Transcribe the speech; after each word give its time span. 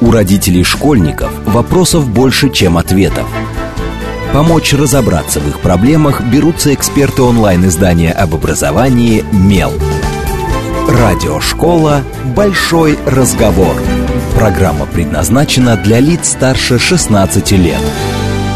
У 0.00 0.10
родителей 0.10 0.64
школьников 0.64 1.30
вопросов 1.46 2.08
больше, 2.08 2.50
чем 2.50 2.76
ответов. 2.76 3.26
Помочь 4.32 4.72
разобраться 4.72 5.40
в 5.40 5.48
их 5.48 5.60
проблемах 5.60 6.20
берутся 6.22 6.74
эксперты 6.74 7.22
онлайн-издания 7.22 8.12
об 8.12 8.34
образовании 8.34 9.24
«Мел». 9.32 9.72
Радиошкола 10.88 12.02
«Большой 12.36 12.98
разговор». 13.06 13.76
Программа 14.34 14.86
предназначена 14.86 15.76
для 15.76 16.00
лиц 16.00 16.30
старше 16.30 16.78
16 16.78 17.52
лет. 17.52 17.80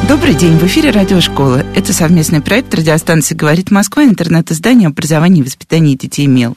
Добрый 0.09 0.35
день, 0.35 0.59
в 0.59 0.65
эфире 0.65 0.91
Радиошкола. 0.91 1.65
Это 1.75 1.93
совместный 1.93 2.41
проект 2.41 2.75
радиостанции 2.75 3.35
«Говорит 3.35 3.71
Москва», 3.71 4.05
интернет-издание 4.05 4.89
образования 4.89 5.41
и 5.41 5.45
воспитания 5.45 5.95
детей 5.95 6.27
«Мел». 6.27 6.57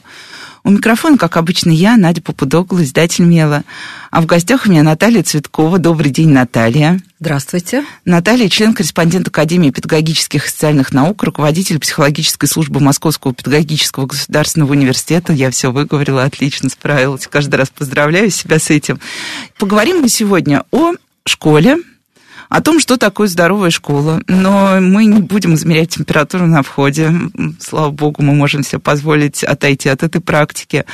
У 0.64 0.70
микрофона, 0.70 1.18
как 1.18 1.36
обычно, 1.36 1.70
я, 1.70 1.96
Надя 1.96 2.22
Попудогла, 2.22 2.84
издатель 2.84 3.24
«Мела». 3.24 3.64
А 4.12 4.20
в 4.20 4.26
гостях 4.26 4.66
у 4.66 4.70
меня 4.70 4.84
Наталья 4.84 5.24
Цветкова. 5.24 5.78
Добрый 5.78 6.12
день, 6.12 6.28
Наталья. 6.28 7.00
Здравствуйте. 7.18 7.84
Наталья, 8.04 8.48
член-корреспондент 8.48 9.26
Академии 9.26 9.70
педагогических 9.70 10.46
и 10.46 10.48
социальных 10.48 10.92
наук, 10.92 11.24
руководитель 11.24 11.80
психологической 11.80 12.48
службы 12.48 12.78
Московского 12.78 13.34
педагогического 13.34 14.06
государственного 14.06 14.70
университета. 14.70 15.32
Я 15.32 15.50
все 15.50 15.72
выговорила, 15.72 16.22
отлично 16.22 16.68
справилась. 16.68 17.26
Каждый 17.26 17.56
раз 17.56 17.70
поздравляю 17.70 18.30
себя 18.30 18.60
с 18.60 18.70
этим. 18.70 19.00
Поговорим 19.58 20.02
мы 20.02 20.08
сегодня 20.08 20.62
о 20.70 20.92
школе, 21.26 21.78
о 22.52 22.60
том, 22.60 22.80
что 22.80 22.98
такое 22.98 23.28
здоровая 23.28 23.70
школа. 23.70 24.20
Но 24.28 24.78
мы 24.78 25.06
не 25.06 25.22
будем 25.22 25.54
измерять 25.54 25.94
температуру 25.94 26.46
на 26.46 26.62
входе. 26.62 27.10
Слава 27.58 27.90
богу, 27.90 28.22
мы 28.22 28.34
можем 28.34 28.62
себе 28.62 28.78
позволить 28.78 29.42
отойти 29.42 29.88
от 29.88 30.02
этой 30.02 30.20
практики. 30.20 30.84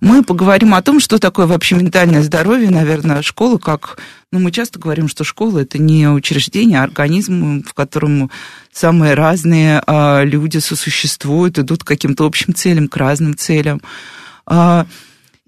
Мы 0.00 0.22
поговорим 0.22 0.72
о 0.72 0.82
том, 0.82 1.00
что 1.00 1.18
такое 1.18 1.46
вообще 1.46 1.74
ментальное 1.74 2.22
здоровье. 2.22 2.70
Наверное, 2.70 3.22
школа 3.22 3.58
как... 3.58 3.98
Ну, 4.30 4.38
мы 4.38 4.52
часто 4.52 4.78
говорим, 4.78 5.08
что 5.08 5.24
школа– 5.24 5.58
это 5.62 5.78
не 5.78 6.08
учреждение, 6.08 6.78
а 6.78 6.84
организм, 6.84 7.64
в 7.64 7.74
котором 7.74 8.30
самые 8.72 9.14
разные 9.14 9.82
а, 9.84 10.22
люди 10.22 10.58
сосуществуют, 10.58 11.58
идут 11.58 11.82
к 11.82 11.88
каким-то 11.88 12.24
общим 12.24 12.54
целям, 12.54 12.86
к 12.86 12.96
разным 12.96 13.36
целям. 13.36 13.82
А, 14.46 14.86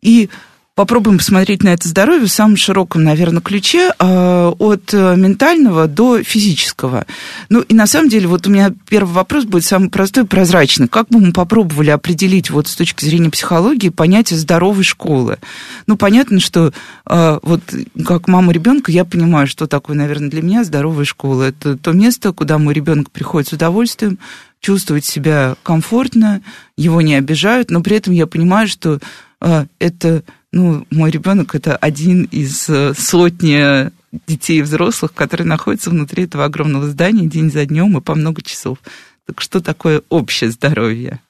и 0.01 0.29
попробуем 0.75 1.19
посмотреть 1.19 1.63
на 1.63 1.75
это 1.75 1.87
здоровье 1.87 2.27
в 2.27 2.33
самом 2.33 2.57
широком, 2.57 3.05
наверное, 3.05 3.43
ключе, 3.43 3.93
а, 3.99 4.51
от 4.59 4.95
э, 4.95 5.17
ментального 5.17 5.87
до 5.87 6.23
физического. 6.23 7.07
Ну, 7.51 7.61
и 7.61 7.75
на 7.75 7.87
самом 7.87 8.09
деле, 8.09 8.27
вот 8.27 8.47
у 8.47 8.51
меня 8.51 8.73
первый 8.89 9.13
вопрос 9.13 9.45
будет 9.45 9.65
самый 9.65 9.91
простой 9.91 10.25
и 10.25 10.27
прозрачный. 10.27 10.89
Как 10.89 11.09
бы 11.09 11.21
мы 11.21 11.33
попробовали 11.33 11.91
определить 11.91 12.49
вот 12.49 12.69
с 12.69 12.75
точки 12.75 13.05
зрения 13.05 13.29
психологии 13.29 13.91
понятие 13.91 14.39
здоровой 14.39 14.85
школы? 14.85 15.39
Ну, 15.87 15.99
понятно, 15.99 16.41
что 16.41 16.73
а, 17.05 17.39
вот 17.43 17.61
как 18.07 18.27
мама 18.27 18.53
ребенка 18.53 18.91
я 18.91 19.05
понимаю, 19.05 19.47
что 19.47 19.67
такое, 19.67 19.95
наверное, 19.95 20.31
для 20.31 20.41
меня 20.41 20.65
здоровая 20.65 21.05
школа. 21.05 21.43
Это 21.43 21.77
то 21.77 21.93
место, 21.93 22.33
куда 22.33 22.57
мой 22.57 22.73
ребенок 22.73 23.11
приходит 23.11 23.51
с 23.51 23.53
удовольствием, 23.53 24.19
чувствовать 24.61 25.05
себя 25.05 25.57
комфортно, 25.63 26.41
его 26.79 27.03
не 27.03 27.17
обижают, 27.17 27.71
но 27.71 27.83
при 27.83 27.97
этом 27.97 28.15
я 28.15 28.27
понимаю, 28.27 28.69
что 28.69 29.01
а, 29.39 29.67
это 29.79 30.23
ну, 30.53 30.87
мой 30.91 31.11
ребенок 31.11 31.55
это 31.55 31.77
один 31.77 32.25
из 32.25 32.69
э, 32.69 32.93
сотни 32.95 33.91
детей 34.27 34.59
и 34.59 34.63
взрослых, 34.63 35.15
которые 35.15 35.47
находятся 35.47 35.91
внутри 35.91 36.25
этого 36.25 36.45
огромного 36.45 36.89
здания 36.89 37.27
день 37.27 37.51
за 37.51 37.65
днем 37.65 37.97
и 37.97 38.01
по 38.03 38.15
много 38.15 38.43
часов. 38.43 38.79
Так 39.27 39.41
что 39.41 39.61
такое 39.61 40.03
общее 40.11 40.51
здоровье? 40.51 41.21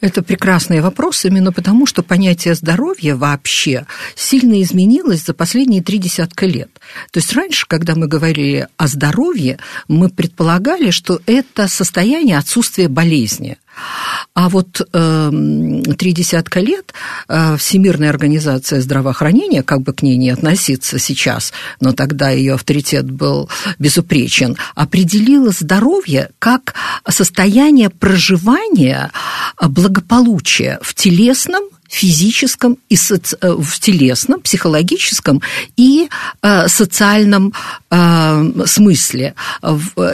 Это 0.00 0.22
прекрасный 0.22 0.80
вопрос 0.80 1.24
именно 1.24 1.52
потому, 1.52 1.84
что 1.84 2.02
понятие 2.02 2.54
здоровья 2.54 3.16
вообще 3.16 3.84
сильно 4.14 4.62
изменилось 4.62 5.24
за 5.24 5.34
последние 5.34 5.82
три 5.82 5.98
десятка 5.98 6.46
лет. 6.46 6.70
То 7.10 7.18
есть 7.18 7.32
раньше, 7.34 7.66
когда 7.66 7.94
мы 7.94 8.06
говорили 8.06 8.68
о 8.76 8.86
здоровье, 8.86 9.58
мы 9.88 10.08
предполагали, 10.08 10.90
что 10.90 11.20
это 11.26 11.68
состояние 11.68 12.38
отсутствия 12.38 12.88
болезни– 12.88 13.58
а 14.34 14.48
вот 14.48 14.80
э, 14.92 15.30
три 15.98 16.12
десятка 16.12 16.60
лет 16.60 16.92
э, 17.28 17.56
Всемирная 17.56 18.10
организация 18.10 18.80
здравоохранения, 18.80 19.62
как 19.62 19.82
бы 19.82 19.92
к 19.92 20.02
ней 20.02 20.16
не 20.16 20.30
относиться 20.30 20.98
сейчас, 20.98 21.52
но 21.80 21.92
тогда 21.92 22.30
ее 22.30 22.54
авторитет 22.54 23.10
был 23.10 23.48
безупречен, 23.78 24.56
определила 24.74 25.50
здоровье 25.50 26.30
как 26.38 26.74
состояние 27.08 27.90
проживания 27.90 29.10
благополучия 29.60 30.78
в 30.82 30.94
телесном 30.94 31.64
физическом 31.90 32.78
и 32.88 32.96
соци... 32.96 33.36
Э, 33.40 33.52
в 33.52 33.78
телесном, 33.80 34.40
психологическом 34.40 35.42
и 35.76 36.08
э, 36.42 36.68
социальном 36.68 37.52
э, 37.90 38.64
смысле. 38.66 39.34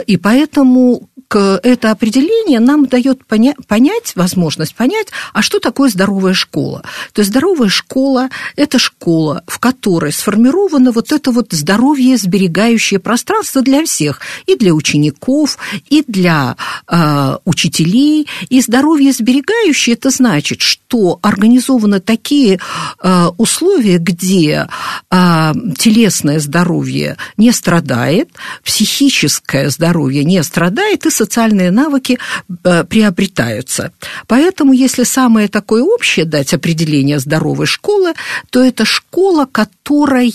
И 0.07 0.17
поэтому 0.17 1.07
это 1.35 1.91
определение 1.91 2.59
нам 2.59 2.85
дает 2.85 3.21
поня- 3.27 3.55
понять, 3.67 4.13
возможность 4.15 4.75
понять, 4.75 5.07
а 5.33 5.41
что 5.41 5.59
такое 5.59 5.89
здоровая 5.89 6.33
школа. 6.33 6.83
То 7.13 7.21
есть 7.21 7.31
здоровая 7.31 7.69
школа– 7.69 8.29
это 8.55 8.79
школа, 8.79 9.43
в 9.47 9.59
которой 9.59 10.11
сформировано 10.11 10.91
вот 10.91 11.11
это 11.11 11.31
вот 11.31 11.47
здоровье 11.51 12.17
сберегающее 12.17 12.99
пространство 12.99 13.61
для 13.61 13.83
всех, 13.85 14.21
и 14.45 14.55
для 14.55 14.73
учеников, 14.73 15.57
и 15.89 16.03
для 16.07 16.55
э, 16.87 17.37
учителей. 17.45 18.27
И 18.49 18.61
здоровье 18.61 19.11
сберегающее– 19.11 19.95
это 19.97 20.09
значит, 20.09 20.61
что 20.61 21.19
организованы 21.21 21.99
такие 21.99 22.59
э, 23.01 23.25
условия, 23.37 23.97
где 23.97 24.67
э, 25.09 25.53
телесное 25.77 26.39
здоровье 26.39 27.17
не 27.37 27.51
страдает, 27.51 28.29
психическое 28.63 29.69
здоровье 29.69 30.23
не 30.23 30.43
страдает, 30.43 31.05
и 31.05 31.09
социальные 31.17 31.71
навыки 31.71 32.17
э, 32.63 32.83
приобретаются. 32.83 33.91
Поэтому, 34.27 34.73
если 34.73 35.03
самое 35.03 35.47
такое 35.47 35.83
общее 35.83 36.25
дать 36.25 36.53
определение 36.53 37.19
здоровой 37.19 37.65
школы, 37.65 38.13
то 38.49 38.63
это 38.63 38.85
школа, 38.85 39.45
которая 39.51 40.27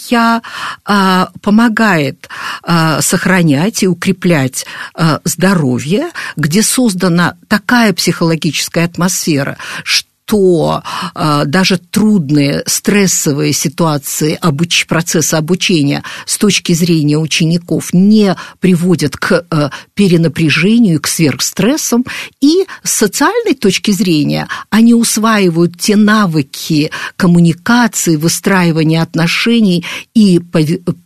а, 0.84 1.28
помогает 1.40 2.28
а, 2.62 3.00
сохранять 3.00 3.82
и 3.82 3.88
укреплять 3.88 4.66
а, 4.94 5.20
здоровье, 5.24 6.10
где 6.36 6.62
создана 6.62 7.36
такая 7.48 7.92
психологическая 7.92 8.84
атмосфера, 8.84 9.56
что 9.84 10.11
что 10.32 10.82
э, 11.14 11.42
даже 11.46 11.76
трудные 11.76 12.62
стрессовые 12.66 13.52
ситуации 13.52 14.38
обуч... 14.40 14.86
процесса 14.86 15.36
обучения 15.36 16.02
с 16.24 16.38
точки 16.38 16.72
зрения 16.72 17.18
учеников 17.18 17.92
не 17.92 18.34
приводят 18.58 19.16
к 19.16 19.44
э, 19.50 19.70
перенапряжению, 19.94 21.00
к 21.00 21.06
сверхстрессам, 21.06 22.06
и 22.40 22.64
с 22.82 22.92
социальной 22.92 23.54
точки 23.54 23.90
зрения 23.90 24.48
они 24.70 24.94
усваивают 24.94 25.78
те 25.78 25.96
навыки 25.96 26.90
коммуникации, 27.16 28.16
выстраивания 28.16 29.02
отношений 29.02 29.84
и 30.14 30.40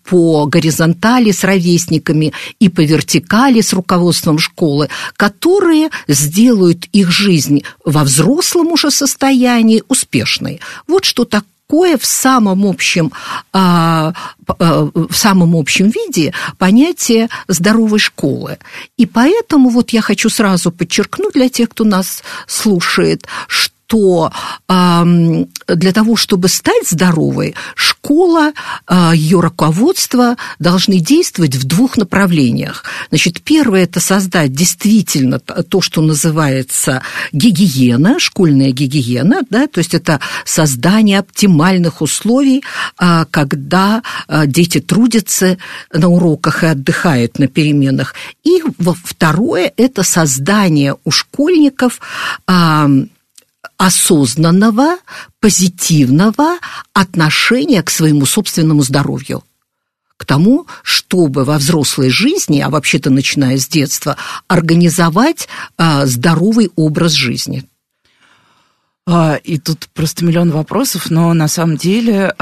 по, 0.06 0.47
горизонтали 0.47 1.33
с 1.33 1.44
ровесниками, 1.44 2.33
и 2.61 2.69
по 2.69 2.81
вертикали 2.81 3.61
с 3.61 3.72
руководством 3.72 4.39
школы, 4.39 4.89
которые 5.17 5.91
сделают 6.09 6.87
их 6.93 7.11
жизнь 7.11 7.62
во 7.84 8.05
взрослом 8.05 8.72
уже 8.72 8.91
состоянии 8.91 9.83
успешной. 9.89 10.61
Вот 10.87 11.05
что 11.05 11.25
такое 11.25 11.99
в 11.99 12.06
самом 12.06 12.65
общем, 12.65 13.12
а, 13.53 14.12
а, 14.47 14.89
в 14.95 15.15
самом 15.15 15.56
общем 15.56 15.91
виде 15.91 16.33
понятие 16.59 17.28
здоровой 17.49 17.99
школы. 17.99 18.59
И 18.97 19.06
поэтому 19.06 19.69
вот 19.71 19.91
я 19.91 20.00
хочу 20.00 20.31
сразу 20.31 20.71
подчеркнуть 20.71 21.34
для 21.34 21.49
тех, 21.49 21.71
кто 21.71 21.84
нас 21.84 22.22
слушает, 22.47 23.27
что 23.49 23.76
что 23.87 24.31
для 25.69 25.93
того, 25.93 26.17
чтобы 26.17 26.49
стать 26.49 26.89
здоровой, 26.89 27.55
школа, 27.75 28.53
а, 28.87 29.13
ее 29.15 29.41
руководство 29.41 30.37
должны 30.59 30.99
действовать 30.99 31.57
в 31.57 31.65
двух 31.65 31.97
направлениях. 31.97 32.84
Значит, 33.09 33.43
первое– 33.43 33.83
это 33.84 34.01
создать 34.01 34.53
действительно 34.53 35.41
то, 35.41 35.81
что 35.81 36.03
называется 36.03 37.03
гигиена, 37.33 38.19
школьная 38.19 38.71
гигиена, 38.71 39.43
да, 39.51 39.66
то 39.66 39.78
есть 39.78 39.95
это 39.95 40.21
создание 40.45 41.19
оптимальных 41.19 42.01
условий, 42.01 42.63
а, 42.99 43.25
когда 43.31 44.03
а, 44.28 44.47
дети 44.47 44.81
трудятся 44.81 45.59
на 45.93 46.09
уроках 46.09 46.63
и 46.63 46.66
отдыхают 46.66 47.39
на 47.39 47.49
переменах. 47.49 48.15
И 48.45 48.63
второе– 49.05 49.72
это 49.77 50.03
создание 50.03 50.97
у 51.05 51.10
школьников 51.10 52.01
осознанного, 53.78 54.97
позитивного 55.41 56.59
отношения 56.93 57.83
к 57.83 57.91
своему 57.91 58.27
собственному 58.27 58.83
здоровью 58.83 59.43
к 60.17 60.25
тому, 60.25 60.67
чтобы 60.83 61.45
во 61.45 61.59
взрослой 61.59 62.09
жизни, 62.09 62.61
а 62.61 62.71
вообще-то 62.71 63.11
начиная 63.11 63.59
с 63.59 63.69
детства, 63.69 64.17
организовать 64.49 65.47
а, 65.77 66.07
здоровый 66.07 66.71
образ 66.75 67.13
жизни. 67.13 67.65
А, 69.07 69.34
и 69.34 69.59
тут 69.59 69.89
просто 69.93 70.25
миллион 70.25 70.51
вопросов, 70.53 71.11
но 71.11 71.34
на 71.34 71.49
самом 71.49 71.77
деле 71.77 72.34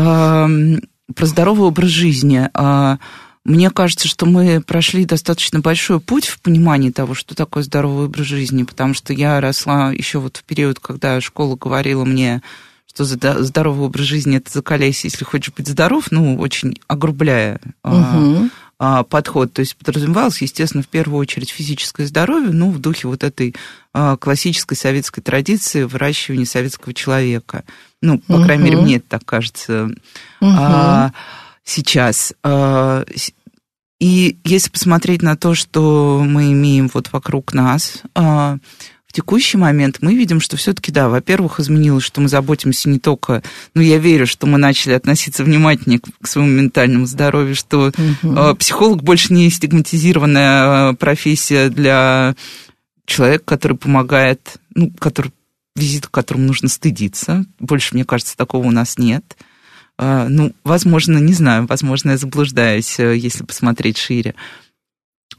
про 1.14 1.26
здоровый 1.26 1.66
образ 1.66 1.90
жизни. 1.90 2.48
А, 2.54 2.98
мне 3.44 3.70
кажется, 3.70 4.08
что 4.08 4.24
мы 4.24 4.62
прошли 4.62 5.04
достаточно 5.04 5.60
большой 5.60 6.00
путь 6.00 6.26
в 6.26 6.40
понимании 6.40 6.90
того, 6.90 7.14
что 7.14 7.34
такое 7.34 7.62
здоровый 7.62 8.06
образ 8.06 8.26
жизни, 8.26 8.62
потому 8.62 8.94
что 8.94 9.12
я 9.12 9.40
росла 9.40 9.92
еще 9.92 10.18
вот 10.18 10.38
в 10.38 10.44
период, 10.44 10.80
когда 10.80 11.20
школа 11.20 11.54
говорила 11.56 12.04
мне, 12.04 12.42
что 12.86 13.04
здоровый 13.04 13.86
образ 13.86 14.06
жизни 14.06 14.38
это 14.38 14.50
закаляйся, 14.50 15.08
если 15.08 15.24
хочешь 15.24 15.52
быть 15.54 15.68
здоров, 15.68 16.06
ну, 16.10 16.38
очень 16.38 16.78
огрубляя 16.86 17.60
угу. 17.82 18.48
подход. 19.10 19.52
То 19.52 19.60
есть 19.60 19.76
подразумевалось, 19.76 20.40
естественно, 20.40 20.82
в 20.82 20.88
первую 20.88 21.18
очередь 21.18 21.50
физическое 21.50 22.06
здоровье, 22.06 22.50
ну, 22.50 22.70
в 22.70 22.78
духе 22.78 23.08
вот 23.08 23.24
этой 23.24 23.54
а, 23.92 24.16
классической 24.16 24.76
советской 24.76 25.20
традиции 25.20 25.82
выращивания 25.82 26.46
советского 26.46 26.94
человека. 26.94 27.64
Ну, 28.00 28.20
по 28.20 28.34
угу. 28.36 28.44
крайней 28.44 28.64
мере, 28.64 28.76
мне 28.78 28.96
это 28.96 29.06
так 29.08 29.24
кажется. 29.26 29.90
Угу. 30.40 30.50
А, 30.56 31.12
сейчас. 31.64 32.34
А, 32.42 33.04
и 34.00 34.38
если 34.44 34.70
посмотреть 34.70 35.22
на 35.22 35.36
то, 35.36 35.54
что 35.54 36.22
мы 36.24 36.52
имеем 36.52 36.90
вот 36.92 37.10
вокруг 37.12 37.54
нас, 37.54 38.02
а, 38.14 38.58
в 39.06 39.12
текущий 39.12 39.56
момент 39.56 39.98
мы 40.00 40.14
видим, 40.14 40.40
что 40.40 40.56
все-таки, 40.56 40.90
да, 40.90 41.08
во-первых, 41.08 41.60
изменилось, 41.60 42.02
что 42.02 42.20
мы 42.20 42.28
заботимся 42.28 42.88
не 42.88 42.98
только, 42.98 43.42
ну, 43.74 43.80
я 43.80 43.98
верю, 43.98 44.26
что 44.26 44.46
мы 44.46 44.58
начали 44.58 44.92
относиться 44.92 45.44
внимательнее 45.44 46.00
к 46.00 46.26
своему 46.26 46.50
ментальному 46.50 47.06
здоровью, 47.06 47.54
что 47.54 47.92
угу. 48.22 48.56
психолог 48.56 49.04
больше 49.04 49.32
не 49.32 49.48
стигматизированная 49.50 50.94
профессия 50.94 51.68
для 51.68 52.34
человека, 53.06 53.44
который 53.44 53.76
помогает, 53.76 54.56
ну, 54.74 54.90
который 54.98 55.32
визит, 55.76 56.06
которому 56.08 56.46
нужно 56.46 56.68
стыдиться. 56.68 57.44
Больше, 57.58 57.94
мне 57.94 58.04
кажется, 58.04 58.36
такого 58.36 58.66
у 58.66 58.70
нас 58.70 58.98
нет. 58.98 59.36
А, 59.96 60.28
ну, 60.28 60.52
возможно, 60.64 61.18
не 61.18 61.34
знаю, 61.34 61.66
возможно, 61.66 62.12
я 62.12 62.16
заблуждаюсь, 62.16 62.98
э, 62.98 63.16
если 63.16 63.44
посмотреть 63.44 63.98
шире. 63.98 64.34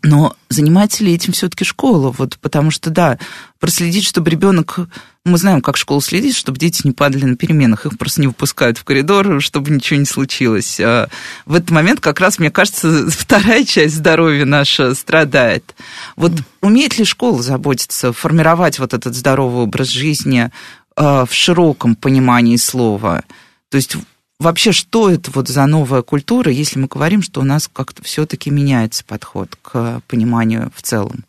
Но 0.05 0.35
занимается 0.49 1.03
ли 1.03 1.13
этим 1.15 1.33
все-таки 1.33 1.63
школа? 1.65 2.13
Вот 2.15 2.37
потому 2.39 2.69
что, 2.69 2.91
да, 2.91 3.17
проследить, 3.59 4.05
чтобы 4.05 4.29
ребенок... 4.29 4.79
Мы 5.23 5.39
знаем, 5.39 5.61
как 5.61 5.75
школа 5.75 5.99
следит, 6.03 6.35
чтобы 6.35 6.59
дети 6.59 6.81
не 6.83 6.91
падали 6.91 7.25
на 7.25 7.35
переменах. 7.35 7.87
Их 7.87 7.97
просто 7.97 8.21
не 8.21 8.27
выпускают 8.27 8.77
в 8.77 8.83
коридор, 8.83 9.41
чтобы 9.41 9.71
ничего 9.71 9.99
не 9.99 10.05
случилось. 10.05 10.79
А 10.79 11.09
в 11.47 11.55
этот 11.55 11.71
момент 11.71 11.99
как 11.99 12.19
раз, 12.19 12.37
мне 12.37 12.51
кажется, 12.51 13.09
вторая 13.09 13.65
часть 13.65 13.95
здоровья 13.95 14.45
наша 14.45 14.93
страдает. 14.93 15.75
Вот 16.15 16.33
умеет 16.61 16.99
ли 16.99 17.05
школа 17.05 17.41
заботиться, 17.41 18.13
формировать 18.13 18.77
вот 18.77 18.93
этот 18.93 19.15
здоровый 19.15 19.63
образ 19.63 19.87
жизни 19.87 20.51
а, 20.95 21.25
в 21.25 21.33
широком 21.33 21.95
понимании 21.95 22.57
слова? 22.57 23.23
То 23.71 23.77
есть 23.77 23.97
вообще, 24.39 24.71
что 24.71 25.09
это 25.09 25.31
вот 25.33 25.47
за 25.47 25.65
новая 25.65 26.01
культура, 26.01 26.51
если 26.51 26.79
мы 26.79 26.87
говорим, 26.87 27.21
что 27.21 27.41
у 27.41 27.43
нас 27.43 27.69
как-то 27.71 28.03
все-таки 28.03 28.49
меняется 28.49 29.03
подход 29.05 29.57
к 29.61 30.01
пониманию 30.07 30.71
в 30.75 30.81
целом? 30.81 31.25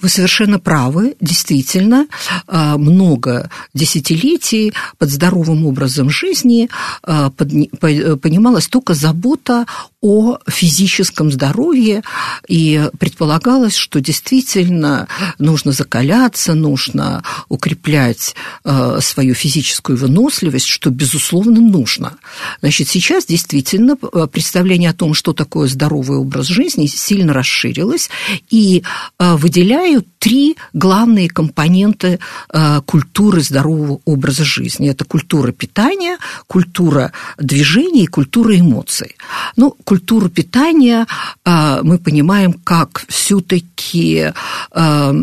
Вы 0.00 0.08
совершенно 0.08 0.58
правы, 0.58 1.16
действительно, 1.20 2.06
а, 2.46 2.78
много 2.78 3.50
десятилетий 3.72 4.72
под 4.98 5.10
здоровым 5.10 5.66
образом 5.66 6.10
жизни 6.10 6.68
а, 7.02 7.30
понималась 7.30 8.68
только 8.68 8.94
забота 8.94 9.66
о 10.04 10.38
физическом 10.46 11.32
здоровье, 11.32 12.02
и 12.46 12.90
предполагалось, 12.98 13.74
что 13.74 14.00
действительно 14.00 15.08
нужно 15.38 15.72
закаляться, 15.72 16.54
нужно 16.54 17.22
укреплять 17.48 18.34
а, 18.64 19.00
свою 19.00 19.34
физическую 19.34 19.96
выносливость, 19.96 20.66
что, 20.66 20.90
безусловно, 20.90 21.60
нужно. 21.60 22.18
Значит, 22.60 22.88
сейчас 22.88 23.24
действительно 23.24 23.96
представление 23.96 24.90
о 24.90 24.94
том, 24.94 25.14
что 25.14 25.32
такое 25.32 25.68
здоровый 25.68 26.18
образ 26.18 26.46
жизни, 26.46 26.86
сильно 26.86 27.32
расширилось, 27.32 28.10
и 28.50 28.82
выделяется 29.18 29.64
выделяю 29.64 30.04
три 30.18 30.56
главные 30.72 31.28
компоненты 31.28 32.18
э, 32.52 32.80
культуры 32.86 33.40
здорового 33.40 34.00
образа 34.04 34.44
жизни. 34.44 34.90
Это 34.90 35.04
культура 35.04 35.52
питания, 35.52 36.18
культура 36.46 37.12
движения 37.38 38.04
и 38.04 38.06
культура 38.06 38.58
эмоций. 38.58 39.16
Ну, 39.56 39.76
культуру 39.94 40.28
питания 40.28 41.06
э, 41.44 41.80
мы 41.82 41.98
понимаем 41.98 42.52
как 42.52 43.04
все-таки 43.08 44.32
э, 44.72 45.14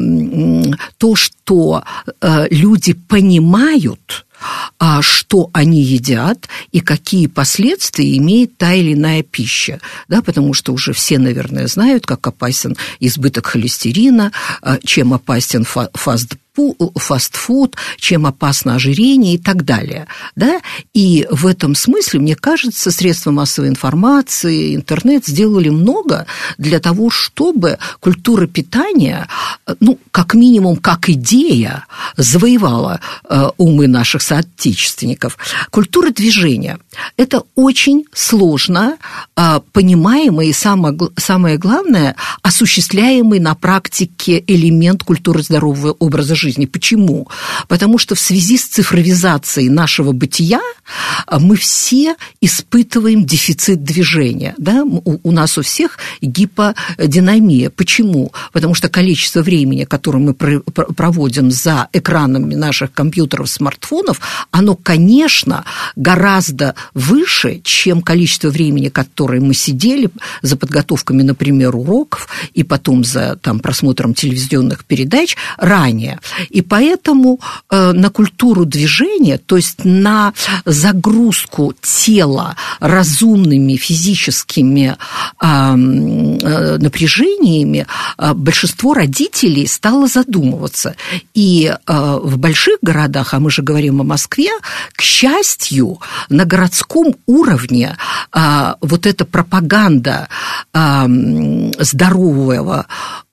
то, 0.98 1.16
что 1.16 1.84
люди 2.50 2.94
понимают, 2.94 4.26
а 4.80 5.02
что 5.02 5.50
они 5.54 5.82
едят 5.82 6.50
и 6.72 6.80
какие 6.80 7.28
последствия 7.28 8.18
имеет 8.18 8.58
та 8.58 8.74
или 8.74 8.94
иная 8.94 9.24
пища. 9.24 9.80
Да, 10.08 10.22
потому 10.22 10.54
что 10.54 10.74
уже 10.74 10.94
все, 10.94 11.20
наверное, 11.20 11.68
знают, 11.68 12.06
как 12.06 12.26
опасен 12.28 12.76
избыток 13.00 13.48
холестерина, 13.48 14.32
а, 14.62 14.78
чем 14.84 15.14
опасен 15.14 15.66
фаст 15.66 16.36
фастфуд, 16.96 17.78
чем 17.98 18.26
опасно 18.26 18.76
ожирение 18.76 19.36
и 19.36 19.38
так 19.38 19.64
далее. 19.64 20.08
Да? 20.36 20.60
И 20.94 21.26
в 21.32 21.48
этом 21.48 21.76
смысле, 21.76 22.20
мне 22.20 22.36
кажется, 22.36 22.92
средства 22.92 23.32
массовой 23.32 23.70
информации, 23.70 24.76
интернет 24.76 25.26
сделали 25.26 25.70
много 25.70 26.26
для 26.58 26.80
того, 26.80 27.10
чтобы 27.10 27.78
культура 28.00 28.48
питания, 28.48 29.28
ну, 29.80 29.98
как 30.12 30.34
минимум, 30.34 30.76
как 30.76 31.10
идея, 31.10 31.86
завоевала 32.18 33.00
э, 33.30 33.48
умы 33.58 33.88
наших 33.88 34.22
соотечественников. 34.22 35.38
Культура 35.70 36.10
движения– 36.10 36.80
это 37.18 37.44
очень 37.56 38.06
сложно 38.14 38.98
э, 39.38 39.62
понимаемый 39.72 40.50
и 40.50 40.54
самое, 40.54 40.98
самое 41.18 41.58
главное, 41.58 42.16
осуществляемый 42.42 43.40
на 43.40 43.56
практике 43.56 44.44
элемент 44.46 45.04
культуры 45.04 45.44
здорового 45.44 45.96
образа 46.00 46.36
жизни. 46.36 46.41
Почему? 46.68 47.28
Потому 47.68 47.98
что 47.98 48.16
в 48.16 48.20
связи 48.20 48.58
с 48.58 48.66
цифровизацией 48.66 49.70
нашего 49.70 50.12
бытия 50.12 50.62
а, 51.28 51.40
мы 51.40 51.56
все 51.56 52.16
испытываем 52.42 53.26
дефицит 53.26 53.84
движения. 53.84 54.56
Да? 54.58 54.84
У, 54.84 55.20
у 55.24 55.32
нас 55.32 55.58
у 55.58 55.62
всех 55.62 55.98
гиподинамия. 56.22 57.70
Почему? 57.70 58.32
Потому 58.52 58.74
что 58.74 58.90
количество 58.90 59.42
времени, 59.42 59.84
которое 59.84 60.20
мы 60.20 60.34
проводим 60.34 61.52
за 61.52 61.88
экранами 61.94 62.56
наших 62.56 62.92
компьютеров, 62.94 63.50
смартфонов, 63.50 64.20
оно, 64.52 64.76
конечно, 64.76 65.66
гораздо 65.96 66.76
выше, 66.94 67.62
чем 67.64 68.02
количество 68.02 68.50
времени, 68.50 68.90
которое 68.90 69.42
мы 69.42 69.54
сидели 69.54 70.10
за 70.42 70.58
подготовками, 70.58 71.22
например, 71.22 71.76
уроков 71.76 72.28
и 72.54 72.64
потом 72.64 73.04
за 73.04 73.36
там, 73.42 73.60
просмотром 73.60 74.14
телевизионных 74.14 74.86
передач 74.86 75.36
ранее. 75.58 76.20
И 76.50 76.62
поэтому 76.62 77.40
э, 77.70 77.92
на 77.92 78.10
культуру 78.10 78.66
движения, 78.66 79.38
то 79.38 79.58
есть 79.58 79.86
на 79.86 80.34
загрузку 80.66 81.74
тела 81.82 82.56
разумными 82.80 83.76
физическими 83.76 84.98
э, 85.42 85.76
напряжениями, 85.76 87.86
э, 88.18 88.34
большинство 88.34 88.94
родителей 88.94 89.68
стало 89.68 90.08
задумываться. 90.08 90.96
И 91.34 91.74
в 91.88 92.38
больших 92.38 92.78
городах, 92.82 93.34
а 93.34 93.40
мы 93.40 93.52
же 93.52 93.62
говорим 93.62 94.02
о 94.02 94.04
Москве, 94.04 94.50
к 94.94 95.02
счастью, 95.02 96.00
на 96.30 96.46
городском 96.46 97.16
уровне 97.26 97.98
вот 98.34 99.06
эта 99.06 99.26
пропаганда 99.26 100.28
здорового 101.80 102.86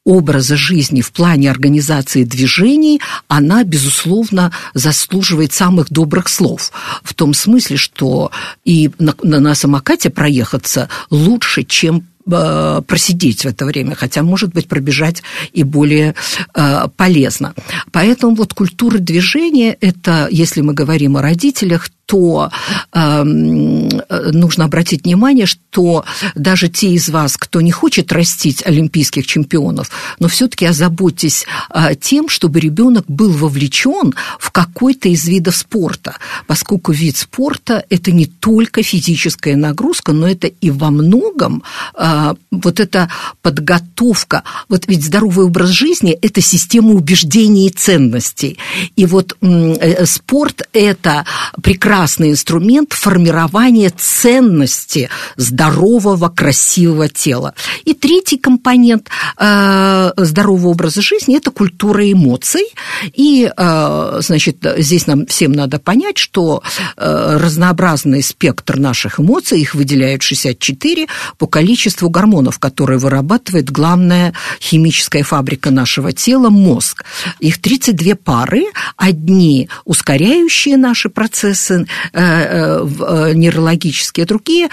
образа 0.08 0.56
жизни 0.56 1.02
в 1.02 1.12
плане 1.12 1.50
организации 1.50 2.24
движений, 2.24 2.98
она, 3.28 3.62
безусловно, 3.62 4.52
заслуживает 4.72 5.52
самых 5.52 5.90
добрых 5.90 6.28
слов. 6.28 6.72
В 7.02 7.12
том 7.12 7.34
смысле, 7.34 7.76
что 7.76 8.30
и 8.64 8.90
на, 8.98 9.14
на 9.22 9.54
самокате 9.54 10.08
проехаться 10.08 10.88
лучше, 11.10 11.62
чем 11.62 12.06
э, 12.26 12.80
просидеть 12.86 13.42
в 13.42 13.48
это 13.48 13.66
время, 13.66 13.94
хотя, 13.94 14.22
может 14.22 14.54
быть, 14.54 14.66
пробежать 14.66 15.22
и 15.52 15.62
более 15.62 16.14
э, 16.54 16.88
полезно. 16.96 17.52
Поэтому 17.92 18.34
вот 18.34 18.54
культура 18.54 18.96
движения– 18.96 19.76
это, 19.82 20.28
если 20.30 20.62
мы 20.62 20.72
говорим 20.72 21.18
о 21.18 21.22
родителях, 21.22 21.90
то 22.08 22.50
э, 22.94 23.22
нужно 23.22 24.64
обратить 24.64 25.04
внимание, 25.04 25.44
что 25.44 26.06
даже 26.34 26.68
те 26.68 26.88
из 26.92 27.10
вас, 27.10 27.36
кто 27.36 27.60
не 27.60 27.70
хочет 27.70 28.10
растить 28.12 28.66
олимпийских 28.66 29.26
чемпионов, 29.26 29.90
но 30.18 30.28
все-таки 30.28 30.64
озаботьтесь 30.64 31.44
э, 31.68 31.94
тем, 32.00 32.30
чтобы 32.30 32.60
ребенок 32.60 33.04
был 33.08 33.30
вовлечен 33.30 34.14
в 34.38 34.50
какой-то 34.50 35.10
из 35.10 35.28
видов 35.28 35.54
спорта, 35.54 36.16
поскольку 36.46 36.92
вид 36.92 37.18
спорта 37.18 37.84
это 37.90 38.10
не 38.10 38.24
только 38.24 38.82
физическая 38.82 39.56
нагрузка, 39.56 40.12
но 40.12 40.26
это 40.26 40.46
и 40.46 40.70
во 40.70 40.90
многом 40.90 41.62
э, 41.94 42.34
вот 42.50 42.80
эта 42.80 43.10
подготовка. 43.42 44.44
Вот 44.70 44.84
ведь 44.86 45.04
здоровый 45.04 45.44
образ 45.44 45.68
жизни– 45.68 46.12
это 46.22 46.40
система 46.40 46.92
убеждений 46.92 47.66
и 47.66 47.70
ценностей. 47.70 48.56
И 48.96 49.04
вот 49.04 49.36
э, 49.42 50.06
спорт– 50.06 50.62
это 50.72 51.26
прекрасно 51.62 51.97
прекрасный 51.98 52.30
инструмент 52.30 52.92
формирования 52.92 53.90
ценности 53.90 55.10
здорового, 55.36 56.28
красивого 56.28 57.08
тела. 57.08 57.54
И 57.84 57.92
третий 57.92 58.38
компонент 58.38 59.08
э, 59.36 60.12
здорового 60.16 60.68
образа 60.68 61.02
жизни– 61.02 61.36
это 61.38 61.50
культура 61.50 62.08
эмоций. 62.10 62.62
И, 63.14 63.50
э, 63.56 64.18
значит, 64.20 64.58
здесь 64.76 65.08
нам 65.08 65.26
всем 65.26 65.50
надо 65.50 65.80
понять, 65.80 66.18
что 66.18 66.62
э, 66.96 67.38
разнообразный 67.40 68.22
спектр 68.22 68.78
наших 68.78 69.18
эмоций, 69.18 69.60
их 69.60 69.74
выделяют 69.74 70.22
64 70.22 71.08
по 71.36 71.48
количеству 71.48 72.10
гормонов, 72.10 72.60
которые 72.60 73.00
вырабатывает 73.00 73.72
главная 73.72 74.34
химическая 74.60 75.24
фабрика 75.24 75.72
нашего 75.72 76.12
тела– 76.12 76.48
мозг. 76.50 77.04
Их 77.40 77.60
32 77.60 78.14
пары, 78.14 78.66
одни 78.96 79.68
ускоряющие 79.84 80.76
наши 80.76 81.08
процессы 81.08 81.87
нейрологические, 82.12 84.26
другие 84.26 84.68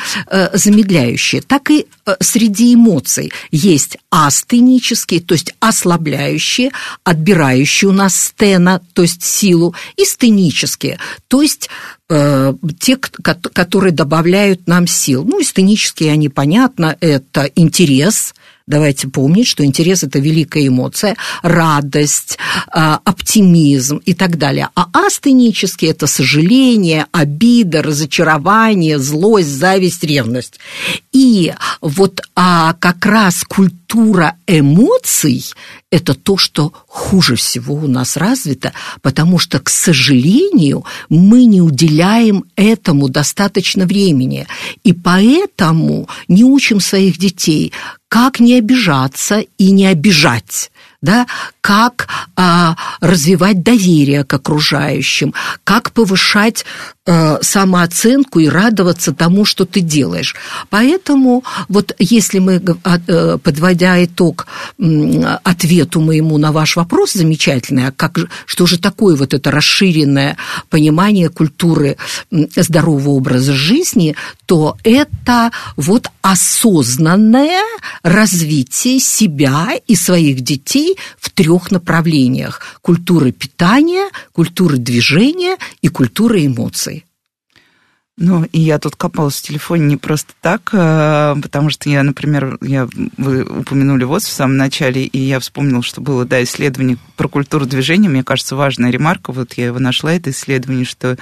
замедляющие. 0.53 1.41
Так 1.41 1.71
и 1.71 1.87
среди 2.19 2.73
эмоций 2.73 3.31
есть 3.51 3.97
астенические, 4.09 5.21
то 5.21 5.33
есть 5.33 5.53
ослабляющие, 5.59 6.71
отбирающие 7.03 7.89
у 7.89 7.93
нас 7.93 8.15
стена, 8.15 8.81
то 8.93 9.01
есть 9.01 9.23
силу, 9.23 9.75
и 9.97 10.05
стенические, 10.05 10.99
то 11.27 11.41
есть 11.41 11.69
те, 12.07 12.97
которые 12.97 13.91
добавляют 13.91 14.67
нам 14.67 14.85
сил. 14.85 15.25
Ну, 15.25 15.41
эстенические, 15.41 16.11
они, 16.11 16.29
понятно, 16.29 16.95
это 16.99 17.49
интерес, 17.55 18.35
Давайте 18.67 19.07
помнить, 19.07 19.47
что 19.47 19.63
интерес– 19.63 20.03
это 20.03 20.17
великая 20.17 20.65
эмоция, 20.65 21.15
радость, 21.43 22.39
а, 22.67 22.99
оптимизм 23.05 23.97
и 23.97 24.15
так 24.15 24.39
далее. 24.39 24.69
А 24.73 24.87
астенический– 24.91 25.87
это 25.89 26.07
сожаление, 26.07 27.05
обида, 27.11 27.83
разочарование, 27.83 28.97
злость, 28.97 29.49
зависть, 29.49 30.03
ревность. 30.03 30.59
И 31.11 31.53
вот 31.79 32.21
а 32.35 32.73
как 32.79 33.05
раз 33.05 33.43
культура 33.43 34.35
эмоций– 34.47 35.45
это 35.91 36.15
то, 36.15 36.35
что 36.35 36.73
хуже 36.87 37.35
всего 37.35 37.75
у 37.75 37.87
нас 37.87 38.17
развито, 38.17 38.73
потому 39.03 39.37
что, 39.37 39.59
к 39.59 39.69
сожалению, 39.69 40.85
мы 41.07 41.45
не 41.45 41.61
уделяем 41.61 42.45
этому 42.55 43.09
достаточно 43.09 43.85
времени. 43.85 44.47
И 44.83 44.91
поэтому 44.91 46.09
не 46.27 46.43
учим 46.43 46.79
своих 46.79 47.19
детей, 47.19 47.71
как 48.09 48.39
не 48.39 48.57
обижаться 48.57 49.43
и 49.57 49.71
не 49.71 49.87
обижать 49.87 50.71
да, 51.05 51.27
как 51.65 52.07
а, 52.35 52.75
развивать 53.01 53.63
доверие 53.63 54.23
к 54.23 54.31
окружающим, 54.35 55.33
как 55.63 55.93
повышать 55.93 56.63
а, 57.07 57.39
самооценку 57.41 58.39
и 58.39 58.47
радоваться 58.47 59.13
тому, 59.13 59.45
что 59.45 59.65
ты 59.65 59.79
делаешь. 59.79 60.35
Поэтому 60.69 61.43
вот 61.67 61.95
если 61.97 62.37
мы, 62.37 62.61
а, 62.83 62.99
э, 63.07 63.37
подводя 63.41 64.03
итог 64.03 64.45
ответу 65.43 66.01
моему 66.01 66.37
на 66.37 66.51
ваш 66.51 66.75
вопрос 66.75 67.13
замечательный, 67.13 67.87
а 67.87 67.91
как, 67.91 68.19
что 68.45 68.67
же 68.67 68.77
такое 68.77 69.15
вот 69.15 69.33
это 69.33 69.49
расширенное 69.49 70.37
понимание 70.69 71.29
культуры 71.29 71.97
здорового 72.31 73.09
образа 73.09 73.53
жизни, 73.53 74.15
то 74.45 74.77
это 74.83 75.51
вот 75.77 76.09
осознанное 76.21 77.61
развитие 78.03 78.99
себя 78.99 79.69
и 79.87 79.95
своих 79.95 80.41
детей 80.41 80.97
в 81.19 81.29
трех 81.29 81.54
направлениях– 81.71 82.61
культуры 82.81 83.31
питания, 83.31 84.09
культуры 84.31 84.77
движения 84.77 85.57
и 85.81 85.87
культуры 85.87 86.45
эмоций. 86.45 87.05
Ну, 88.17 88.45
и 88.45 88.61
я 88.61 88.79
тут 88.79 88.95
копалась 88.95 89.35
в 89.35 89.41
телефоне 89.41 89.85
не 89.87 89.97
просто 89.97 90.33
так, 90.39 90.69
э, 90.71 91.35
потому 91.41 91.69
что 91.69 91.89
я, 91.89 92.01
например, 92.01 92.57
я, 92.61 92.87
вы 93.17 93.43
упомянули 93.43 94.05
ВОЗ 94.05 94.23
в 94.23 94.31
самом 94.31 94.55
начале, 94.55 95.03
и 95.03 95.19
я 95.19 95.41
вспомнила, 95.41 95.83
что 95.83 95.99
было, 95.99 96.23
да, 96.23 96.41
исследование 96.41 96.97
про 97.17 97.27
культуру 97.27 97.65
движения. 97.65 98.07
Мне 98.07 98.23
кажется, 98.23 98.55
важная 98.55 98.89
ремарка, 98.89 99.33
вот 99.33 99.53
я 99.55 99.65
его 99.65 99.79
нашла, 99.79 100.13
это 100.13 100.29
исследование, 100.29 100.85
что 100.85 101.17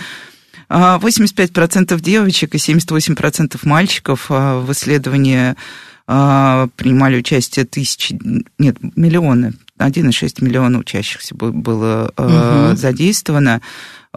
85% 0.69 1.99
девочек 1.99 2.53
и 2.53 2.57
78% 2.59 3.59
мальчиков 3.63 4.27
э, 4.29 4.59
в 4.59 4.71
исследовании 4.71 5.55
э, 6.07 6.67
принимали 6.75 7.17
участие 7.17 7.65
тысячи, 7.65 8.19
нет, 8.59 8.77
миллионы 8.95 9.53
1,6 9.79 10.43
миллиона 10.43 10.79
учащихся 10.79 11.35
было 11.35 12.13
угу. 12.15 12.75
задействовано. 12.75 13.61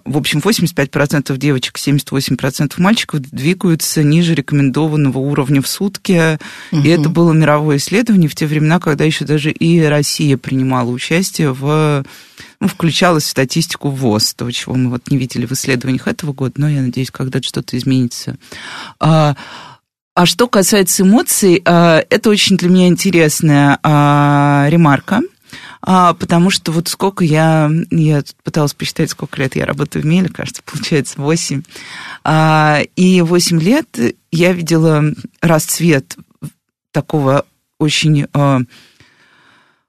В 0.04 0.18
общем, 0.18 0.40
85% 0.40 1.36
девочек, 1.38 1.78
78% 1.78 2.74
мальчиков 2.76 3.20
двигаются 3.20 4.02
ниже 4.02 4.34
рекомендованного 4.34 5.18
уровня 5.18 5.62
в 5.62 5.66
сутки. 5.66 6.38
Угу. 6.70 6.82
И 6.82 6.88
это 6.88 7.08
было 7.08 7.32
мировое 7.32 7.78
исследование 7.78 8.28
в 8.28 8.34
те 8.34 8.46
времена, 8.46 8.78
когда 8.78 9.04
еще 9.04 9.24
даже 9.24 9.50
и 9.50 9.80
Россия 9.82 10.36
принимала 10.36 10.90
участие 10.90 11.52
в 11.52 12.04
ну, 12.60 12.68
включалась 12.68 13.24
в 13.24 13.28
статистику 13.28 13.90
ВОЗ, 13.90 14.34
того, 14.34 14.50
чего 14.50 14.74
мы 14.74 14.90
вот 14.90 15.10
не 15.10 15.18
видели 15.18 15.46
в 15.46 15.52
исследованиях 15.52 16.08
этого 16.08 16.32
года, 16.32 16.54
но 16.56 16.68
я 16.68 16.80
надеюсь, 16.80 17.10
когда-то 17.10 17.46
что-то 17.46 17.76
изменится. 17.76 18.36
А, 18.98 19.36
а 20.14 20.24
что 20.24 20.48
касается 20.48 21.02
эмоций, 21.02 21.60
а, 21.66 22.02
это 22.08 22.30
очень 22.30 22.56
для 22.56 22.70
меня 22.70 22.88
интересная 22.88 23.78
а, 23.82 24.66
ремарка– 24.70 25.20
а, 25.88 26.14
потому 26.14 26.50
что 26.50 26.72
вот 26.72 26.88
сколько 26.88 27.24
я, 27.24 27.70
я 27.90 28.24
пыталась 28.42 28.74
посчитать, 28.74 29.10
сколько 29.10 29.40
лет 29.40 29.54
я 29.54 29.64
работаю 29.64 30.02
в 30.02 30.06
Меле, 30.06 30.28
кажется, 30.28 30.62
получается 30.64 31.20
8. 31.20 31.62
А, 32.24 32.80
и 32.96 33.20
8 33.20 33.60
лет 33.60 33.96
я 34.32 34.52
видела 34.52 35.04
расцвет 35.40 36.16
такого 36.90 37.46
очень... 37.78 38.26
А, 38.32 38.62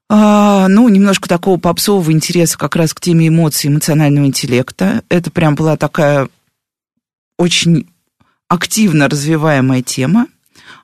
а, 0.08 0.68
ну, 0.68 0.88
немножко 0.88 1.28
такого 1.28 1.58
попсового 1.58 2.12
интереса 2.12 2.56
как 2.56 2.76
раз 2.76 2.94
к 2.94 3.00
теме 3.00 3.28
эмоций, 3.28 3.68
эмоционального 3.68 4.24
интеллекта. 4.24 5.02
Это 5.08 5.32
прям 5.32 5.56
была 5.56 5.76
такая 5.76 6.28
очень 7.36 7.88
активно 8.46 9.08
развиваемая 9.08 9.82
тема. 9.82 10.28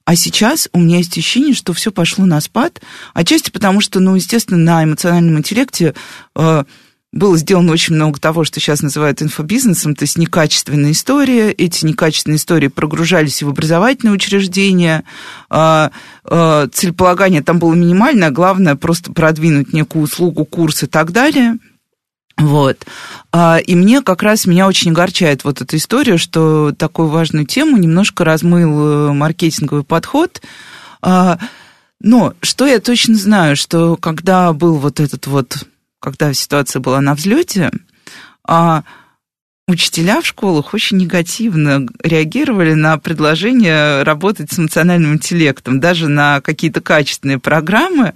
А 0.04 0.16
сейчас 0.16 0.68
у 0.72 0.80
меня 0.80 0.98
есть 0.98 1.16
ощущение, 1.16 1.54
что 1.54 1.72
все 1.72 1.90
пошло 1.90 2.26
на 2.26 2.40
спад, 2.40 2.80
отчасти 3.14 3.50
потому, 3.50 3.80
что, 3.80 4.00
ну, 4.00 4.14
естественно, 4.14 4.58
на 4.58 4.84
эмоциональном 4.84 5.38
интеллекте 5.38 5.94
э, 6.36 6.64
было 7.10 7.38
сделано 7.38 7.72
очень 7.72 7.94
много 7.94 8.20
того, 8.20 8.44
что 8.44 8.60
сейчас 8.60 8.82
называют 8.82 9.22
инфобизнесом, 9.22 9.94
то 9.94 10.02
есть 10.02 10.18
некачественные 10.18 10.92
истории. 10.92 11.50
Эти 11.52 11.86
некачественные 11.86 12.36
истории 12.36 12.68
прогружались 12.68 13.42
в 13.42 13.48
образовательные 13.48 14.12
учреждения. 14.12 15.04
Э, 15.48 15.88
э, 16.28 16.68
целеполагание 16.70 17.42
там 17.42 17.58
было 17.58 17.72
минимальное, 17.72 18.28
а 18.28 18.32
главное 18.32 18.74
просто 18.76 19.10
продвинуть 19.10 19.72
некую 19.72 20.02
услугу, 20.02 20.44
курс 20.44 20.82
и 20.82 20.86
так 20.86 21.12
далее– 21.12 21.56
вот. 22.36 22.84
А, 23.32 23.58
и 23.58 23.74
мне 23.74 24.02
как 24.02 24.22
раз, 24.22 24.46
меня 24.46 24.66
очень 24.66 24.90
огорчает 24.90 25.44
вот 25.44 25.60
эта 25.60 25.76
история, 25.76 26.18
что 26.18 26.72
такую 26.72 27.08
важную 27.08 27.46
тему 27.46 27.76
немножко 27.76 28.24
размыл 28.24 29.10
э, 29.10 29.12
маркетинговый 29.12 29.84
подход. 29.84 30.42
А, 31.00 31.38
но 32.00 32.34
что 32.42 32.66
я 32.66 32.80
точно 32.80 33.14
знаю, 33.14 33.56
что 33.56 33.96
когда 33.96 34.52
был 34.52 34.76
вот 34.76 35.00
этот 35.00 35.26
вот, 35.26 35.64
когда 36.00 36.32
ситуация 36.34 36.80
была 36.80 37.00
на 37.00 37.14
взлете, 37.14 37.70
а, 38.46 38.82
Учителя 39.66 40.20
в 40.20 40.26
школах 40.26 40.74
очень 40.74 40.98
негативно 40.98 41.86
реагировали 42.02 42.74
на 42.74 42.98
предложение 42.98 44.02
работать 44.02 44.52
с 44.52 44.58
эмоциональным 44.58 45.14
интеллектом, 45.14 45.80
даже 45.80 46.08
на 46.08 46.42
какие-то 46.42 46.82
качественные 46.82 47.38
программы, 47.38 48.12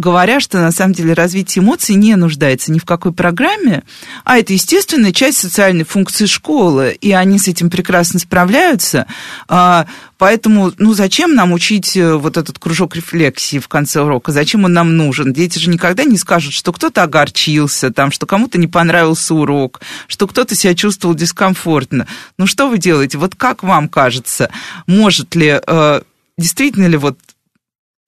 говоря, 0.00 0.40
что 0.40 0.58
на 0.58 0.72
самом 0.72 0.94
деле 0.94 1.12
развитие 1.12 1.62
эмоций 1.62 1.94
не 1.94 2.16
нуждается 2.16 2.72
ни 2.72 2.78
в 2.78 2.84
какой 2.84 3.12
программе, 3.12 3.84
а 4.24 4.38
это 4.38 4.52
естественная 4.52 5.12
часть 5.12 5.38
социальной 5.38 5.84
функции 5.84 6.26
школы, 6.26 6.96
и 7.00 7.12
они 7.12 7.38
с 7.38 7.46
этим 7.46 7.70
прекрасно 7.70 8.18
справляются. 8.18 9.06
А, 9.48 9.86
поэтому, 10.18 10.72
ну, 10.78 10.94
зачем 10.94 11.34
нам 11.34 11.52
учить 11.52 11.96
э, 11.96 12.14
вот 12.14 12.36
этот 12.36 12.58
кружок 12.58 12.96
рефлексии 12.96 13.58
в 13.58 13.68
конце 13.68 14.00
урока? 14.00 14.32
Зачем 14.32 14.64
он 14.64 14.72
нам 14.72 14.96
нужен? 14.96 15.32
Дети 15.32 15.58
же 15.58 15.70
никогда 15.70 16.04
не 16.04 16.18
скажут, 16.18 16.52
что 16.52 16.72
кто-то 16.72 17.02
огорчился, 17.02 17.92
там, 17.92 18.10
что 18.10 18.26
кому-то 18.26 18.58
не 18.58 18.66
понравился 18.66 19.34
урок, 19.34 19.80
что 20.08 20.26
кто-то 20.26 20.54
себя 20.54 20.74
чувствовал 20.74 21.14
дискомфортно. 21.14 22.06
Ну, 22.38 22.46
что 22.46 22.68
вы 22.68 22.78
делаете? 22.78 23.18
Вот 23.18 23.34
как 23.36 23.62
вам 23.62 23.88
кажется, 23.88 24.50
может 24.86 25.34
ли 25.36 25.60
э, 25.64 26.00
действительно 26.38 26.86
ли 26.86 26.96
вот 26.96 27.18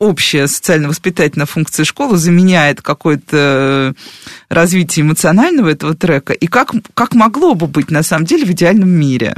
общая 0.03 0.49
социально-воспитательная 0.49 1.47
функция 1.47 1.85
школы 1.85 2.17
заменяет 2.17 2.83
какое-то 2.83 3.95
развитие 4.49 5.05
эмоционального 5.05 5.69
этого 5.69 5.95
трека, 5.95 6.33
и 6.33 6.47
как, 6.47 6.73
как 6.95 7.15
могло 7.15 7.55
бы 7.55 7.67
быть 7.67 7.91
на 7.91 8.03
самом 8.03 8.27
деле 8.27 8.45
в 8.45 8.51
идеальном 8.51 8.89
мире? 8.89 9.37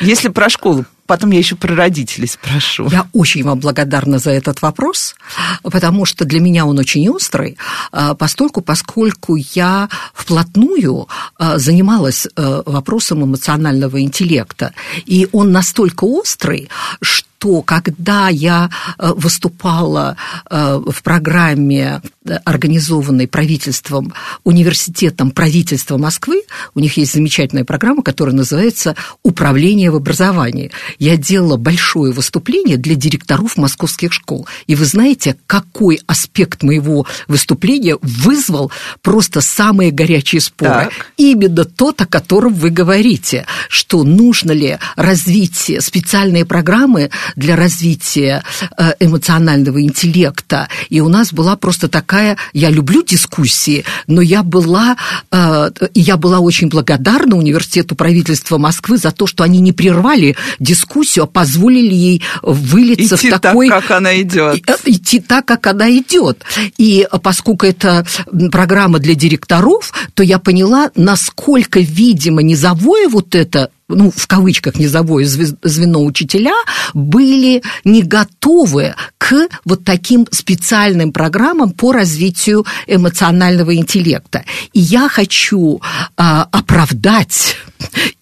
Если 0.00 0.28
про 0.28 0.48
школу, 0.48 0.84
потом 1.06 1.32
я 1.32 1.38
еще 1.38 1.56
про 1.56 1.74
родителей 1.74 2.28
спрошу. 2.28 2.88
Я 2.90 3.08
очень 3.12 3.42
вам 3.42 3.58
благодарна 3.58 4.18
за 4.18 4.30
этот 4.30 4.62
вопрос, 4.62 5.16
потому 5.62 6.04
что 6.04 6.24
для 6.24 6.40
меня 6.40 6.66
он 6.66 6.78
очень 6.78 7.08
острый, 7.08 7.58
а, 7.90 8.14
постольку, 8.14 8.60
поскольку 8.60 9.34
я 9.34 9.88
вплотную 10.14 11.08
а, 11.36 11.58
занималась 11.58 12.26
э, 12.26 12.62
вопросом 12.66 13.24
эмоционального 13.24 14.00
интеллекта. 14.00 14.72
И 15.06 15.28
он 15.32 15.50
настолько 15.50 16.04
острый, 16.04 16.68
что 17.00 17.29
то, 17.40 17.62
когда 17.62 18.28
я 18.28 18.68
э, 18.98 19.12
выступала 19.16 20.16
э, 20.50 20.80
в 20.86 21.02
программе, 21.02 22.02
э, 22.26 22.34
организованной 22.44 23.26
правительством, 23.26 24.12
университетом 24.44 25.30
правительства 25.30 25.96
Москвы, 25.96 26.42
у 26.74 26.80
них 26.80 26.98
есть 26.98 27.14
замечательная 27.14 27.64
программа, 27.64 28.02
которая 28.02 28.36
называется 28.36 28.94
«Управление 29.22 29.90
в 29.90 29.96
образовании». 29.96 30.70
Я 30.98 31.16
делала 31.16 31.56
большое 31.56 32.12
выступление 32.12 32.76
для 32.76 32.94
директоров 32.94 33.56
московских 33.56 34.12
школ. 34.12 34.46
И 34.66 34.74
вы 34.74 34.84
знаете, 34.84 35.36
какой 35.46 36.00
аспект 36.06 36.62
моего 36.62 37.06
выступления 37.26 37.96
вызвал 38.02 38.70
просто 39.00 39.40
самые 39.40 39.92
горячие 39.92 40.42
споры? 40.42 40.90
Так. 40.90 40.92
Именно 41.16 41.64
тот, 41.64 42.02
о 42.02 42.06
котором 42.06 42.52
вы 42.52 42.68
говорите, 42.68 43.46
что 43.70 44.04
нужно 44.04 44.52
ли 44.52 44.78
развить 44.96 45.72
специальные 45.80 46.44
программы 46.44 47.08
для 47.36 47.56
развития 47.56 48.42
э, 48.76 48.92
эмоционального 49.00 49.82
интеллекта. 49.82 50.68
И 50.88 51.00
у 51.00 51.08
нас 51.08 51.32
была 51.32 51.56
просто 51.56 51.88
такая, 51.88 52.36
я 52.52 52.70
люблю 52.70 53.02
дискуссии, 53.02 53.84
но 54.06 54.20
я 54.20 54.42
была, 54.42 54.96
э, 55.30 55.70
я 55.94 56.16
была 56.16 56.40
очень 56.40 56.68
благодарна 56.68 57.36
университету 57.36 57.94
правительства 57.94 58.58
Москвы 58.58 58.96
за 58.96 59.10
то, 59.10 59.26
что 59.26 59.44
они 59.44 59.60
не 59.60 59.72
прервали 59.72 60.36
дискуссию, 60.58 61.24
а 61.24 61.26
позволили 61.26 61.94
ей 61.94 62.22
вылиться 62.42 63.16
идти 63.16 63.28
в 63.30 63.40
такой... 63.40 63.68
так, 63.68 63.82
как 63.82 63.98
она 63.98 64.20
идет. 64.20 64.68
Э, 64.68 64.76
идти 64.84 65.20
так, 65.20 65.46
как 65.46 65.66
она 65.66 65.90
идет. 65.90 66.44
И 66.78 67.06
поскольку 67.22 67.66
это 67.66 68.06
программа 68.50 68.98
для 68.98 69.14
директоров, 69.14 69.92
то 70.14 70.22
я 70.22 70.38
поняла, 70.38 70.90
насколько, 70.94 71.80
видимо, 71.80 72.42
низовое 72.42 73.08
вот 73.08 73.34
это 73.34 73.70
ну, 73.94 74.10
в 74.14 74.26
кавычках 74.26 74.76
низовое 74.76 75.24
звено 75.24 76.04
учителя, 76.04 76.54
были 76.94 77.62
не 77.84 78.02
готовы 78.02 78.94
к 79.18 79.48
вот 79.64 79.84
таким 79.84 80.26
специальным 80.30 81.12
программам 81.12 81.72
по 81.72 81.92
развитию 81.92 82.66
эмоционального 82.86 83.74
интеллекта. 83.74 84.44
И 84.72 84.80
я 84.80 85.08
хочу 85.08 85.80
а, 86.16 86.48
оправдать 86.50 87.56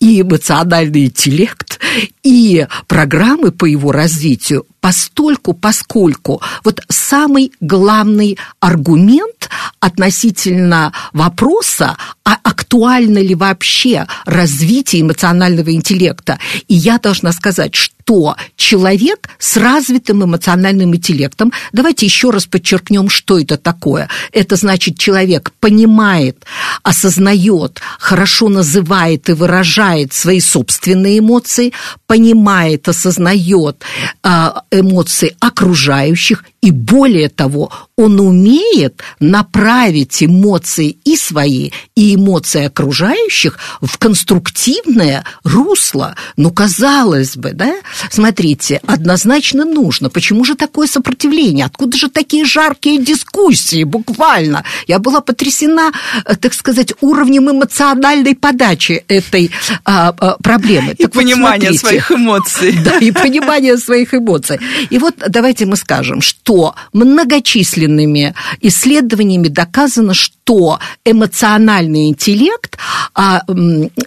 и 0.00 0.20
эмоциональный 0.20 1.06
интеллект, 1.06 1.80
и 2.22 2.66
программы 2.86 3.52
по 3.52 3.64
его 3.64 3.92
развитию 3.92 4.66
постольку, 4.80 5.54
поскольку 5.54 6.40
вот 6.64 6.80
самый 6.88 7.52
главный 7.60 8.38
аргумент 8.60 9.48
относительно 9.80 10.92
вопроса, 11.12 11.96
а 12.28 12.36
актуально 12.42 13.20
ли 13.20 13.34
вообще 13.34 14.06
развитие 14.26 15.00
эмоционального 15.00 15.72
интеллекта. 15.72 16.38
И 16.68 16.74
я 16.74 16.98
должна 16.98 17.32
сказать, 17.32 17.74
что 17.74 18.36
человек 18.54 19.30
с 19.38 19.56
развитым 19.56 20.24
эмоциональным 20.24 20.94
интеллектом, 20.94 21.54
давайте 21.72 22.04
еще 22.04 22.28
раз 22.28 22.44
подчеркнем, 22.44 23.08
что 23.08 23.38
это 23.38 23.56
такое. 23.56 24.10
Это 24.32 24.56
значит, 24.56 24.98
человек 24.98 25.52
понимает, 25.58 26.44
осознает, 26.82 27.80
хорошо 27.98 28.50
называет 28.50 29.30
и 29.30 29.32
выражает 29.32 30.12
свои 30.12 30.40
собственные 30.40 31.20
эмоции, 31.20 31.72
понимает, 32.06 32.88
осознает 32.88 33.82
а, 34.22 34.64
эмоции 34.70 35.34
окружающих, 35.40 36.44
и 36.60 36.72
более 36.72 37.28
того, 37.28 37.70
он 37.96 38.18
умеет 38.18 39.00
направить 39.20 40.22
эмоции 40.22 40.96
и 41.04 41.16
свои, 41.16 41.70
и 41.94 42.16
эмоции 42.16 42.64
окружающих 42.64 43.58
в 43.80 43.96
конструктивное 43.98 45.24
русло. 45.44 46.16
Ну, 46.36 46.50
казалось 46.50 47.36
бы, 47.36 47.52
да? 47.52 47.74
Смотрите, 48.10 48.80
однозначно 48.86 49.64
нужно. 49.64 50.10
Почему 50.10 50.44
же 50.44 50.56
такое 50.56 50.88
сопротивление? 50.88 51.66
Откуда 51.66 51.96
же 51.96 52.08
такие 52.08 52.44
жаркие 52.44 52.98
дискуссии, 52.98 53.84
буквально? 53.84 54.64
Я 54.88 54.98
была 54.98 55.20
потрясена, 55.20 55.92
э, 56.24 56.34
так 56.34 56.54
сказать, 56.54 56.92
уровнем 57.00 57.50
эмоциональной 57.50 58.34
подачи 58.34 59.04
этой 59.06 59.52
а, 59.84 60.08
а, 60.18 60.36
проблемы. 60.42 60.92
И 60.98 61.04
так 61.04 61.12
понимания 61.12 61.70
вот, 61.70 61.78
своих 61.78 62.10
эмоций. 62.10 62.78
Да, 62.88 62.98
и 62.98 63.10
понимания 63.10 63.76
своих 63.76 64.14
эмоций. 64.14 64.58
И 64.88 64.98
вот 64.98 65.14
давайте 65.28 65.66
мы 65.66 65.76
скажем, 65.76 66.20
что 66.20 66.47
что 66.48 66.74
многочисленными 66.94 68.34
исследованиями 68.62 69.48
доказано, 69.48 70.14
что 70.14 70.37
эмоциональный 71.04 72.08
интеллект 72.08 72.78
а, 73.14 73.42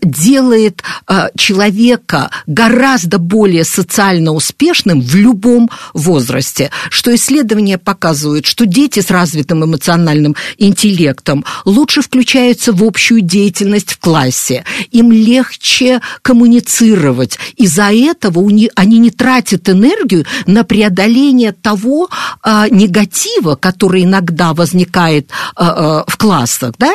делает 0.01 0.84
а, 1.08 1.30
человека 1.38 2.30
гораздо 2.47 3.17
более 3.17 3.63
социально 3.63 4.32
успешным 4.32 5.01
в 5.01 5.15
любом 5.15 5.69
возрасте. 5.93 6.71
Что 6.89 7.13
исследования 7.13 7.77
показывают, 7.77 8.45
что 8.45 8.65
дети 8.65 9.01
с 9.01 9.12
развитым 9.12 9.65
эмоциональным 9.65 10.36
интеллектом 10.58 11.45
лучше 11.65 12.01
включаются 12.01 12.73
в 12.73 12.84
общую 12.84 13.21
деятельность 13.21 13.91
в 13.91 13.99
классе, 13.99 14.63
им 14.91 15.12
легче 15.12 16.01
коммуницировать. 16.21 17.38
Из-за 17.58 17.91
этого 17.91 18.41
они 18.75 18.97
не 18.99 19.12
тратят 19.12 19.69
энергию 19.69 20.25
на 20.45 20.63
преодоление 20.63 21.51
того, 21.51 22.10
э, 22.43 22.65
негатива, 22.69 23.56
который 23.56 24.04
иногда 24.04 24.54
возникает 24.54 25.30
э, 25.58 25.63
э, 25.63 26.04
в 26.08 26.17
классах, 26.32 26.76
да, 26.80 26.94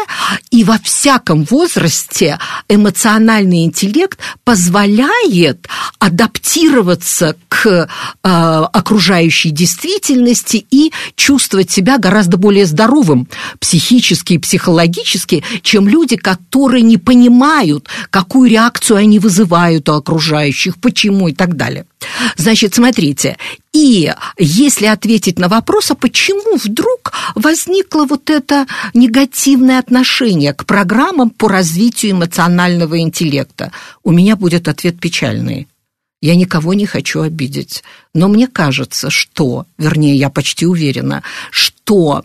и 0.50 0.64
во 0.64 0.78
всяком 0.78 1.44
возрасте 1.44 2.38
эмоциональный 2.70 3.64
интеллект 3.64 4.18
позволяет 4.44 5.68
адаптироваться 5.98 7.36
к 7.50 7.66
э, 7.66 7.86
окружающей 8.22 9.50
действительности 9.50 10.64
и 10.70 10.90
чувствовать 11.16 11.70
себя 11.70 11.98
гораздо 11.98 12.38
более 12.38 12.64
здоровым 12.64 13.28
психически 13.60 14.34
и 14.34 14.38
психологически, 14.38 15.44
чем 15.60 15.86
люди, 15.86 16.16
которые 16.16 16.82
не 16.82 16.96
понимают, 16.96 17.88
какую 18.08 18.48
реакцию 18.48 18.96
они 18.96 19.18
вызывают 19.18 19.86
у 19.90 19.92
окружающих, 19.92 20.78
почему 20.78 21.28
и 21.28 21.34
так 21.34 21.56
далее. 21.56 21.84
Значит, 22.38 22.74
смотрите, 22.74 23.36
и 23.76 24.10
если 24.38 24.86
ответить 24.86 25.38
на 25.38 25.48
вопрос, 25.48 25.90
а 25.90 25.94
почему 25.94 26.56
вдруг 26.56 27.12
возникло 27.34 28.06
вот 28.06 28.30
это 28.30 28.66
негативное 28.94 29.78
отношение 29.78 30.54
к 30.54 30.64
программам 30.64 31.28
по 31.28 31.48
развитию 31.48 32.12
эмоционального 32.12 32.98
интеллекта, 33.00 33.72
у 34.02 34.12
меня 34.12 34.34
будет 34.36 34.68
ответ 34.68 34.98
печальный. 34.98 35.68
Я 36.22 36.34
никого 36.36 36.72
не 36.72 36.86
хочу 36.86 37.20
обидеть. 37.20 37.84
Но 38.14 38.28
мне 38.28 38.48
кажется, 38.48 39.10
что, 39.10 39.66
вернее, 39.76 40.16
я 40.16 40.30
почти 40.30 40.64
уверена, 40.64 41.22
что 41.50 42.24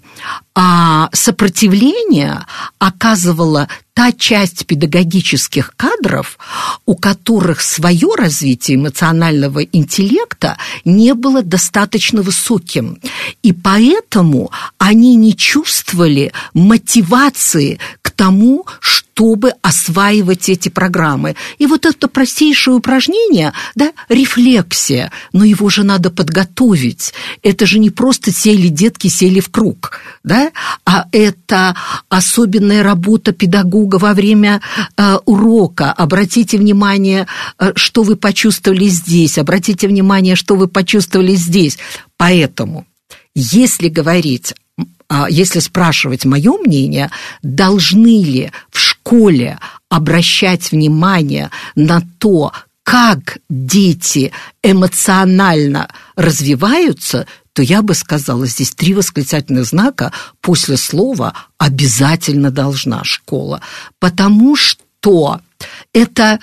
а, 0.55 1.09
сопротивление 1.11 2.45
оказывала 2.79 3.67
та 4.01 4.11
часть 4.11 4.65
педагогических 4.65 5.73
кадров, 5.77 6.39
у 6.87 6.95
которых 6.95 7.61
свое 7.61 8.07
развитие 8.17 8.77
эмоционального 8.77 9.59
интеллекта 9.63 10.57
не 10.85 11.13
было 11.13 11.43
достаточно 11.43 12.23
высоким. 12.23 12.97
И 13.43 13.53
поэтому 13.53 14.49
они 14.79 15.15
не 15.15 15.35
чувствовали 15.35 16.33
мотивации 16.55 17.77
к 18.01 18.09
тому, 18.09 18.65
чтобы 19.21 19.53
осваивать 19.61 20.49
эти 20.49 20.69
программы. 20.69 21.35
И 21.59 21.67
вот 21.67 21.85
это 21.85 22.07
простейшее 22.07 22.73
упражнение, 22.73 23.53
да, 23.75 23.91
рефлексия, 24.09 25.11
но 25.31 25.43
его 25.45 25.69
же 25.69 25.83
надо 25.83 26.09
подготовить. 26.09 27.13
Это 27.43 27.67
же 27.67 27.77
не 27.77 27.91
просто 27.91 28.31
сели 28.31 28.69
детки, 28.69 29.09
сели 29.09 29.39
в 29.39 29.49
круг, 29.49 29.99
да, 30.23 30.49
а 30.87 31.05
это 31.11 31.75
особенная 32.09 32.81
работа 32.81 33.31
педагога 33.31 33.97
во 33.97 34.15
время 34.15 34.59
э, 34.97 35.17
урока. 35.25 35.91
Обратите 35.91 36.57
внимание, 36.57 37.27
э, 37.59 37.73
что 37.75 38.01
вы 38.01 38.15
почувствовали 38.15 38.87
здесь, 38.87 39.37
обратите 39.37 39.87
внимание, 39.87 40.35
что 40.35 40.55
вы 40.55 40.67
почувствовали 40.67 41.35
здесь. 41.35 41.77
Поэтому, 42.17 42.87
если 43.35 43.87
говорить 43.87 44.55
а, 45.13 45.29
если 45.29 45.59
спрашивать 45.59 46.23
мое 46.23 46.57
мнение, 46.57 47.11
должны 47.43 48.23
ли 48.23 48.51
в 48.69 48.79
школе 49.01 49.59
обращать 49.89 50.71
внимание 50.71 51.49
на 51.75 52.01
то, 52.19 52.51
как 52.83 53.37
дети 53.49 54.31
эмоционально 54.63 55.87
развиваются, 56.15 57.27
то 57.53 57.61
я 57.61 57.81
бы 57.81 57.93
сказала, 57.93 58.45
здесь 58.45 58.71
три 58.71 58.93
восклицательных 58.93 59.65
знака 59.65 60.11
после 60.39 60.77
слова 60.77 61.33
«обязательно 61.57 62.49
должна 62.51 63.03
школа», 63.03 63.61
потому 63.99 64.55
что 64.55 65.41
это 65.93 66.39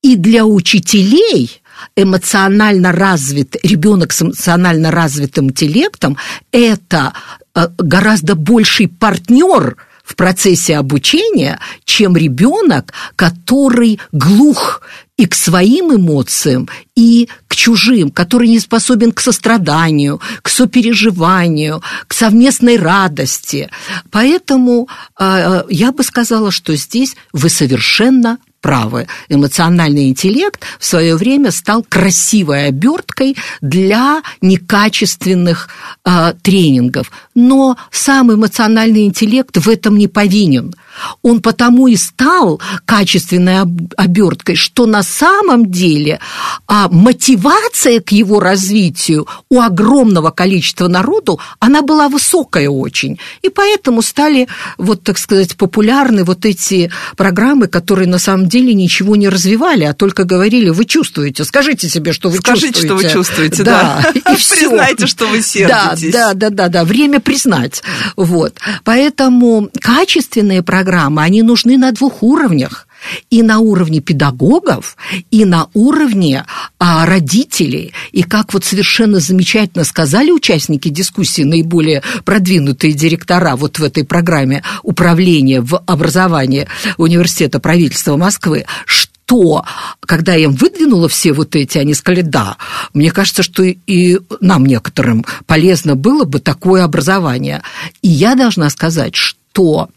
И 0.00 0.14
для 0.16 0.46
учителей 0.46 1.60
эмоционально 1.96 2.92
развит, 2.92 3.56
ребенок 3.64 4.12
с 4.12 4.22
эмоционально 4.22 4.90
развитым 4.90 5.46
интеллектом– 5.46 6.16
это 6.52 7.12
э, 7.54 7.68
гораздо 7.78 8.36
больший 8.36 8.86
партнер 8.88 9.76
в 10.08 10.16
процессе 10.16 10.76
обучения, 10.76 11.60
чем 11.84 12.16
ребенок, 12.16 12.94
который 13.14 14.00
глух 14.10 14.80
и 15.18 15.26
к 15.26 15.34
своим 15.34 15.94
эмоциям, 15.94 16.66
и 16.96 17.28
к 17.46 17.54
чужим, 17.54 18.10
который 18.10 18.48
не 18.48 18.58
способен 18.58 19.12
к 19.12 19.20
состраданию, 19.20 20.20
к 20.40 20.48
сопереживанию, 20.48 21.82
к 22.06 22.14
совместной 22.14 22.78
радости. 22.78 23.68
Поэтому 24.10 24.88
э, 25.20 25.64
я 25.68 25.92
бы 25.92 26.02
сказала, 26.02 26.50
что 26.50 26.74
здесь 26.74 27.14
вы 27.34 27.50
совершенно 27.50 28.38
правы. 28.60 29.06
Эмоциональный 29.28 30.08
интеллект 30.08 30.60
в 30.78 30.84
свое 30.84 31.16
время 31.16 31.50
стал 31.50 31.82
красивой 31.82 32.66
оберткой 32.68 33.36
для 33.60 34.22
некачественных 34.40 35.68
э, 36.04 36.34
тренингов. 36.42 37.10
Но 37.40 37.76
сам 37.92 38.34
эмоциональный 38.34 39.04
интеллект 39.04 39.56
в 39.56 39.68
этом 39.68 39.96
не 39.96 40.08
повинен. 40.08 40.74
Он 41.22 41.40
потому 41.40 41.86
и 41.86 41.94
стал 41.94 42.60
качественной 42.84 43.60
оберткой, 43.96 44.56
что 44.56 44.86
на 44.86 45.04
самом 45.04 45.70
деле 45.70 46.18
а, 46.66 46.88
мотивация 46.88 48.00
к 48.00 48.10
его 48.10 48.40
развитию 48.40 49.28
у 49.48 49.60
огромного 49.60 50.32
количества 50.32 50.88
народу, 50.88 51.38
она 51.60 51.82
была 51.82 52.08
высокая 52.08 52.68
очень. 52.68 53.20
И 53.42 53.50
поэтому 53.50 54.02
стали, 54.02 54.48
вот 54.76 55.04
так 55.04 55.16
сказать, 55.16 55.56
популярны 55.56 56.24
вот 56.24 56.44
эти 56.44 56.90
программы, 57.16 57.68
которые 57.68 58.08
на 58.08 58.18
самом 58.18 58.48
деле 58.48 58.74
ничего 58.74 59.14
не 59.14 59.28
развивали, 59.28 59.84
а 59.84 59.94
только 59.94 60.24
говорили, 60.24 60.70
вы 60.70 60.86
чувствуете, 60.86 61.44
скажите 61.44 61.88
себе, 61.88 62.12
что 62.12 62.30
вы 62.30 62.38
Скажите, 62.38 62.80
чувствуете. 62.80 63.08
что 63.08 63.18
вы 63.18 63.24
чувствуете, 63.24 63.62
да. 63.62 64.02
да. 64.02 64.32
И 64.32 64.36
все. 64.36 64.56
Признайте, 64.56 65.06
что 65.06 65.28
вы 65.28 65.40
сердитесь. 65.40 66.12
Да, 66.12 66.34
да, 66.34 66.50
да, 66.50 66.50
да, 66.50 66.68
да, 66.68 66.84
время 66.84 67.20
признать. 67.28 67.82
Вот. 68.16 68.54
Поэтому 68.84 69.68
качественные 69.82 70.62
программы, 70.62 71.22
они 71.22 71.42
нужны 71.42 71.76
на 71.76 71.92
двух 71.92 72.22
уровнях 72.22 72.88
и 73.30 73.42
на 73.42 73.58
уровне 73.58 74.00
педагогов, 74.00 74.96
и 75.30 75.44
на 75.44 75.68
уровне 75.74 76.44
а, 76.78 77.04
родителей. 77.04 77.92
И 78.12 78.22
как 78.22 78.54
вот 78.54 78.64
совершенно 78.64 79.20
замечательно 79.20 79.84
сказали 79.84 80.30
участники 80.30 80.88
дискуссии, 80.88 81.42
наиболее 81.42 82.02
продвинутые 82.24 82.94
директора 82.94 83.56
вот 83.56 83.78
в 83.78 83.84
этой 83.84 84.04
программе 84.04 84.62
управления 84.82 85.60
в 85.60 85.82
образовании 85.86 86.66
Университета 86.96 87.60
правительства 87.60 88.16
Москвы, 88.16 88.64
что 88.86 89.07
то, 89.28 89.62
когда 90.00 90.32
я 90.32 90.44
им 90.44 90.52
выдвинула 90.52 91.06
все 91.06 91.34
вот 91.34 91.54
эти, 91.54 91.76
они 91.76 91.92
сказали, 91.92 92.22
да, 92.22 92.56
мне 92.94 93.10
кажется, 93.10 93.42
что 93.42 93.62
и 93.62 94.20
нам 94.40 94.64
некоторым 94.64 95.22
полезно 95.46 95.96
было 95.96 96.24
бы 96.24 96.40
такое 96.40 96.82
образование. 96.82 97.62
И 98.00 98.08
я 98.08 98.34
должна 98.34 98.70
сказать, 98.70 99.14
что 99.14 99.90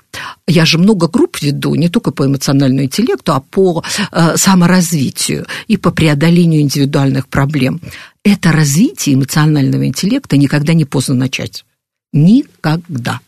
я 0.47 0.65
же 0.65 0.77
много 0.77 1.07
групп 1.07 1.41
веду, 1.41 1.75
не 1.75 1.87
только 1.87 2.11
по 2.11 2.25
эмоциональному 2.25 2.83
интеллекту, 2.83 3.31
а 3.31 3.39
по 3.39 3.85
э, 4.11 4.35
саморазвитию 4.35 5.45
и 5.69 5.77
по 5.77 5.91
преодолению 5.91 6.59
индивидуальных 6.59 7.29
проблем. 7.29 7.79
Это 8.25 8.51
развитие 8.51 9.15
эмоционального 9.15 9.87
интеллекта 9.87 10.35
никогда 10.35 10.73
не 10.73 10.83
поздно 10.83 11.15
начать. 11.15 11.63
Никогда. 12.11 13.21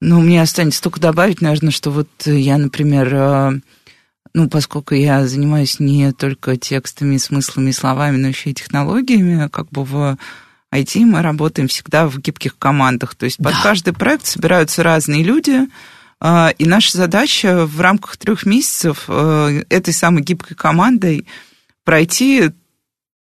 Ну, 0.00 0.22
мне 0.22 0.40
останется 0.40 0.82
только 0.82 1.00
добавить, 1.00 1.42
наверное, 1.42 1.70
что 1.70 1.90
вот 1.90 2.08
я, 2.24 2.56
например, 2.56 3.14
э, 3.14 3.60
ну, 4.36 4.50
поскольку 4.50 4.94
я 4.94 5.26
занимаюсь 5.26 5.80
не 5.80 6.12
только 6.12 6.58
текстами, 6.58 7.16
смыслами, 7.16 7.70
словами, 7.70 8.18
но 8.18 8.28
еще 8.28 8.50
и 8.50 8.54
технологиями, 8.54 9.48
как 9.48 9.70
бы 9.70 9.82
в 9.82 10.18
IT 10.74 11.06
мы 11.06 11.22
работаем 11.22 11.68
всегда 11.68 12.06
в 12.06 12.18
гибких 12.18 12.58
командах. 12.58 13.14
То 13.14 13.24
есть 13.24 13.38
да. 13.38 13.48
под 13.48 13.62
каждый 13.62 13.94
проект 13.94 14.26
собираются 14.26 14.82
разные 14.82 15.22
люди, 15.22 15.66
а, 16.20 16.52
и 16.58 16.66
наша 16.66 16.98
задача 16.98 17.64
в 17.64 17.80
рамках 17.80 18.18
трех 18.18 18.44
месяцев 18.44 19.04
э, 19.08 19.64
этой 19.70 19.94
самой 19.94 20.22
гибкой 20.22 20.54
командой 20.54 21.26
пройти 21.84 22.50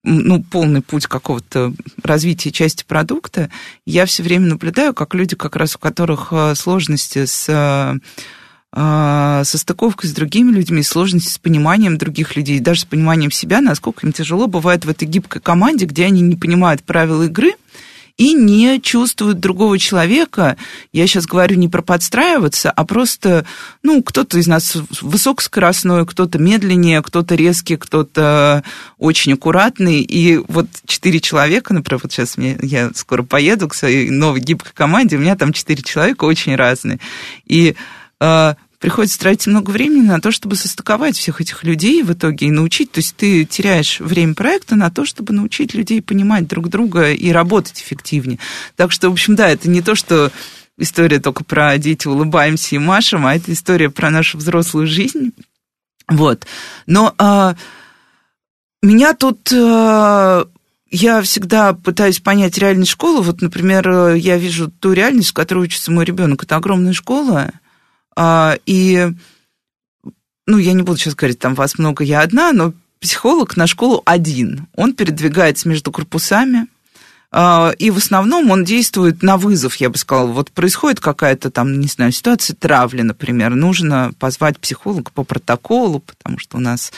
ну, 0.03 0.43
полный 0.43 0.81
путь 0.81 1.07
какого-то 1.07 1.75
развития 2.03 2.53
части 2.53 2.85
продукта. 2.89 3.51
Я 3.85 4.07
все 4.07 4.23
время 4.23 4.47
наблюдаю, 4.47 4.95
как 4.95 5.13
люди, 5.13 5.37
как 5.37 5.57
раз 5.57 5.77
у 5.77 5.79
которых 5.79 6.29
э, 6.31 6.55
сложности 6.55 7.27
с 7.27 8.01
а, 8.79 9.43
со 9.45 9.57
стыковкой 9.57 10.11
с 10.11 10.13
другими 10.13 10.53
людьми, 10.53 10.83
сложности 10.83 11.31
с 11.31 11.39
пониманием 11.39 11.97
других 11.97 12.37
людей, 12.37 12.61
даже 12.61 12.83
с 12.83 12.85
пониманием 12.85 13.31
себя, 13.31 13.63
насколько 13.63 14.07
им 14.07 14.13
тяжело 14.13 14.49
бывает 14.49 14.85
в 14.85 14.91
этой 14.91 15.09
гибкой 15.09 15.41
команде, 15.41 15.87
где 15.87 16.05
они 16.05 16.21
не 16.21 16.37
понимают 16.37 16.83
правил 16.83 17.23
игры 17.23 17.55
и 18.19 18.35
не 18.35 18.79
чувствуют 18.83 19.41
другого 19.41 19.79
человека. 19.79 20.59
Я 20.93 21.07
сейчас 21.07 21.25
говорю 21.25 21.57
не 21.57 21.71
про 21.71 21.81
подстраиваться, 21.81 22.71
а 22.71 22.85
просто, 22.85 23.47
ну, 23.83 24.03
кто-то 24.03 24.37
из 24.37 24.47
нас 24.47 24.77
высокоскоростной, 25.01 26.05
кто-то 26.05 26.39
медленнее, 26.39 27.01
кто-то 27.01 27.35
резкий, 27.35 27.77
кто-то 27.77 28.63
очень 28.99 29.33
аккуратный. 29.33 30.03
И 30.03 30.37
вот 30.49 30.67
четыре 30.85 31.21
человека, 31.21 31.73
например, 31.73 32.01
вот 32.03 32.13
сейчас 32.13 32.37
мне, 32.37 32.59
я 32.61 32.91
скоро 32.95 33.23
поеду 33.23 33.69
к 33.69 33.75
своей 33.75 34.11
новой 34.11 34.41
гибкой 34.41 34.73
команде, 34.75 35.17
у 35.17 35.21
меня 35.21 35.35
там 35.35 35.55
четыре 35.55 35.83
человека 35.83 36.27
очень 36.27 36.57
разные. 36.57 37.01
И 37.47 37.75
а, 38.19 38.57
приходится 38.79 39.19
тратить 39.19 39.47
много 39.47 39.71
времени 39.71 40.07
на 40.07 40.21
то, 40.21 40.31
чтобы 40.31 40.57
состыковать 40.57 41.17
всех 41.17 41.41
этих 41.41 41.65
людей 41.65 42.03
в 42.03 42.13
итоге 42.13 42.47
и 42.47 42.51
научить. 42.51 42.93
То 42.93 43.01
есть 43.01 43.17
ты 43.17 43.45
теряешь 43.45 44.01
время 44.01 44.35
проекта 44.35 44.77
на 44.77 44.91
то, 44.91 45.05
чтобы 45.05 45.33
научить 45.33 45.75
людей 45.75 46.03
понимать 46.03 46.47
друг 46.47 46.69
друга 46.69 47.13
и 47.13 47.31
работать 47.31 47.81
эффективнее. 47.81 48.39
Так 48.77 48.93
что, 48.93 49.09
в 49.09 49.13
общем, 49.13 49.35
да, 49.35 49.49
это 49.49 49.69
не 49.71 49.83
то, 49.83 49.95
что 49.95 50.31
история 50.79 51.21
только 51.21 51.45
про 51.45 51.77
дети 51.79 52.07
улыбаемся 52.07 52.75
и 52.77 52.79
машем, 52.79 53.27
а 53.27 53.35
это 53.35 53.53
история 53.53 53.91
про 53.91 54.11
нашу 54.11 54.39
взрослую 54.39 54.87
жизнь. 54.87 55.33
Вот. 56.09 56.47
Но 56.87 57.15
а, 57.19 57.57
меня 58.83 59.15
тут... 59.15 59.51
А, 59.53 60.47
я 60.89 61.21
всегда 61.23 61.73
пытаюсь 61.73 62.21
понять 62.21 62.59
реальность 62.59 62.93
школы. 62.93 63.23
Вот, 63.23 63.43
например, 63.43 64.15
я 64.15 64.39
вижу 64.39 64.71
ту 64.71 64.93
реальность, 64.93 65.31
в 65.31 65.35
которой 65.35 65.65
учится 65.65 65.91
мой 65.91 66.05
ребенок. 66.05 66.45
Это 66.45 66.57
огромная 66.57 66.93
школа, 66.93 67.53
и, 68.19 69.13
ну, 70.47 70.59
я 70.59 70.73
не 70.73 70.83
буду 70.83 70.99
сейчас 70.99 71.15
говорить, 71.15 71.39
там 71.39 71.55
вас 71.55 71.79
много, 71.79 72.05
я 72.05 72.21
одна, 72.21 72.53
но 72.53 72.73
психолог 73.01 73.57
на 73.57 73.67
школу 73.67 74.03
один. 74.05 74.69
Он 74.75 74.95
передвигается 74.95 75.69
между 75.69 75.93
корпусами, 75.93 76.67
а, 77.31 77.73
и 77.79 77.91
в 77.91 77.99
основном 77.99 78.51
он 78.51 78.65
действует 78.65 79.23
на 79.23 79.37
вызов, 79.37 79.77
я 79.77 79.91
бы 79.91 79.99
сказала. 79.99 80.29
Вот 80.29 80.51
происходит 80.51 81.01
какая-то 81.01 81.51
там, 81.51 81.81
не 81.81 81.89
знаю, 81.89 82.13
ситуация 82.13 82.57
травли, 82.57 83.03
например. 83.03 83.55
Нужно 83.55 84.13
позвать 84.19 84.59
психолога 84.59 85.11
по 85.13 85.25
протоколу, 85.25 86.01
потому 86.01 86.39
что 86.39 86.57
у 86.57 86.61
нас 86.61 86.93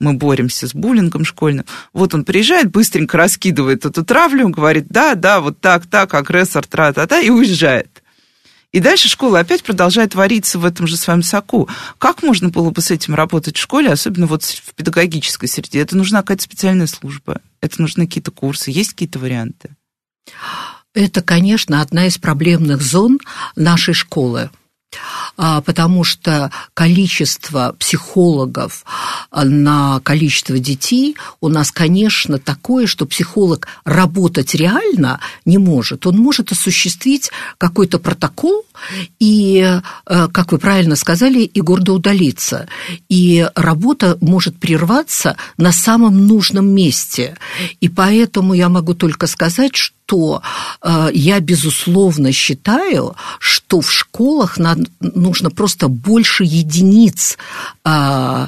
мы 0.00 0.14
боремся 0.14 0.66
с 0.66 0.74
буллингом 0.74 1.24
школьным. 1.24 1.64
Вот 1.92 2.14
он 2.14 2.24
приезжает, 2.24 2.70
быстренько 2.70 3.16
раскидывает 3.16 3.84
эту 3.84 4.04
травлю, 4.04 4.48
говорит, 4.48 4.86
да, 4.88 5.14
да, 5.14 5.40
вот 5.40 5.60
так, 5.60 5.86
так, 5.86 6.14
агрессор, 6.14 6.66
тра-та-та, 6.66 7.20
и 7.20 7.30
уезжает. 7.30 8.02
И 8.74 8.80
дальше 8.80 9.08
школа 9.08 9.38
опять 9.38 9.62
продолжает 9.62 10.16
вариться 10.16 10.58
в 10.58 10.64
этом 10.64 10.88
же 10.88 10.96
своем 10.96 11.22
соку. 11.22 11.68
Как 11.98 12.24
можно 12.24 12.48
было 12.48 12.70
бы 12.70 12.82
с 12.82 12.90
этим 12.90 13.14
работать 13.14 13.56
в 13.56 13.60
школе, 13.60 13.88
особенно 13.88 14.26
вот 14.26 14.42
в 14.42 14.74
педагогической 14.74 15.48
среде? 15.48 15.78
Это 15.78 15.96
нужна 15.96 16.22
какая-то 16.22 16.42
специальная 16.42 16.88
служба, 16.88 17.40
это 17.60 17.80
нужны 17.80 18.08
какие-то 18.08 18.32
курсы, 18.32 18.72
есть 18.72 18.90
какие-то 18.90 19.20
варианты? 19.20 19.76
Это, 20.92 21.22
конечно, 21.22 21.82
одна 21.82 22.08
из 22.08 22.18
проблемных 22.18 22.82
зон 22.82 23.20
нашей 23.54 23.94
школы 23.94 24.50
потому 25.36 26.04
что 26.04 26.50
количество 26.74 27.74
психологов 27.78 28.84
а, 29.30 29.44
на 29.44 30.00
количество 30.00 30.58
детей 30.58 31.16
у 31.40 31.48
нас, 31.48 31.70
конечно, 31.70 32.38
такое, 32.38 32.86
что 32.86 33.06
психолог 33.06 33.66
работать 33.84 34.54
реально 34.54 35.20
не 35.44 35.58
может. 35.58 36.06
Он 36.06 36.16
может 36.18 36.52
осуществить 36.52 37.30
какой-то 37.58 37.98
протокол 37.98 38.64
и, 39.18 39.80
э, 40.06 40.28
как 40.32 40.52
вы 40.52 40.58
правильно 40.58 40.96
сказали, 40.96 41.40
и 41.40 41.60
гордо 41.60 41.92
удалиться. 41.92 42.68
И 43.08 43.48
работа 43.54 44.18
может 44.20 44.58
прерваться 44.58 45.36
на 45.56 45.72
самом 45.72 46.26
нужном 46.26 46.68
месте. 46.68 47.36
И 47.80 47.88
поэтому 47.88 48.54
я 48.54 48.68
могу 48.68 48.94
только 48.94 49.26
сказать, 49.26 49.76
что 49.76 50.03
то 50.06 50.42
э, 50.82 51.08
я, 51.12 51.40
безусловно, 51.40 52.32
считаю, 52.32 53.16
что 53.38 53.80
в 53.80 53.90
школах 53.90 54.58
нужно 55.00 55.50
просто 55.50 55.88
больше 55.88 56.44
единиц, 56.44 57.38
э, 57.84 58.46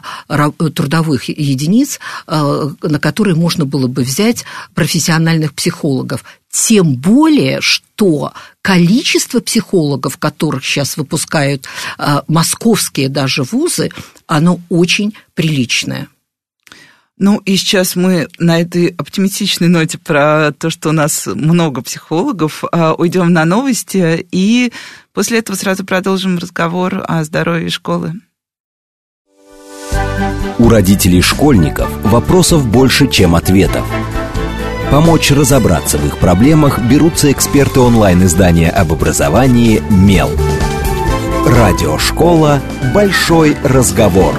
трудовых 0.74 1.28
единиц, 1.28 1.98
э, 2.26 2.68
на 2.82 2.98
которые 2.98 3.36
можно 3.36 3.64
было 3.64 3.86
бы 3.86 4.02
взять 4.02 4.44
профессиональных 4.74 5.54
психологов. 5.54 6.24
Тем 6.50 6.94
более, 6.94 7.60
что 7.60 8.32
количество 8.62 9.40
психологов, 9.40 10.16
которых 10.16 10.64
сейчас 10.64 10.96
выпускают 10.96 11.66
московские 12.28 13.10
даже 13.10 13.42
вузы, 13.42 13.90
оно 14.26 14.58
очень 14.70 15.14
приличное. 15.34 16.08
Ну 17.18 17.38
и 17.38 17.56
сейчас 17.56 17.96
мы 17.96 18.28
на 18.38 18.60
этой 18.60 18.88
оптимистичной 18.88 19.68
ноте 19.68 19.96
про 19.96 20.52
то, 20.52 20.68
что 20.68 20.90
у 20.90 20.92
нас 20.92 21.26
много 21.26 21.80
психологов, 21.80 22.62
а, 22.70 22.92
уйдем 22.92 23.32
на 23.32 23.46
новости 23.46 24.26
и 24.30 24.70
после 25.14 25.38
этого 25.38 25.56
сразу 25.56 25.84
продолжим 25.84 26.36
разговор 26.36 27.02
о 27.08 27.24
здоровье 27.24 27.70
школы. 27.70 28.12
У 30.58 30.68
родителей 30.68 31.22
школьников 31.22 31.88
вопросов 32.02 32.66
больше, 32.66 33.08
чем 33.08 33.34
ответов. 33.34 33.86
Помочь 34.90 35.30
разобраться 35.30 35.98
в 35.98 36.06
их 36.06 36.18
проблемах 36.18 36.80
берутся 36.80 37.32
эксперты 37.32 37.80
онлайн-издания 37.80 38.70
об 38.70 38.92
образовании 38.92 39.82
«Мел». 39.90 40.30
Радиошкола 41.46 42.60
«Большой 42.94 43.56
разговор». 43.64 44.34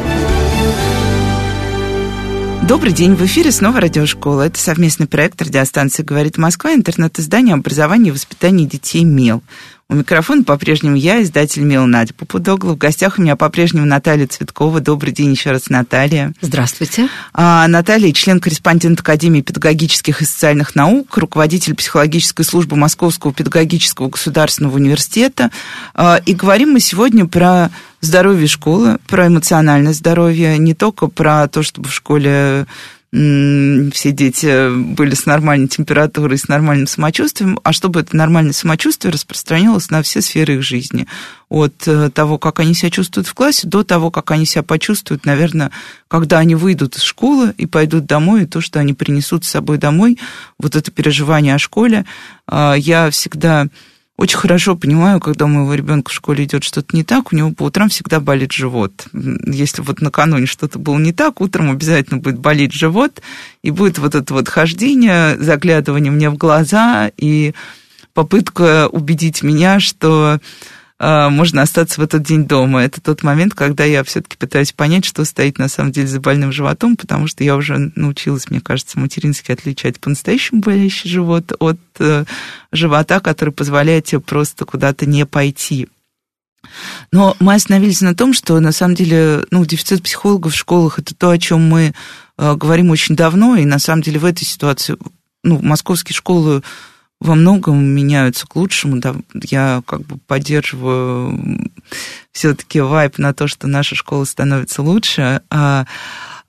Добрый 2.68 2.92
день, 2.92 3.16
в 3.16 3.24
эфире 3.26 3.54
снова 3.54 3.80
радиошкола. 3.80 4.42
Это 4.42 4.60
совместный 4.60 5.08
проект 5.08 5.42
радиостанции 5.42 6.04
«Говорит 6.04 6.38
Москва», 6.38 6.74
интернет-издание 6.74 7.54
образования 7.54 8.10
и 8.10 8.12
воспитания 8.12 8.66
детей 8.66 9.06
«МЕЛ». 9.06 9.42
У 9.90 9.96
микрофона 9.96 10.44
по-прежнему 10.44 10.98
я, 10.98 11.24
издатель 11.24 11.62
Мила 11.62 11.86
Надя 11.86 12.14
Попудогла. 12.14 12.74
В 12.74 12.78
гостях 12.78 13.18
у 13.18 13.22
меня 13.22 13.38
по-прежнему 13.38 13.86
Наталья 13.86 14.28
Цветкова. 14.28 14.82
Добрый 14.82 15.14
день 15.14 15.32
еще 15.32 15.52
раз, 15.52 15.70
Наталья. 15.70 16.34
Здравствуйте. 16.42 17.08
А, 17.32 17.66
Наталья, 17.70 18.12
член-корреспондент 18.12 19.00
Академии 19.00 19.40
педагогических 19.40 20.22
и 20.22 20.26
социальных 20.26 20.76
наук, 20.76 21.18
руководитель 21.18 21.74
психологической 21.74 22.44
службы 22.44 22.76
Московского 22.76 23.34
педагогического 23.34 24.10
государственного 24.10 24.76
университета. 24.76 25.52
А, 25.94 26.18
и 26.26 26.34
говорим 26.34 26.72
мы 26.72 26.82
сегодня 26.82 27.26
про 27.26 27.72
здоровье 28.02 28.48
школы, 28.48 28.98
про 29.08 29.28
эмоциональное 29.28 29.94
здоровье, 29.94 30.58
не 30.58 30.74
только 30.74 31.08
про 31.08 31.48
то, 31.48 31.64
чтобы 31.64 31.88
в 31.88 31.94
школе 31.94 32.68
все 33.12 34.12
дети 34.12 34.70
были 34.94 35.16
с 35.16 35.26
нормальной 35.26 35.70
температурой, 35.70 36.38
с 36.38 36.50
нормальным 36.50 36.88
самочувствием, 36.88 37.58
а 37.64 37.72
чтобы 37.72 38.02
это 38.02 38.16
нормальное 38.18 38.52
самочувствие 38.52 39.14
распространялось 39.14 39.90
на 39.90 40.02
все 40.02 40.22
сферы 40.22 40.56
их 40.56 40.64
жизни. 40.64 41.08
От 41.48 41.88
э, 41.88 42.10
того, 42.10 42.38
как 42.38 42.60
они 42.60 42.74
себя 42.74 42.90
чувствуют 42.90 43.28
в 43.28 43.34
классе, 43.34 43.66
до 43.66 43.86
того, 43.86 44.12
как 44.12 44.32
они 44.32 44.46
себя 44.46 44.64
почувствуют, 44.64 45.26
наверное, 45.26 45.72
когда 46.10 46.40
они 46.40 46.56
выйдут 46.56 46.98
из 46.98 47.04
школы 47.04 47.54
и 47.58 47.66
пойдут 47.66 48.06
домой, 48.06 48.44
и 48.44 48.46
то, 48.46 48.60
что 48.60 48.82
они 48.82 48.94
принесут 48.94 49.46
с 49.46 49.50
собой 49.50 49.78
домой, 49.78 50.20
вот 50.60 50.76
это 50.76 50.92
переживание 50.92 51.56
о 51.56 51.60
школе. 51.60 52.06
А, 52.46 52.74
я 52.74 53.10
всегда 53.10 53.68
очень 54.18 54.38
хорошо 54.38 54.76
понимаю, 54.76 55.20
когда 55.20 55.46
у 55.46 55.48
моего 55.48 55.74
ребенка 55.76 56.10
в 56.10 56.14
школе 56.14 56.44
идет 56.44 56.64
что-то 56.64 56.96
не 56.96 57.04
так, 57.04 57.32
у 57.32 57.36
него 57.36 57.52
по 57.52 57.64
утрам 57.64 57.88
всегда 57.88 58.20
болит 58.20 58.52
живот. 58.52 59.08
Если 59.14 59.84
вот 59.84 60.02
накануне 60.02 60.48
что-то 60.48 60.80
было 60.80 60.98
не 60.98 61.14
так, 61.14 61.40
утром 61.40 61.70
обязательно 61.70 62.20
будет 62.20 62.40
болеть 62.40 62.74
живот, 62.74 63.22
и 63.62 63.70
будет 63.70 64.00
вот 64.00 64.16
это 64.16 64.34
вот 64.34 64.50
хождение, 64.50 65.38
заглядывание 65.38 66.12
мне 66.12 66.32
в 66.32 66.36
глаза 66.36 67.12
и 67.16 67.54
попытка 68.16 68.88
убедить 68.88 69.44
меня, 69.44 69.80
что 69.80 70.40
можно 71.00 71.62
остаться 71.62 72.02
в 72.02 72.04
этот 72.04 72.24
день 72.24 72.46
дома. 72.46 72.82
Это 72.82 73.02
тот 73.02 73.22
момент, 73.22 73.54
когда 73.54 73.84
я 73.84 74.04
все-таки 74.04 74.36
пытаюсь 74.36 74.72
понять, 74.72 75.06
что 75.06 75.26
стоит 75.26 75.60
на 75.60 75.68
самом 75.68 75.92
деле 75.92 76.08
за 76.08 76.20
больным 76.20 76.52
животом, 76.52 76.96
потому 76.96 77.28
что 77.28 77.44
я 77.44 77.56
уже 77.56 77.92
научилась, 77.96 78.50
мне 78.50 78.62
кажется, 78.62 79.00
матерински 79.00 79.52
отличать 79.52 80.00
по-настоящему 80.00 80.62
болящий 80.62 81.10
живот 81.10 81.54
от 81.60 81.80
э, 82.00 82.26
живота, 82.72 83.20
который 83.20 83.54
позволяет 83.54 84.06
тебе 84.06 84.22
просто 84.22 84.66
куда-то 84.66 85.06
не 85.06 85.26
пойти. 85.26 85.88
Но 87.12 87.36
мы 87.40 87.54
остановились 87.54 88.02
на 88.02 88.16
том, 88.16 88.34
что 88.34 88.60
на 88.60 88.72
самом 88.72 88.96
деле 88.96 89.46
ну, 89.52 89.66
дефицит 89.66 90.04
психологов 90.04 90.54
в 90.54 90.58
школах 90.58 91.00
это 91.00 91.16
то, 91.16 91.30
о 91.30 91.38
чем 91.38 91.68
мы 91.68 91.94
э, 92.38 92.56
говорим 92.56 92.90
очень 92.90 93.16
давно, 93.16 93.56
и 93.56 93.66
на 93.66 93.80
самом 93.80 94.02
деле 94.02 94.20
в 94.20 94.26
этой 94.26 94.46
ситуации 94.46 94.98
ну, 95.44 95.60
московские 95.62 96.16
школы 96.16 96.64
во 97.20 97.36
многом 97.36 97.84
меняются 97.84 98.46
к 98.48 98.56
лучшему. 98.56 98.98
Да, 99.00 99.16
я 99.34 99.82
как 99.86 100.02
бы 100.02 100.18
поддерживаю 100.28 101.72
все-таки 102.32 102.80
вайп 102.80 103.18
на 103.18 103.34
то, 103.34 103.48
что 103.48 103.68
наша 103.68 103.96
школа 103.96 104.26
становится 104.26 104.82
лучше. 104.82 105.42
А, 105.50 105.86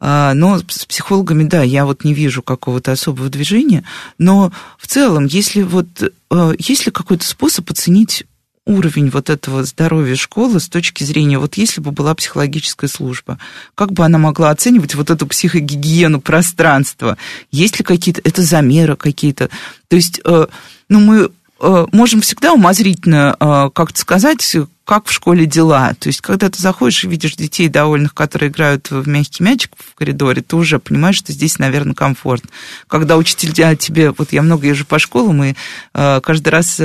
а, 0.00 0.34
но 0.34 0.58
с 0.58 0.84
психологами, 0.84 1.44
да, 1.44 1.62
я 1.62 1.86
вот 1.86 2.04
не 2.04 2.14
вижу 2.14 2.42
какого-то 2.42 2.92
особого 2.92 3.28
движения. 3.28 3.84
Но 4.18 4.52
в 4.78 4.86
целом, 4.86 5.26
если 5.26 5.62
вот 5.62 5.88
а, 6.30 6.52
есть 6.58 6.86
ли 6.86 6.92
какой-то 6.92 7.26
способ 7.26 7.70
оценить 7.70 8.24
уровень 8.68 9.08
вот 9.08 9.30
этого 9.30 9.64
здоровья 9.64 10.14
школы 10.14 10.60
с 10.60 10.68
точки 10.68 11.02
зрения, 11.02 11.38
вот 11.38 11.56
если 11.56 11.80
бы 11.80 11.90
была 11.90 12.14
психологическая 12.14 12.88
служба, 12.88 13.38
как 13.74 13.92
бы 13.92 14.04
она 14.04 14.18
могла 14.18 14.50
оценивать 14.50 14.94
вот 14.94 15.10
эту 15.10 15.26
психогигиену 15.26 16.20
пространства? 16.20 17.16
Есть 17.50 17.78
ли 17.78 17.84
какие-то, 17.84 18.20
это 18.22 18.42
замеры 18.42 18.94
какие-то? 18.96 19.48
То 19.88 19.96
есть, 19.96 20.20
э, 20.24 20.46
ну, 20.88 21.00
мы 21.00 21.30
можем 21.60 22.20
всегда 22.20 22.52
умозрительно 22.52 23.36
э, 23.38 23.70
как-то 23.74 24.00
сказать, 24.00 24.56
как 24.84 25.06
в 25.06 25.12
школе 25.12 25.44
дела. 25.44 25.94
То 25.98 26.08
есть, 26.08 26.20
когда 26.20 26.48
ты 26.48 26.60
заходишь 26.60 27.04
и 27.04 27.08
видишь 27.08 27.36
детей 27.36 27.68
довольных, 27.68 28.14
которые 28.14 28.50
играют 28.50 28.90
в 28.90 29.06
мягкий 29.06 29.42
мячик 29.42 29.72
в 29.76 29.94
коридоре, 29.94 30.40
ты 30.40 30.56
уже 30.56 30.78
понимаешь, 30.78 31.16
что 31.16 31.32
здесь, 31.32 31.58
наверное, 31.58 31.94
комфорт. 31.94 32.44
Когда 32.86 33.16
учителя 33.16 33.76
тебе... 33.76 34.12
Вот 34.12 34.32
я 34.32 34.40
много 34.40 34.66
езжу 34.66 34.86
по 34.86 34.98
школам, 34.98 35.44
и 35.44 35.54
каждый 35.92 36.48
раз 36.48 36.80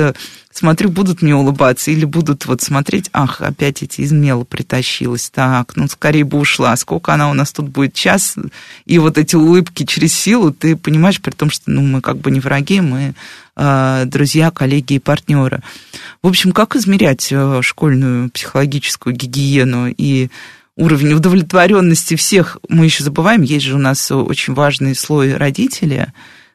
смотрю, 0.54 0.90
будут 0.90 1.22
мне 1.22 1.34
улыбаться 1.34 1.90
или 1.90 2.04
будут 2.04 2.46
вот 2.46 2.62
смотреть, 2.62 3.10
ах, 3.12 3.40
опять 3.40 3.82
эти 3.82 4.02
из 4.02 4.12
мела 4.12 4.44
притащилась, 4.44 5.30
так, 5.30 5.74
ну, 5.76 5.88
скорее 5.88 6.24
бы 6.24 6.38
ушла, 6.38 6.76
сколько 6.76 7.12
она 7.12 7.30
у 7.30 7.34
нас 7.34 7.52
тут 7.52 7.68
будет, 7.68 7.94
час, 7.94 8.36
и 8.86 8.98
вот 8.98 9.18
эти 9.18 9.34
улыбки 9.34 9.84
через 9.84 10.14
силу, 10.14 10.52
ты 10.52 10.76
понимаешь, 10.76 11.20
при 11.20 11.32
том, 11.32 11.50
что, 11.50 11.70
ну, 11.70 11.82
мы 11.82 12.00
как 12.00 12.18
бы 12.18 12.30
не 12.30 12.40
враги, 12.40 12.80
мы 12.80 13.00
э, 13.00 13.12
друзья, 13.56 14.50
коллеги 14.50 14.94
и 14.94 14.98
партнеры. 14.98 15.62
В 16.22 16.28
общем, 16.28 16.52
как 16.52 16.76
измерять 16.76 17.28
э, 17.30 17.60
школьную 17.62 18.30
психологическую 18.30 19.14
гигиену 19.14 19.88
и 19.88 20.28
уровень 20.76 21.12
удовлетворенности 21.12 22.16
всех, 22.16 22.58
мы 22.68 22.86
еще 22.86 23.04
забываем, 23.04 23.42
есть 23.42 23.64
же 23.64 23.76
у 23.76 23.78
нас 23.78 24.10
очень 24.10 24.54
важный 24.54 24.94
слой 24.94 25.36
родителей, 25.36 26.06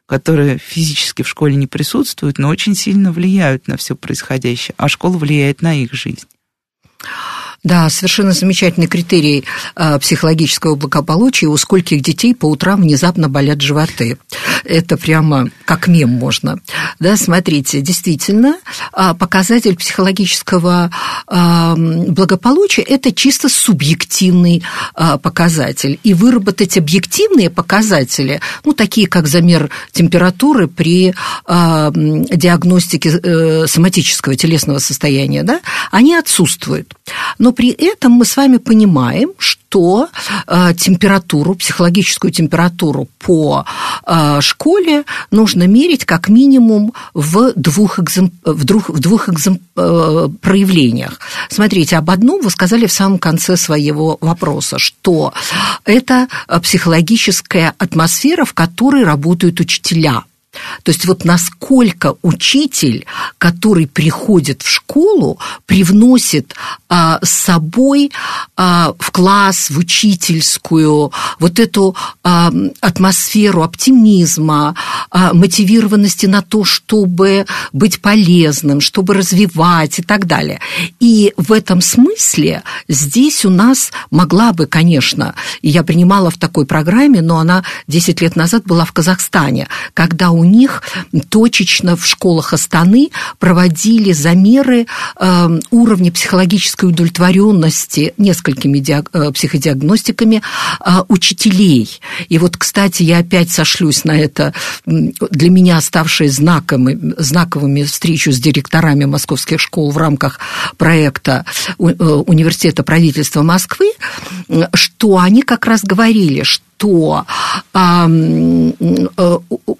которые 0.06 0.58
физически 0.58 1.22
в 1.22 1.28
школе 1.28 1.54
не 1.54 1.66
присутствуют, 1.66 2.38
но 2.38 2.48
очень 2.48 2.74
сильно 2.74 3.12
влияют 3.12 3.68
на 3.68 3.76
все 3.76 3.94
происходящее, 3.94 4.74
а 4.76 4.88
школа 4.88 5.16
влияет 5.16 5.62
на 5.62 5.80
их 5.80 5.94
жизнь. 5.94 6.26
Да, 7.62 7.90
совершенно 7.90 8.32
замечательный 8.32 8.86
критерий 8.86 9.44
э, 9.76 9.98
психологического 9.98 10.76
благополучия, 10.76 11.46
у 11.46 11.56
скольких 11.58 12.00
детей 12.00 12.34
по 12.34 12.46
утрам 12.46 12.80
внезапно 12.80 13.28
болят 13.28 13.60
животы. 13.60 14.18
Это 14.64 14.96
прямо 14.96 15.50
как 15.64 15.86
мем 15.86 16.10
можно. 16.10 16.58
Да, 16.98 17.16
смотрите, 17.16 17.80
действительно, 17.80 18.56
а, 18.92 19.14
показатель 19.14 19.76
психологического 19.76 20.90
а, 21.26 21.74
благополучия– 21.76 22.82
это 22.88 23.12
чисто 23.12 23.48
субъективный 23.48 24.62
а, 24.94 25.18
показатель. 25.18 25.98
И 26.02 26.14
выработать 26.14 26.78
объективные 26.78 27.50
показатели, 27.50 28.40
ну, 28.64 28.72
такие 28.72 29.06
как 29.06 29.26
замер 29.28 29.70
температуры 29.92 30.68
при 30.68 31.14
диагностике 31.46 33.20
э, 33.22 33.66
соматического 33.66 34.36
телесного 34.36 34.78
состояния, 34.78 35.42
да, 35.42 35.60
они 35.90 36.14
отсутствуют. 36.14 36.94
Но 37.38 37.49
но 37.50 37.54
при 37.54 37.70
этом 37.70 38.12
мы 38.12 38.24
с 38.24 38.36
вами 38.36 38.58
понимаем, 38.58 39.30
что 39.38 40.06
э, 40.46 40.72
температуру, 40.74 41.56
психологическую 41.56 42.30
температуру 42.30 43.08
по 43.18 43.64
э, 44.06 44.40
школе 44.40 45.02
нужно 45.32 45.66
мерить 45.66 46.04
как 46.04 46.28
минимум 46.28 46.92
в 47.12 47.52
двух, 47.56 47.98
экзем... 47.98 48.30
в 48.44 48.64
двух, 48.64 48.88
в 48.88 49.00
двух 49.00 49.28
экзем... 49.28 49.58
Э, 49.74 50.28
проявлениях. 50.40 51.18
Смотрите, 51.48 51.96
об 51.96 52.10
одном 52.10 52.40
вы 52.40 52.50
сказали 52.50 52.86
в 52.86 52.92
самом 52.92 53.18
конце 53.18 53.56
своего 53.56 54.16
вопроса, 54.20 54.78
что 54.78 55.32
это 55.84 56.28
психологическая 56.62 57.74
атмосфера, 57.78 58.44
в 58.44 58.54
которой 58.54 59.02
работают 59.02 59.58
учителя– 59.58 60.22
то 60.82 60.90
есть 60.90 61.06
вот 61.06 61.24
насколько 61.24 62.16
учитель, 62.22 63.06
который 63.38 63.86
приходит 63.86 64.62
в 64.62 64.68
школу, 64.68 65.38
привносит 65.66 66.54
а, 66.88 67.20
с 67.22 67.30
собой 67.30 68.10
а, 68.56 68.94
в 68.98 69.12
класс, 69.12 69.70
в 69.70 69.78
учительскую 69.78 71.12
вот 71.38 71.60
эту 71.60 71.94
а, 72.24 72.52
атмосферу 72.80 73.62
оптимизма, 73.62 74.74
а, 75.10 75.32
мотивированности 75.34 76.26
на 76.26 76.42
то, 76.42 76.64
чтобы 76.64 77.46
быть 77.72 78.00
полезным, 78.00 78.80
чтобы 78.80 79.14
развивать 79.14 80.00
и 80.00 80.02
так 80.02 80.26
далее. 80.26 80.60
И 80.98 81.32
в 81.36 81.52
этом 81.52 81.80
смысле 81.80 82.64
здесь 82.88 83.44
у 83.44 83.50
нас 83.50 83.92
могла 84.10 84.52
бы, 84.52 84.66
конечно, 84.66 85.34
я 85.62 85.84
принимала 85.84 86.30
в 86.30 86.38
такой 86.38 86.66
программе, 86.66 87.22
но 87.22 87.38
она 87.38 87.62
10 87.86 88.20
лет 88.20 88.34
назад 88.34 88.64
была 88.64 88.84
в 88.84 88.92
Казахстане, 88.92 89.68
когда 89.94 90.30
у 90.30 90.39
них 90.44 90.60
них 90.60 90.82
точечно 91.28 91.96
в 91.96 92.06
школах 92.06 92.52
Астаны 92.52 93.10
проводили 93.38 94.12
замеры 94.12 94.86
э, 95.18 95.60
уровня 95.70 96.12
психологической 96.12 96.88
удовлетворенности 96.88 98.14
несколькими. 98.18 98.80
Э, 99.12 99.32
психодиагностиками 99.32 100.42
э, 100.84 100.90
учителей. 101.08 102.00
И 102.28 102.38
вот, 102.38 102.56
кстати, 102.56 103.02
я 103.02 103.18
опять 103.18 103.50
сошлюсь 103.50 104.04
на 104.04 104.18
это 104.18 104.52
для 104.86 105.50
меня 105.50 105.76
оставшие 105.76 106.30
знаковыми, 106.30 107.14
знаковыми 107.18 107.82
встречу 107.82 108.32
с 108.32 108.38
директорами 108.38 109.04
московских 109.04 109.60
школ 109.60 109.90
в 109.90 109.98
рамках 109.98 110.40
проекта 110.76 111.44
Университета 111.78 112.82
правительства 112.82 113.42
Москвы, 113.42 113.92
что 114.74 115.18
они 115.18 115.42
как 115.42 115.66
раз 115.66 115.82
говорили, 115.82 116.42
что 116.42 117.26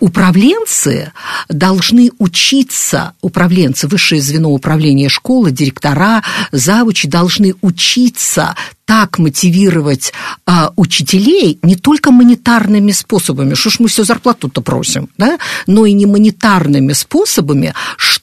управленцы 0.01 1.13
должны 1.49 2.11
учиться, 2.19 3.15
управленцы, 3.21 3.89
высшее 3.89 4.21
звено 4.21 4.51
управления 4.51 5.09
школы, 5.09 5.51
директора, 5.51 6.23
завучи 6.53 7.09
должны 7.09 7.55
учиться 7.63 8.55
так 8.85 9.19
мотивировать 9.19 10.13
а, 10.47 10.73
учителей 10.75 11.59
не 11.63 11.77
только 11.77 12.11
монетарными 12.11 12.91
способами, 12.91 13.55
что 13.55 13.71
ж 13.71 13.77
мы 13.79 13.89
все 13.89 14.03
зарплату-то 14.03 14.63
просим, 14.63 15.09
да, 15.17 15.39
но 15.69 15.87
и 15.87 15.93
не 15.93 16.07
монетарными 16.07 16.93
способами, 16.93 17.73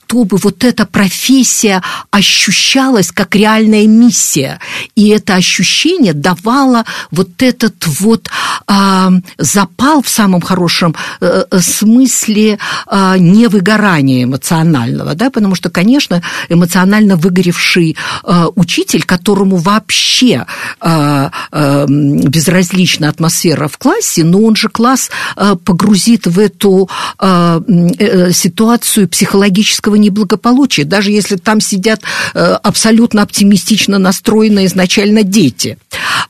чтобы 0.07 0.37
вот 0.37 0.63
эта 0.63 0.85
профессия 0.85 1.81
ощущалась 2.11 3.11
как 3.11 3.35
реальная 3.35 3.85
миссия. 3.87 4.59
И 4.95 5.09
это 5.09 5.35
ощущение 5.35 6.13
давало 6.13 6.85
вот 7.11 7.43
этот 7.43 7.85
вот 7.99 8.29
а, 8.67 9.11
запал 9.37 10.01
в 10.01 10.07
самом 10.07 10.39
хорошем 10.39 10.95
а, 11.19 11.45
смысле 11.59 12.57
а, 12.85 13.17
невыгорания 13.17 14.23
эмоционального, 14.23 15.13
да, 15.13 15.29
потому 15.29 15.55
что, 15.55 15.69
конечно, 15.69 16.21
эмоционально 16.47 17.17
выгоревший 17.17 17.97
а, 18.23 18.47
учитель, 18.55 19.03
которому 19.03 19.57
вообще 19.57 20.45
а, 20.79 21.31
а, 21.51 21.85
безразлична 21.85 23.09
атмосфера 23.09 23.67
в 23.67 23.77
классе, 23.77 24.23
но 24.23 24.39
он 24.41 24.55
же 24.55 24.69
класс 24.69 25.09
а, 25.35 25.55
погрузит 25.55 26.27
в 26.27 26.39
эту 26.39 26.89
э, 27.19 27.61
э, 27.99 28.31
ситуацию 28.31 29.09
психологического 29.09 29.96
неблагополучия, 29.97 30.85
даже 30.85 31.11
если 31.11 31.35
там 31.35 31.61
сидят 31.61 32.01
э, 32.33 32.39
абсолютно 32.63 33.21
оптимистично 33.21 33.99
настроенные 33.99 34.67
изначально 34.67 35.23
дети. 35.23 35.77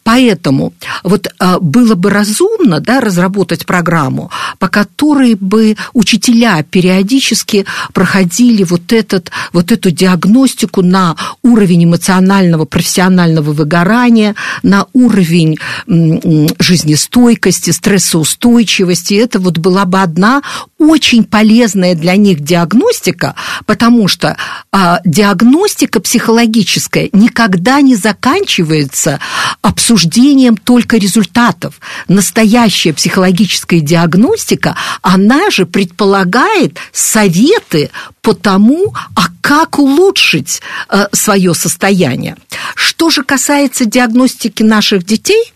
Поэтому 0.03 0.73
вот 1.03 1.27
было 1.59 1.95
бы 1.95 2.09
разумно 2.09 2.79
да, 2.79 3.01
разработать 3.01 3.65
программу, 3.65 4.31
по 4.57 4.69
которой 4.69 5.35
бы 5.35 5.75
учителя 5.93 6.63
периодически 6.63 7.65
проходили 7.93 8.63
вот, 8.63 8.93
этот, 8.93 9.31
вот 9.51 9.71
эту 9.71 9.91
диагностику 9.91 10.81
на 10.81 11.15
уровень 11.43 11.85
эмоционального, 11.85 12.65
профессионального 12.65 13.51
выгорания, 13.51 14.35
на 14.63 14.85
уровень 14.93 15.57
жизнестойкости, 15.87 17.71
стрессоустойчивости. 17.71 19.15
Это 19.15 19.39
вот 19.39 19.57
была 19.57 19.85
бы 19.85 20.01
одна 20.01 20.41
очень 20.77 21.23
полезная 21.23 21.95
для 21.95 22.15
них 22.15 22.39
диагностика, 22.39 23.35
потому 23.65 24.07
что 24.07 24.37
а, 24.71 24.99
диагностика 25.05 25.99
психологическая 25.99 27.09
никогда 27.13 27.81
не 27.81 27.95
заканчивается 27.95 29.19
обсуждением 29.61 30.57
только 30.57 30.97
результатов. 30.97 31.79
Настоящая 32.07 32.93
психологическая 32.93 33.79
диагностика, 33.79 34.75
она 35.01 35.49
же 35.49 35.65
предполагает 35.65 36.77
советы 36.91 37.91
по 38.21 38.33
тому, 38.33 38.93
а 39.15 39.27
как 39.41 39.79
улучшить 39.79 40.61
э, 40.89 41.05
свое 41.13 41.53
состояние. 41.53 42.35
Что 42.75 43.09
же 43.09 43.23
касается 43.23 43.85
диагностики 43.85 44.63
наших 44.63 45.05
детей, 45.05 45.53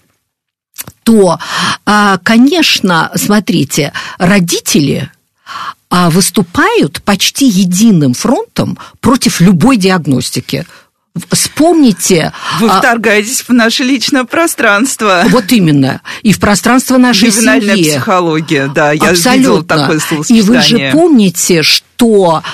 то, 1.04 1.38
э, 1.86 2.18
конечно, 2.24 3.12
смотрите, 3.16 3.92
родители 4.18 5.12
а, 5.92 6.10
выступают 6.10 7.04
почти 7.04 7.48
единым 7.48 8.14
фронтом 8.14 8.80
против 9.02 9.42
любой 9.42 9.76
диагностики. 9.78 10.66
Вспомните... 11.30 12.32
Вы 12.62 12.70
а, 12.70 12.80
вторгаетесь 12.80 13.42
в 13.42 13.50
наше 13.50 13.84
личное 13.84 14.24
пространство. 14.24 15.24
Вот 15.28 15.52
именно. 15.52 16.02
И 16.24 16.32
в 16.32 16.40
пространство 16.40 16.98
нашей 16.98 17.28
Ювенальная 17.28 17.76
семьи. 17.76 17.92
психология, 17.92 18.72
да. 18.74 18.94
Я 18.94 19.10
Абсолютно. 19.10 19.38
видела 19.38 19.64
такое. 19.66 20.00
И 20.30 20.42
вы 20.42 20.62
же 20.62 20.90
помните, 20.94 21.62
что 21.62 21.86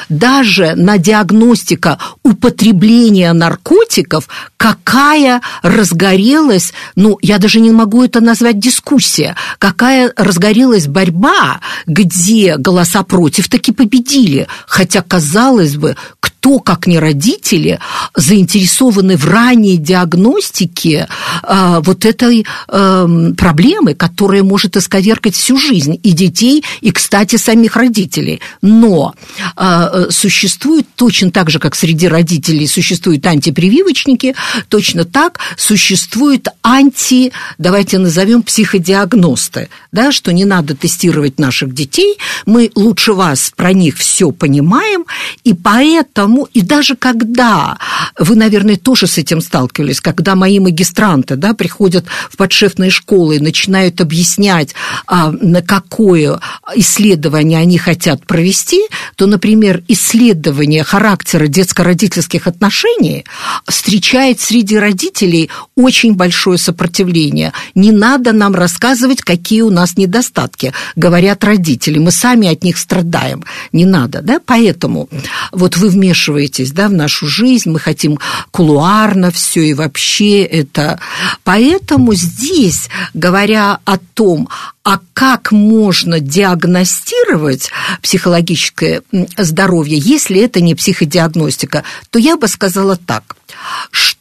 даже 0.10 0.76
на 0.76 0.98
диагностика 0.98 1.98
употребления 2.24 3.34
наркотиков 3.34 4.28
какая 4.58 5.42
разгорелась, 5.62 6.74
ну, 6.96 7.18
я 7.22 7.38
даже 7.38 7.60
не 7.60 7.72
могу 7.72 8.04
это 8.04 8.20
назвать 8.20 8.60
дискуссия, 8.60 9.36
какая 9.60 10.12
разгорелась 10.18 10.88
борьба, 10.88 11.62
где 11.86 12.58
голоса 12.58 13.04
против 13.04 13.48
таки 13.50 13.72
победили. 13.72 14.48
Хотя, 14.66 15.02
казалось 15.02 15.78
бы, 15.78 15.96
кто, 16.20 16.37
как 16.60 16.88
не 16.88 17.00
родители, 17.00 17.80
заинтересованы 18.16 19.18
в 19.18 19.26
ранней 19.26 19.78
диагностике 19.78 21.08
э, 21.44 21.82
вот 21.84 22.06
этой 22.06 22.46
э, 22.68 23.32
проблемы, 23.38 23.94
которая 23.94 24.44
может 24.44 24.78
исковеркать 24.78 25.36
всю 25.36 25.58
жизнь 25.58 26.00
и 26.02 26.12
детей, 26.12 26.64
и, 26.82 26.92
кстати, 26.92 27.36
самих 27.36 27.76
родителей. 27.76 28.40
Но 28.62 29.14
э, 29.56 30.08
существует 30.10 30.88
точно 30.96 31.32
так 31.32 31.50
же, 31.50 31.60
как 31.60 31.76
среди 31.76 32.08
родителей 32.08 32.68
существуют 32.68 33.26
антипрививочники, 33.26 34.36
точно 34.70 35.06
так 35.06 35.40
существуют 35.58 36.48
анти, 36.64 37.32
давайте 37.58 37.98
назовем 37.98 38.44
психодиагносты, 38.44 39.70
да, 39.92 40.12
что 40.12 40.32
не 40.32 40.46
надо 40.46 40.76
тестировать 40.76 41.40
наших 41.40 41.74
детей, 41.74 42.18
мы 42.46 42.72
лучше 42.76 43.14
вас 43.14 43.52
про 43.56 43.74
них 43.74 43.98
все 43.98 44.32
понимаем, 44.32 45.06
и 45.44 45.54
поэтому 45.54 46.37
тому, 46.38 46.48
и 46.54 46.62
даже 46.62 46.96
когда, 46.96 47.78
вы, 48.20 48.36
наверное, 48.36 48.78
тоже 48.78 49.08
с 49.08 49.18
этим 49.18 49.42
сталкивались, 49.42 50.02
когда 50.02 50.36
мои 50.36 50.60
магистранты 50.60 51.36
да, 51.36 51.54
приходят 51.54 52.06
в 52.30 52.38
подшефные 52.38 52.92
школы 52.92 53.38
и 53.38 53.40
начинают 53.40 54.02
объяснять, 54.02 54.76
а, 55.08 55.32
на 55.32 55.62
какое 55.62 56.40
исследование 56.76 57.60
они 57.60 57.78
хотят 57.78 58.26
провести, 58.26 58.82
то, 59.18 59.26
например, 59.26 59.84
исследование 59.88 60.84
характера 60.84 61.48
детско-родительских 61.48 62.46
отношений 62.46 63.26
встречает 63.68 64.40
среди 64.40 64.78
родителей 64.78 65.50
очень 65.76 66.14
большое 66.14 66.60
сопротивление. 66.60 67.52
Не 67.74 67.92
надо 67.92 68.32
нам 68.32 68.54
рассказывать, 68.54 69.24
какие 69.24 69.62
у 69.62 69.72
нас 69.72 69.98
недостатки, 69.98 70.72
говорят 70.96 71.44
родители. 71.44 71.98
Мы 71.98 72.12
сами 72.12 72.48
от 72.48 72.64
них 72.64 72.78
страдаем. 72.78 73.44
Не 73.72 73.86
надо, 73.86 74.22
да? 74.22 74.40
Поэтому 74.46 75.10
вот 75.52 75.78
вы 75.78 75.90
вмешиваетесь 75.90 76.72
да, 76.72 76.88
в 76.88 76.94
нашу 76.94 77.26
жизнь, 77.26 77.72
мы 77.72 77.80
хотим 77.80 78.20
кулуарно 78.52 79.32
все 79.32 79.64
и 79.64 79.74
вообще 79.74 80.44
это. 80.44 81.00
Поэтому 81.44 82.14
здесь, 82.14 82.88
говоря 83.16 83.80
о 83.84 83.98
том, 83.98 84.48
а 84.88 85.02
как 85.14 85.52
можно 85.52 86.22
диагностировать 86.22 87.72
психологическое 88.02 89.02
здоровье, 89.36 89.98
если 89.98 90.40
это 90.40 90.62
не 90.62 90.76
психодиагностика, 90.76 91.84
то 92.10 92.18
я 92.18 92.38
бы 92.38 92.48
сказала 92.48 92.96
так, 92.96 93.36
что 93.92 94.17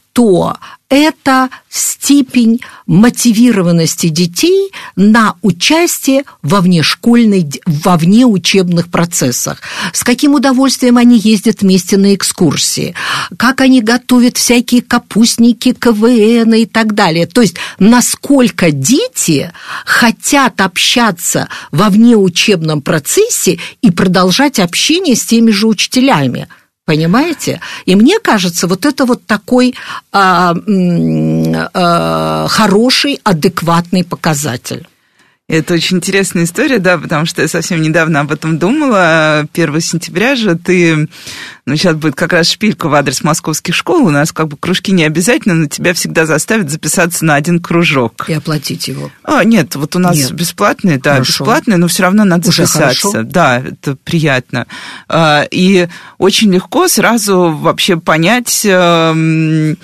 это 0.88 1.48
степень 1.68 2.60
мотивированности 2.86 4.08
детей 4.08 4.70
на 4.94 5.34
участие 5.42 6.22
во 6.42 6.60
внешкольной, 6.60 7.50
во 7.66 7.96
внеучебных 7.96 8.88
процессах. 8.88 9.60
С 9.92 10.04
каким 10.04 10.34
удовольствием 10.34 10.96
они 10.96 11.18
ездят 11.18 11.62
вместе 11.62 11.96
на 11.96 12.14
экскурсии, 12.14 12.94
как 13.36 13.60
они 13.60 13.82
готовят 13.82 14.36
всякие 14.36 14.82
капустники, 14.82 15.72
КВН 15.72 16.54
и 16.54 16.66
так 16.66 16.94
далее. 16.94 17.26
То 17.26 17.42
есть, 17.42 17.56
насколько 17.78 18.70
дети 18.70 19.52
хотят 19.84 20.60
общаться 20.60 21.48
во 21.72 21.90
внеучебном 21.90 22.80
процессе 22.80 23.58
и 23.82 23.90
продолжать 23.90 24.60
общение 24.60 25.16
с 25.16 25.24
теми 25.24 25.50
же 25.50 25.66
учителями– 25.66 26.48
Понимаете? 26.86 27.60
И 27.84 27.96
мне 27.96 28.20
кажется, 28.20 28.68
вот 28.68 28.86
это 28.86 29.06
вот 29.06 29.26
такой 29.26 29.74
а, 30.12 30.54
а, 31.74 32.46
хороший, 32.48 33.20
адекватный 33.24 34.04
показатель. 34.04 34.86
Это 35.48 35.74
очень 35.74 35.98
интересная 35.98 36.42
история, 36.42 36.80
да, 36.80 36.98
потому 36.98 37.24
что 37.24 37.40
я 37.40 37.46
совсем 37.46 37.80
недавно 37.80 38.18
об 38.18 38.32
этом 38.32 38.58
думала. 38.58 39.46
1 39.52 39.80
сентября 39.80 40.34
же 40.34 40.56
ты, 40.56 41.08
ну, 41.66 41.76
сейчас 41.76 41.94
будет 41.94 42.16
как 42.16 42.32
раз 42.32 42.50
шпилька 42.50 42.88
в 42.88 42.94
адрес 42.94 43.22
московских 43.22 43.72
школ. 43.72 44.04
У 44.04 44.10
нас 44.10 44.32
как 44.32 44.48
бы 44.48 44.56
кружки 44.56 44.90
не 44.90 45.04
обязательно, 45.04 45.54
но 45.54 45.66
тебя 45.66 45.94
всегда 45.94 46.26
заставят 46.26 46.68
записаться 46.68 47.24
на 47.24 47.36
один 47.36 47.60
кружок. 47.60 48.28
И 48.28 48.32
оплатить 48.32 48.88
его. 48.88 49.12
А, 49.22 49.44
нет, 49.44 49.76
вот 49.76 49.94
у 49.94 50.00
нас 50.00 50.16
нет. 50.16 50.32
бесплатные, 50.32 50.98
да, 50.98 51.12
Хорошо. 51.12 51.44
бесплатные, 51.44 51.76
но 51.76 51.86
все 51.86 52.02
равно 52.02 52.24
надо 52.24 52.48
Уже 52.48 52.66
записаться. 52.66 53.12
Хорошо. 53.12 53.22
Да, 53.22 53.60
это 53.60 53.94
приятно. 54.02 54.66
А, 55.08 55.46
и 55.48 55.86
очень 56.18 56.52
легко 56.52 56.88
сразу 56.88 57.52
вообще 57.52 57.96
понять 57.98 58.62
эм, 58.64 59.76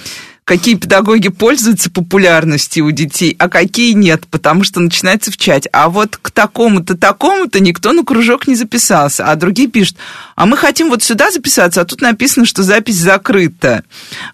какие 0.45 0.75
педагоги 0.75 1.29
пользуются 1.29 1.91
популярностью 1.91 2.85
у 2.85 2.91
детей, 2.91 3.37
а 3.39 3.49
какие 3.49 3.93
нет, 3.93 4.27
потому 4.29 4.65
что 4.65 4.81
начинается 4.81 5.31
в 5.31 5.37
чате. 5.37 5.71
А 5.73 5.89
вот 5.89 6.17
к 6.17 6.31
такому-то, 6.31 6.97
такому-то 6.97 7.61
никто 7.61 7.93
на 7.93 8.05
кружок 8.05 8.49
не 8.49 8.57
записался. 8.57 9.25
А 9.25 9.37
другие 9.37 9.69
пишут, 9.69 9.97
а 10.35 10.47
мы 10.47 10.57
хотим 10.57 10.89
вот 10.89 11.03
сюда 11.03 11.31
записаться, 11.31 11.81
а 11.81 11.85
тут 11.85 12.01
написано, 12.01 12.45
что 12.45 12.65
запись 12.65 12.97
закрыта. 12.97 13.85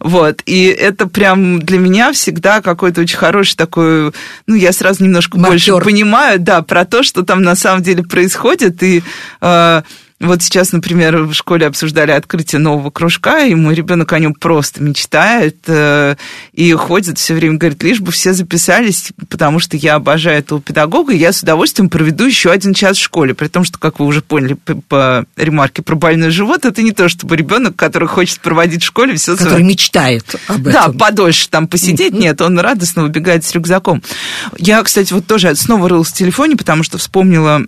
Вот. 0.00 0.42
И 0.46 0.64
это 0.64 1.06
прям 1.06 1.60
для 1.60 1.78
меня 1.78 2.12
всегда 2.12 2.62
какой-то 2.62 3.02
очень 3.02 3.18
хороший 3.18 3.56
такой, 3.56 4.12
ну, 4.46 4.54
я 4.54 4.72
сразу 4.72 5.04
немножко 5.04 5.36
Маркер. 5.38 5.50
больше 5.50 5.84
понимаю, 5.84 6.40
да, 6.40 6.62
про 6.62 6.86
то, 6.86 7.02
что 7.02 7.22
там 7.22 7.42
на 7.42 7.54
самом 7.54 7.82
деле 7.82 8.02
происходит, 8.02 8.82
и 8.82 9.02
э, 9.40 9.82
вот 10.20 10.42
сейчас, 10.42 10.72
например, 10.72 11.22
в 11.22 11.32
школе 11.32 11.66
обсуждали 11.66 12.10
открытие 12.10 12.58
нового 12.58 12.90
кружка, 12.90 13.44
и 13.44 13.54
мой 13.54 13.76
ребенок 13.76 14.12
о 14.12 14.18
нем 14.18 14.34
просто 14.34 14.82
мечтает 14.82 15.58
э, 15.68 16.16
и 16.52 16.72
ходит 16.72 17.18
все 17.18 17.34
время, 17.34 17.56
говорит, 17.56 17.80
лишь 17.84 18.00
бы 18.00 18.10
все 18.10 18.32
записались, 18.32 19.12
потому 19.28 19.60
что 19.60 19.76
я 19.76 19.94
обожаю 19.94 20.38
этого 20.40 20.60
педагога, 20.60 21.12
и 21.12 21.18
я 21.18 21.32
с 21.32 21.42
удовольствием 21.42 21.88
проведу 21.88 22.24
еще 22.24 22.50
один 22.50 22.74
час 22.74 22.96
в 22.96 23.02
школе. 23.02 23.32
При 23.32 23.46
том, 23.46 23.62
что, 23.62 23.78
как 23.78 24.00
вы 24.00 24.06
уже 24.06 24.20
поняли 24.20 24.54
по, 24.54 24.74
по 24.74 25.24
ремарке 25.36 25.82
про 25.82 25.94
больной 25.94 26.30
живот, 26.30 26.64
это 26.64 26.82
не 26.82 26.90
то, 26.90 27.08
чтобы 27.08 27.36
ребенок, 27.36 27.76
который 27.76 28.08
хочет 28.08 28.40
проводить 28.40 28.82
в 28.82 28.86
школе 28.86 29.14
все 29.14 29.36
Который 29.36 29.50
свое... 29.50 29.64
мечтает 29.64 30.24
об 30.48 30.66
этом. 30.66 30.72
Да, 30.72 30.88
подольше 30.98 31.48
там 31.48 31.68
посидеть. 31.68 32.12
Нет, 32.12 32.40
он 32.40 32.58
радостно 32.58 33.02
выбегает 33.02 33.44
с 33.44 33.52
рюкзаком. 33.52 34.02
Я, 34.56 34.82
кстати, 34.82 35.12
вот 35.12 35.26
тоже 35.26 35.54
снова 35.54 35.88
рылась 35.88 36.08
в 36.08 36.14
телефоне, 36.14 36.56
потому 36.56 36.82
что 36.82 36.98
вспомнила 36.98 37.62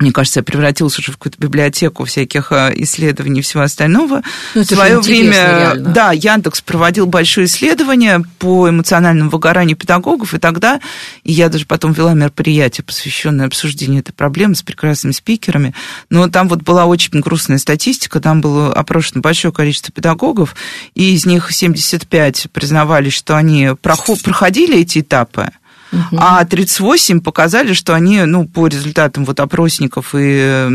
мне 0.00 0.10
кажется, 0.10 0.40
я 0.40 0.44
превратилась 0.44 0.98
уже 0.98 1.12
в 1.12 1.18
какую-то 1.18 1.38
библиотеку 1.38 2.04
всяких 2.04 2.50
э, 2.50 2.72
исследований 2.78 3.38
и 3.38 3.42
всего 3.42 3.62
остального. 3.62 4.22
Ну, 4.54 4.62
в 4.62 4.64
свое 4.64 4.98
время, 4.98 5.32
реально. 5.32 5.90
да, 5.90 6.12
Яндекс 6.12 6.62
проводил 6.62 7.06
большое 7.06 7.46
исследование 7.46 8.24
по 8.40 8.68
эмоциональному 8.68 9.30
выгоранию 9.30 9.76
педагогов, 9.76 10.34
и 10.34 10.38
тогда, 10.38 10.80
и 11.22 11.32
я 11.32 11.48
даже 11.48 11.64
потом 11.66 11.92
вела 11.92 12.12
мероприятие, 12.12 12.84
посвященное 12.84 13.46
обсуждению 13.46 14.00
этой 14.00 14.12
проблемы 14.12 14.56
с 14.56 14.64
прекрасными 14.64 15.12
спикерами, 15.12 15.74
но 16.10 16.28
там 16.28 16.48
вот 16.48 16.62
была 16.62 16.86
очень 16.86 17.20
грустная 17.20 17.58
статистика, 17.58 18.20
там 18.20 18.40
было 18.40 18.72
опрошено 18.72 19.20
большое 19.20 19.54
количество 19.54 19.92
педагогов, 19.92 20.56
и 20.96 21.14
из 21.14 21.24
них 21.24 21.52
75 21.52 22.48
признавались, 22.52 23.12
что 23.12 23.36
они 23.36 23.70
проходили 23.80 24.80
эти 24.80 24.98
этапы, 24.98 25.50
Угу. 25.94 26.18
А 26.20 26.44
38 26.44 27.20
показали, 27.20 27.72
что 27.72 27.94
они, 27.94 28.22
ну, 28.24 28.46
по 28.46 28.66
результатам 28.66 29.24
вот 29.24 29.40
опросников 29.40 30.14
и 30.14 30.38
э, 30.40 30.70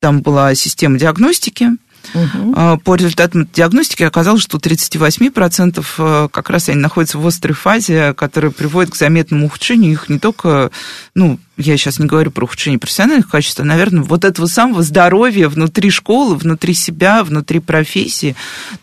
там 0.00 0.20
была 0.22 0.54
система 0.54 0.98
диагностики, 0.98 1.70
Угу. 2.14 2.80
По 2.84 2.94
результатам 2.94 3.48
диагностики 3.52 4.02
оказалось, 4.02 4.42
что 4.42 4.56
у 4.56 4.60
38% 4.60 5.84
э, 5.98 6.28
как 6.30 6.50
раз 6.50 6.68
они 6.68 6.78
находятся 6.78 7.18
в 7.18 7.26
острой 7.26 7.54
фазе, 7.54 8.14
которая 8.14 8.50
приводит 8.50 8.92
к 8.92 8.96
заметному 8.96 9.46
ухудшению 9.46 9.92
их 9.92 10.08
не 10.08 10.18
только, 10.18 10.70
ну, 11.14 11.38
я 11.58 11.76
сейчас 11.76 11.98
не 11.98 12.06
говорю 12.06 12.30
про 12.30 12.44
ухудшение 12.44 12.78
профессиональных 12.78 13.28
качеств, 13.28 13.60
а, 13.60 13.64
наверное, 13.64 14.02
вот 14.02 14.24
этого 14.24 14.46
самого 14.46 14.82
здоровья 14.82 15.48
внутри 15.48 15.90
школы, 15.90 16.36
внутри 16.36 16.72
себя, 16.72 17.24
внутри 17.24 17.58
профессии, 17.58 18.36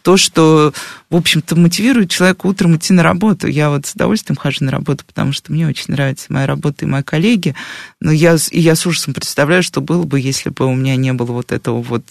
то, 0.04 0.18
что, 0.18 0.74
в 1.10 1.16
общем-то, 1.16 1.56
мотивирует 1.56 2.12
человека 2.12 2.46
утром 2.46 2.76
идти 2.76 2.94
на 2.94 3.02
работу. 3.02 3.48
Я 3.48 3.70
вот 3.70 3.86
с 3.86 3.94
удовольствием 3.94 4.36
хожу 4.36 4.66
на 4.66 4.72
работу, 4.72 5.06
потому 5.06 5.32
что 5.32 5.54
мне 5.54 5.68
очень 5.68 5.94
нравится 5.94 6.26
моя 6.30 6.46
работа 6.46 6.86
и 6.86 6.88
мои 6.88 7.02
коллеги, 7.02 7.56
но 8.02 8.12
я, 8.12 8.38
и 8.52 8.60
я 8.60 8.76
с 8.76 8.86
ужасом 8.86 9.14
представляю, 9.14 9.64
что 9.64 9.80
было 9.80 10.04
бы, 10.04 10.20
если 10.20 10.50
бы 10.50 10.66
у 10.66 10.76
меня 10.76 10.98
не 10.98 11.14
было 11.14 11.32
вот 11.32 11.54
этого 11.54 11.82
вот 11.82 12.06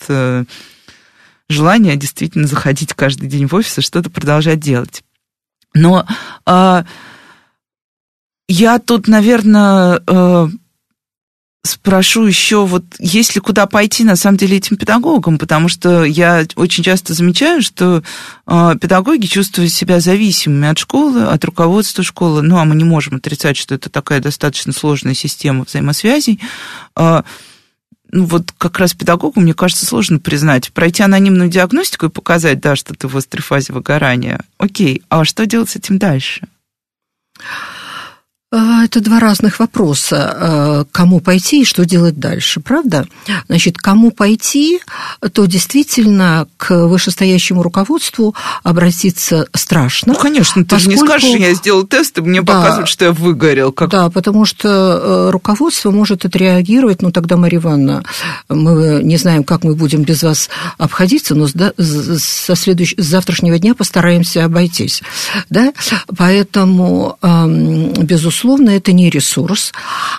желания 1.48 1.96
действительно 1.96 2.46
заходить 2.46 2.94
каждый 2.94 3.28
день 3.28 3.46
в 3.46 3.54
офис 3.54 3.78
и 3.78 3.82
что-то 3.82 4.10
продолжать 4.10 4.60
делать. 4.60 5.02
Но 5.74 6.06
э, 6.46 6.84
я 8.48 8.78
тут, 8.78 9.08
наверное, 9.08 10.00
э, 10.06 10.48
спрошу 11.64 12.26
еще, 12.26 12.66
вот 12.66 12.84
есть 12.98 13.34
ли 13.34 13.40
куда 13.40 13.66
пойти 13.66 14.04
на 14.04 14.16
самом 14.16 14.36
деле 14.36 14.58
этим 14.58 14.76
педагогам, 14.76 15.38
потому 15.38 15.68
что 15.68 16.04
я 16.04 16.46
очень 16.56 16.84
часто 16.84 17.14
замечаю, 17.14 17.62
что 17.62 18.02
э, 18.46 18.74
педагоги 18.80 19.26
чувствуют 19.26 19.72
себя 19.72 19.98
зависимыми 19.98 20.68
от 20.68 20.78
школы, 20.78 21.24
от 21.24 21.44
руководства 21.44 22.04
школы, 22.04 22.42
ну 22.42 22.58
а 22.58 22.64
мы 22.66 22.74
не 22.74 22.84
можем 22.84 23.16
отрицать, 23.16 23.56
что 23.56 23.74
это 23.74 23.88
такая 23.88 24.20
достаточно 24.20 24.72
сложная 24.72 25.14
система 25.14 25.64
взаимосвязей. 25.64 26.38
Э, 26.96 27.22
ну 28.14 28.26
вот 28.26 28.52
как 28.56 28.78
раз 28.78 28.94
педагогу, 28.94 29.40
мне 29.40 29.54
кажется, 29.54 29.84
сложно 29.84 30.20
признать. 30.20 30.72
Пройти 30.72 31.02
анонимную 31.02 31.50
диагностику 31.50 32.06
и 32.06 32.10
показать, 32.10 32.60
да, 32.60 32.76
что 32.76 32.94
ты 32.94 33.08
в 33.08 33.16
острой 33.16 33.42
фазе 33.42 33.72
выгорания. 33.72 34.38
Окей, 34.56 35.02
а 35.08 35.24
что 35.24 35.46
делать 35.46 35.70
с 35.70 35.76
этим 35.76 35.98
дальше? 35.98 36.46
А, 38.56 38.84
это 38.84 39.00
два 39.00 39.18
разных 39.18 39.58
вопроса. 39.58 40.36
А, 40.36 40.84
кому 40.92 41.18
пойти 41.18 41.62
и 41.62 41.64
что 41.64 41.84
делать 41.84 42.20
дальше, 42.20 42.60
правда? 42.60 43.04
Значит, 43.48 43.78
кому 43.78 44.12
пойти, 44.12 44.80
то 45.32 45.46
действительно 45.46 46.46
к 46.56 46.86
вышестоящему 46.86 47.64
руководству 47.64 48.32
обратиться 48.62 49.48
страшно. 49.54 50.12
Ну, 50.12 50.18
конечно, 50.20 50.62
ты 50.62 50.68
поскольку... 50.68 50.96
же 50.96 51.02
не 51.02 51.08
скажешь, 51.08 51.40
я 51.40 51.54
сделал 51.54 51.84
тест, 51.84 52.16
и 52.18 52.20
мне 52.20 52.42
да, 52.42 52.54
показывают, 52.54 52.88
что 52.88 53.06
я 53.06 53.12
выгорел. 53.12 53.72
Как... 53.72 53.90
Да, 53.90 54.08
потому 54.08 54.44
что 54.44 54.68
э, 54.68 55.30
руководство 55.30 55.90
может 55.90 56.24
отреагировать, 56.24 57.02
ну, 57.02 57.10
тогда, 57.10 57.36
Мария 57.36 57.58
Ивановна, 57.58 58.04
мы 58.48 59.00
не 59.02 59.16
знаем, 59.16 59.42
как 59.42 59.64
мы 59.64 59.74
будем 59.74 60.02
без 60.02 60.22
вас 60.22 60.48
обходиться, 60.78 61.34
но 61.34 61.48
со 61.48 62.54
следующего, 62.54 63.02
с 63.02 63.06
завтрашнего 63.06 63.58
дня 63.58 63.74
постараемся 63.74 64.44
обойтись. 64.44 65.02
Да? 65.50 65.72
Поэтому, 66.16 67.18
безусловно, 67.22 68.43
безусловно, 68.44 68.70
это 68.70 68.92
не 68.92 69.10
ресурс. 69.10 69.72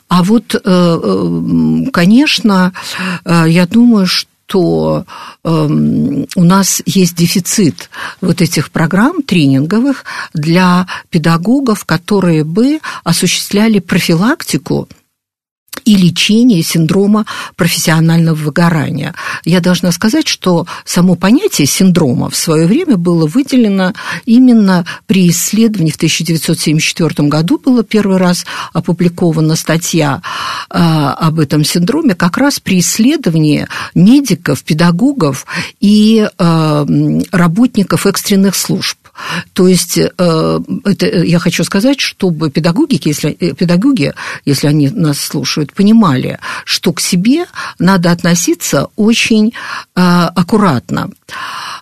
А 0.08 0.24
вот, 0.24 0.56
э, 0.56 0.60
э, 0.66 1.90
конечно, 1.92 2.74
э, 3.24 3.46
я 3.48 3.66
думаю, 3.68 4.08
что 4.08 4.30
то 4.48 5.06
у 5.44 6.44
нас 6.44 6.84
есть 6.86 7.16
дефицит 7.16 7.90
вот 8.22 8.44
этих 8.44 8.70
программ 8.70 9.24
тренинговых 9.24 10.06
для 10.36 10.86
педагогов, 11.10 11.84
которые 11.84 12.44
бы 12.44 12.80
осуществляли 13.04 13.80
профилактику 13.80 14.88
и 15.84 15.96
лечение 15.96 16.64
синдрома 16.64 17.26
профессионального 17.56 18.36
выгорания. 18.36 19.14
Я 19.44 19.60
должна 19.60 19.92
сказать, 19.92 20.28
что 20.28 20.66
само 20.86 21.16
понятие 21.16 21.68
синдрома 21.68 22.30
в 22.30 22.36
свое 22.36 22.66
время 22.66 22.98
было 22.98 23.28
выделено 23.28 23.94
именно 24.26 24.86
при 25.08 25.30
исследовании 25.30 25.92
в 25.92 25.98
1974 25.98 27.28
году 27.28 27.60
была 27.64 27.84
первый 27.84 28.18
раз 28.18 28.46
опубликована 28.74 29.56
статья 29.56 30.22
э, 30.70 30.78
об 30.78 31.40
этом 31.40 31.64
синдроме 31.64 32.16
как 32.16 32.38
раз 32.38 32.60
при 32.60 32.80
исследовании 32.80 33.68
медиков, 33.94 34.64
педагогов 34.64 35.46
и 35.80 36.28
э, 36.28 36.86
работников 37.32 38.06
экстренных 38.06 38.56
служб. 38.56 38.98
То 39.54 39.68
есть 39.68 39.98
э, 39.98 40.10
это, 40.86 41.06
я 41.06 41.40
хочу 41.40 41.64
сказать, 41.64 42.00
чтобы 42.00 42.50
педагоги, 42.50 43.00
если, 43.04 43.32
педагоги, 43.32 44.14
если 44.46 44.68
они 44.68 44.90
нас 44.90 45.20
слушают, 45.20 45.74
понимали, 45.74 46.40
что 46.66 46.94
к 46.94 47.00
себе 47.00 47.46
надо 47.80 48.12
относиться 48.12 48.90
очень 48.96 49.50
э, 49.50 49.52
аккуратно. 49.96 51.10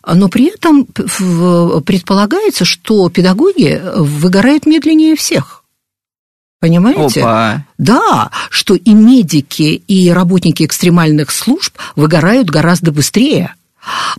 Но 0.05 0.27
при 0.29 0.53
этом 0.53 0.85
предполагается, 0.85 2.65
что 2.65 3.09
педагоги 3.09 3.81
выгорают 3.95 4.65
медленнее 4.65 5.15
всех. 5.15 5.63
Понимаете? 6.63 7.21
Опа. 7.21 7.65
Да, 7.77 8.31
что 8.49 8.75
и 8.75 8.93
медики, 8.93 9.83
и 9.85 10.09
работники 10.09 10.63
экстремальных 10.63 11.29
служб 11.29 11.77
выгорают 11.97 12.49
гораздо 12.49 12.93
быстрее. 12.93 13.53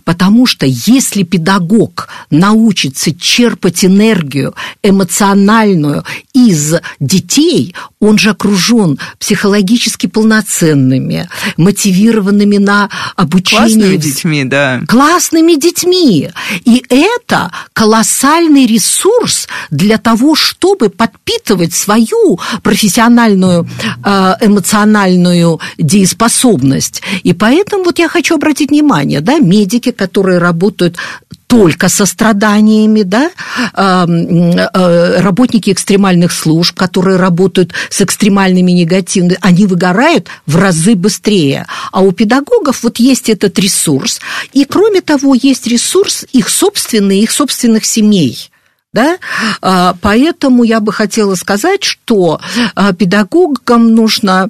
Потому 0.03 0.45
что 0.45 0.65
если 0.65 1.23
педагог 1.23 2.07
научится 2.29 3.13
черпать 3.13 3.83
энергию 3.83 4.53
эмоциональную 4.83 6.03
из 6.33 6.75
детей, 6.99 7.73
он 7.99 8.17
же 8.17 8.31
окружен 8.31 8.99
психологически 9.19 10.07
полноценными, 10.07 11.27
мотивированными 11.57 12.57
на 12.57 12.89
обучение. 13.15 13.65
Классными 13.65 13.97
детьми, 13.97 14.43
да. 14.43 14.81
Классными 14.87 15.59
детьми. 15.59 16.29
И 16.65 16.83
это 16.89 17.51
колоссальный 17.73 18.65
ресурс 18.65 19.47
для 19.69 19.97
того, 19.97 20.35
чтобы 20.35 20.89
подпитывать 20.89 21.73
свою 21.73 22.39
профессиональную 22.63 23.67
э, 24.03 24.33
эмоциональную 24.41 25.59
дееспособность. 25.77 27.01
И 27.23 27.33
поэтому 27.33 27.85
вот 27.85 27.99
я 27.99 28.07
хочу 28.09 28.35
обратить 28.35 28.69
внимание, 28.69 29.21
да, 29.21 29.39
медики, 29.55 29.91
которые 29.91 30.39
работают 30.39 30.97
только 31.47 31.89
со 31.89 32.05
страданиями, 32.05 33.03
да, 33.03 33.29
э, 33.75 35.21
работники 35.21 35.71
экстремальных 35.71 36.31
служб, 36.31 36.75
которые 36.75 37.17
работают 37.17 37.73
с 37.89 38.01
экстремальными 38.01 38.71
негативными, 38.71 39.37
они 39.41 39.65
выгорают 39.67 40.27
в 40.45 40.57
разы 40.57 40.95
быстрее. 40.95 41.65
А 41.91 42.01
у 42.01 42.11
педагогов 42.11 42.83
вот 42.83 42.97
есть 42.97 43.29
этот 43.29 43.59
ресурс. 43.59 44.19
И 44.53 44.65
кроме 44.65 45.01
того, 45.01 45.35
есть 45.35 45.67
ресурс 45.67 46.25
их 46.33 46.49
собственный, 46.49 47.19
их 47.19 47.31
собственных 47.31 47.85
семей. 47.85 48.49
Да? 48.95 49.17
А, 49.61 49.93
поэтому 49.99 50.63
я 50.63 50.79
бы 50.79 50.93
хотела 50.93 51.35
сказать, 51.35 51.83
что 51.83 52.39
а, 52.75 52.93
педагогам 52.93 53.93
нужно 53.93 54.47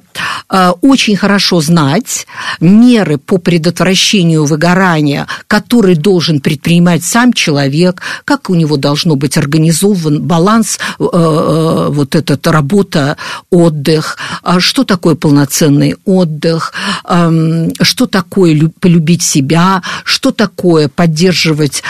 а, 0.48 0.70
очень 0.82 1.16
хорошо 1.16 1.60
знать 1.60 2.28
меры 2.60 3.18
по 3.18 3.38
предотвращению 3.38 4.44
выгорания, 4.44 5.26
которые 5.48 5.96
должен 5.96 6.38
предпринимать 6.38 7.02
сам 7.02 7.32
человек, 7.32 8.02
как 8.24 8.48
у 8.48 8.54
него 8.54 8.76
должно 8.76 9.16
быть 9.16 9.36
организован 9.36 10.22
баланс, 10.22 10.78
вот 10.98 12.14
этот 12.14 12.46
работа, 12.46 13.16
отдых, 13.50 14.16
что 14.58 14.84
такое 14.84 15.16
полноценный 15.16 15.96
отдых, 16.04 16.72
что 17.02 18.06
такое 18.06 18.70
полюбить 18.80 19.22
себя, 19.22 19.82
что 20.04 20.30
такое 20.30 20.88
поддерживать 20.88 21.82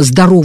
здоровый 0.00 0.44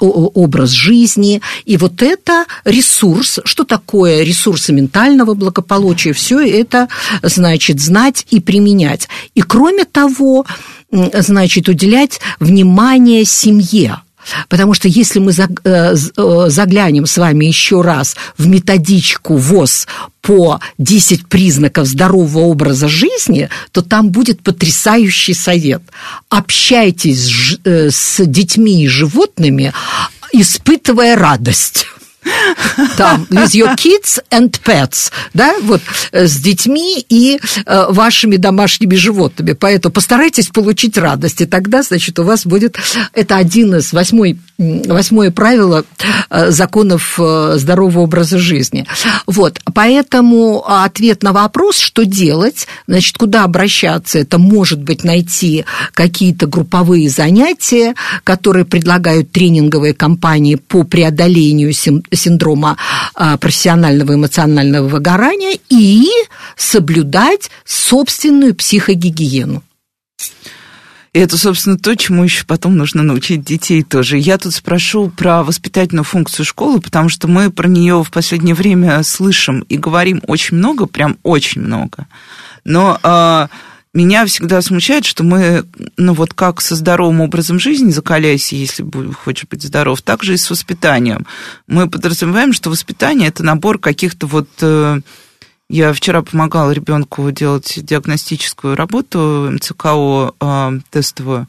образ 0.00 0.70
жизни, 0.70 0.89
жизни. 0.90 1.40
И 1.66 1.76
вот 1.76 2.02
это 2.02 2.46
ресурс. 2.64 3.38
Что 3.44 3.64
такое 3.64 4.24
ресурсы 4.24 4.72
ментального 4.72 5.34
благополучия? 5.34 6.12
Все 6.12 6.40
это, 6.40 6.88
значит, 7.22 7.80
знать 7.80 8.26
и 8.30 8.40
применять. 8.40 9.08
И 9.34 9.42
кроме 9.42 9.84
того, 9.84 10.44
значит, 10.90 11.68
уделять 11.68 12.20
внимание 12.40 13.24
семье. 13.24 14.00
Потому 14.48 14.74
что 14.74 14.88
если 14.88 15.18
мы 15.18 15.32
э, 15.32 15.44
э, 15.64 16.44
заглянем 16.48 17.06
с 17.06 17.16
вами 17.16 17.46
еще 17.46 17.80
раз 17.80 18.16
в 18.36 18.46
методичку 18.46 19.36
ВОЗ 19.36 19.86
по 20.20 20.60
10 20.78 21.26
признаков 21.26 21.86
здорового 21.86 22.40
образа 22.40 22.88
жизни, 22.88 23.48
то 23.72 23.82
там 23.82 24.10
будет 24.10 24.42
потрясающий 24.42 25.34
совет. 25.34 25.82
Общайтесь 26.28 27.30
с 27.64 28.20
э, 28.20 28.26
детьми 28.26 28.84
и 28.84 28.88
животными, 28.88 29.72
испытывая 30.32 31.16
радость. 31.16 31.86
Там, 32.98 33.26
with 33.30 33.54
your 33.54 33.74
kids 33.76 34.22
and 34.30 34.54
pets, 34.62 35.10
да, 35.32 35.54
вот, 35.62 35.80
э, 36.12 36.26
с 36.26 36.36
детьми 36.36 37.04
и 37.08 37.40
э, 37.64 37.86
вашими 37.88 38.36
домашними 38.36 38.94
животными. 38.94 39.52
Поэтому 39.52 39.92
постарайтесь 39.92 40.48
получить 40.48 40.98
радость, 40.98 41.40
и 41.40 41.46
тогда, 41.46 41.82
значит, 41.82 42.18
у 42.18 42.24
вас 42.24 42.44
будет... 42.44 42.78
Это 43.14 43.36
один 43.36 43.74
из 43.74 43.92
восьмой 43.94 44.38
восьмое 44.60 45.30
правило 45.30 45.84
э, 46.28 46.50
законов 46.50 47.18
э, 47.18 47.54
здорового 47.56 48.00
образа 48.00 48.38
жизни. 48.38 48.86
Вот, 49.26 49.58
поэтому 49.72 50.62
ответ 50.66 51.22
на 51.22 51.32
вопрос, 51.32 51.78
что 51.78 52.04
делать, 52.04 52.66
значит, 52.86 53.16
куда 53.16 53.44
обращаться, 53.44 54.18
это 54.18 54.38
может 54.38 54.82
быть 54.82 55.02
найти 55.02 55.64
какие-то 55.94 56.46
групповые 56.46 57.08
занятия, 57.08 57.94
которые 58.22 58.66
предлагают 58.66 59.32
тренинговые 59.32 59.94
компании 59.94 60.56
по 60.56 60.84
преодолению 60.84 61.72
синдрома 61.72 62.76
э, 63.16 63.38
профессионального 63.38 64.14
эмоционального 64.14 64.88
выгорания 64.88 65.58
и 65.70 66.06
соблюдать 66.56 67.50
собственную 67.64 68.54
психогигиену. 68.54 69.62
И 71.12 71.18
это, 71.18 71.36
собственно, 71.36 71.76
то, 71.76 71.96
чему 71.96 72.22
еще 72.22 72.44
потом 72.44 72.76
нужно 72.76 73.02
научить 73.02 73.42
детей 73.42 73.82
тоже. 73.82 74.16
Я 74.16 74.38
тут 74.38 74.54
спрошу 74.54 75.10
про 75.10 75.42
воспитательную 75.42 76.04
функцию 76.04 76.46
школы, 76.46 76.80
потому 76.80 77.08
что 77.08 77.26
мы 77.26 77.50
про 77.50 77.66
нее 77.66 78.04
в 78.04 78.12
последнее 78.12 78.54
время 78.54 79.02
слышим 79.02 79.60
и 79.68 79.76
говорим 79.76 80.22
очень 80.28 80.56
много, 80.56 80.86
прям 80.86 81.18
очень 81.24 81.62
много. 81.62 82.06
Но 82.64 83.00
э, 83.02 83.48
меня 83.92 84.24
всегда 84.26 84.62
смущает, 84.62 85.04
что 85.04 85.24
мы, 85.24 85.64
ну 85.96 86.14
вот 86.14 86.32
как 86.32 86.60
со 86.60 86.76
здоровым 86.76 87.22
образом 87.22 87.58
жизни, 87.58 87.90
закаляйся, 87.90 88.54
если 88.54 88.86
хочешь 89.12 89.48
быть 89.50 89.64
здоров, 89.64 90.02
так 90.02 90.22
же 90.22 90.34
и 90.34 90.36
с 90.36 90.48
воспитанием. 90.48 91.26
Мы 91.66 91.90
подразумеваем, 91.90 92.52
что 92.52 92.70
воспитание 92.70 93.28
это 93.28 93.42
набор 93.42 93.80
каких-то 93.80 94.28
вот 94.28 94.48
э, 94.60 95.00
я 95.70 95.92
вчера 95.92 96.22
помогала 96.22 96.72
ребенку 96.72 97.30
делать 97.30 97.78
диагностическую 97.80 98.74
работу, 98.74 99.48
МЦКО 99.52 100.34
э, 100.40 100.80
тестовую. 100.90 101.46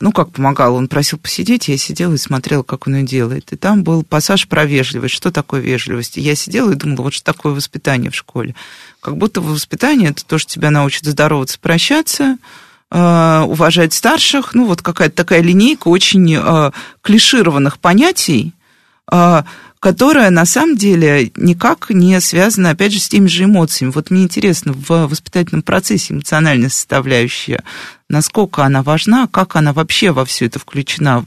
Ну, 0.00 0.10
как 0.10 0.32
помогала, 0.32 0.76
он 0.76 0.88
просил 0.88 1.16
посидеть, 1.16 1.68
я 1.68 1.78
сидела 1.78 2.12
и 2.12 2.18
смотрела, 2.18 2.64
как 2.64 2.88
он 2.88 2.96
ее 2.96 3.06
делает. 3.06 3.52
И 3.52 3.56
там 3.56 3.84
был 3.84 4.02
пассаж 4.02 4.48
про 4.48 4.64
вежливость. 4.64 5.14
Что 5.14 5.30
такое 5.30 5.60
вежливость? 5.60 6.18
И 6.18 6.20
я 6.20 6.34
сидела 6.34 6.72
и 6.72 6.74
думала, 6.74 7.02
вот 7.02 7.14
что 7.14 7.24
такое 7.24 7.54
воспитание 7.54 8.10
в 8.10 8.16
школе. 8.16 8.56
Как 9.00 9.16
будто 9.16 9.40
воспитание– 9.40 10.10
это 10.10 10.26
то, 10.26 10.38
что 10.38 10.52
тебя 10.52 10.70
научит 10.70 11.04
здороваться, 11.04 11.60
прощаться, 11.60 12.38
э, 12.90 13.42
уважать 13.46 13.94
старших. 13.94 14.54
Ну, 14.54 14.66
вот 14.66 14.82
какая-то 14.82 15.14
такая 15.14 15.40
линейка 15.40 15.86
очень 15.86 16.34
э, 16.34 16.72
клишированных 17.00 17.78
понятий, 17.78 18.54
которая 19.80 20.30
на 20.30 20.44
самом 20.44 20.76
деле 20.76 21.30
никак 21.36 21.90
не 21.90 22.20
связана, 22.20 22.70
опять 22.70 22.92
же, 22.92 23.00
с 23.00 23.08
теми 23.08 23.26
же 23.26 23.44
эмоциями. 23.44 23.92
Вот 23.92 24.10
мне 24.10 24.22
интересно, 24.22 24.72
в 24.72 25.06
воспитательном 25.06 25.62
процессе 25.62 26.14
эмоциональная 26.14 26.68
составляющая, 26.68 27.62
насколько 28.08 28.64
она 28.64 28.82
важна, 28.82 29.28
как 29.28 29.56
она 29.56 29.72
вообще 29.72 30.12
во 30.12 30.24
все 30.24 30.46
это 30.46 30.58
включена. 30.58 31.24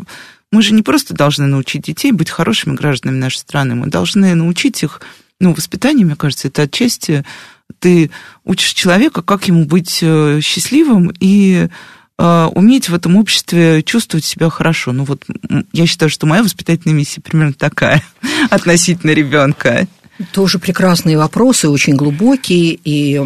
Мы 0.52 0.62
же 0.62 0.74
не 0.74 0.82
просто 0.82 1.14
должны 1.14 1.46
научить 1.46 1.84
детей 1.84 2.12
быть 2.12 2.30
хорошими 2.30 2.76
гражданами 2.76 3.20
нашей 3.20 3.38
страны, 3.38 3.76
мы 3.76 3.88
должны 3.88 4.34
научить 4.34 4.82
их, 4.82 5.02
ну, 5.40 5.54
воспитание, 5.54 6.06
мне 6.06 6.16
кажется, 6.16 6.48
это 6.48 6.64
отчасти 6.64 7.24
ты 7.80 8.10
учишь 8.46 8.74
человека, 8.74 9.22
как 9.22 9.48
ему 9.48 9.66
быть 9.66 10.00
э, 10.02 10.40
счастливым 10.42 11.14
и 11.20 11.70
уметь 12.20 12.90
в 12.90 12.94
этом 12.94 13.16
обществе 13.16 13.82
чувствовать 13.84 14.26
себя 14.26 14.50
хорошо. 14.50 14.92
Ну 14.92 15.06
вот 15.06 15.26
я 15.72 15.88
считаю, 15.88 16.10
что 16.10 16.28
моя 16.28 16.44
воспитательная 16.44 16.96
миссия 16.96 17.22
примерно 17.22 17.54
такая 17.54 18.04
относительно 18.50 19.12
ребенка. 19.12 19.88
Тоже 20.34 20.60
прекрасные 20.60 21.18
вопросы, 21.18 21.70
очень 21.70 21.96
глубокие, 21.96 22.78
и 22.84 23.22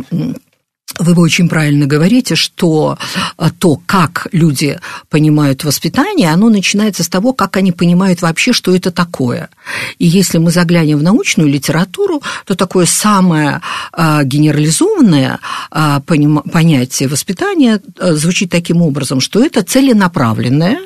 вы 1.00 1.20
очень 1.20 1.50
правильно 1.50 1.88
говорите, 1.88 2.36
что 2.36 2.98
а, 3.38 3.50
то, 3.50 3.82
как 3.86 4.28
люди 4.32 4.80
понимают 5.10 5.64
воспитание, 5.64 6.32
оно 6.32 6.50
начинается 6.50 7.04
с 7.04 7.10
того, 7.10 7.34
как 7.34 7.58
они 7.58 7.72
понимают 7.72 8.22
вообще, 8.22 8.54
что 8.54 8.76
это 8.76 8.92
такое. 8.92 9.50
И 9.98 10.06
если 10.06 10.38
мы 10.38 10.52
заглянем 10.52 11.00
в 11.00 11.04
научную 11.04 11.50
литературу, 11.50 12.22
то 12.46 12.56
такое 12.56 12.86
самое 12.86 13.62
а, 13.92 14.24
генерализованное 14.24 15.40
а, 15.72 16.00
понятие 16.02 17.10
воспитания 17.10 17.82
звучит 18.00 18.52
таким 18.52 18.82
образом, 18.82 19.20
что 19.20 19.44
это 19.44 19.64
целенаправленное 19.64 20.80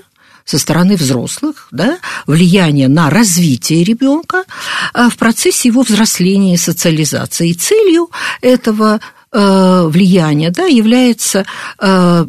со 0.45 0.57
стороны 0.57 0.95
взрослых, 0.95 1.67
да, 1.71 1.97
влияние 2.25 2.87
на 2.87 3.09
развитие 3.09 3.83
ребенка 3.83 4.45
в 4.93 5.17
процессе 5.17 5.67
его 5.67 5.81
взросления 5.81 6.53
и 6.53 6.57
социализации. 6.57 7.49
И 7.49 7.53
целью 7.53 8.09
этого 8.39 8.95
Э, 8.95 9.16
влияния 9.31 10.51
да, 10.51 10.65
является 10.65 11.45
э, 11.79 12.25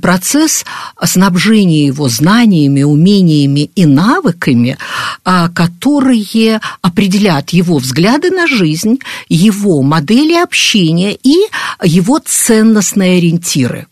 процесс 0.00 0.64
снабжения 1.02 1.86
его 1.86 2.08
знаниями, 2.08 2.82
умениями 2.82 3.70
и 3.74 3.86
навыками, 3.86 4.76
а, 5.24 5.48
которые 5.48 6.60
определяют 6.82 7.50
его 7.50 7.78
взгляды 7.78 8.30
на 8.30 8.46
жизнь, 8.46 8.98
его 9.28 9.82
модели 9.82 10.34
общения 10.34 11.14
и 11.14 11.36
его 11.82 12.20
ценностные 12.24 13.18
ориентиры. 13.18 13.86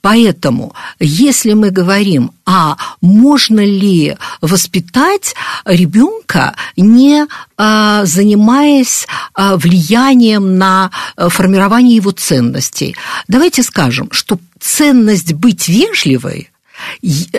Поэтому, 0.00 0.74
если 0.98 1.52
мы 1.52 1.70
говорим, 1.70 2.32
а 2.44 2.76
можно 3.00 3.64
ли 3.64 4.16
воспитать 4.40 5.34
ребенка, 5.64 6.54
не 6.76 7.26
а, 7.56 8.04
занимаясь 8.04 9.06
а, 9.34 9.56
влиянием 9.56 10.58
на 10.58 10.90
а, 11.16 11.28
формирование 11.28 11.96
его 11.96 12.10
ценностей, 12.10 12.96
давайте 13.28 13.62
скажем, 13.62 14.08
что 14.12 14.38
ценность 14.60 15.32
быть 15.34 15.68
вежливой 15.68 16.48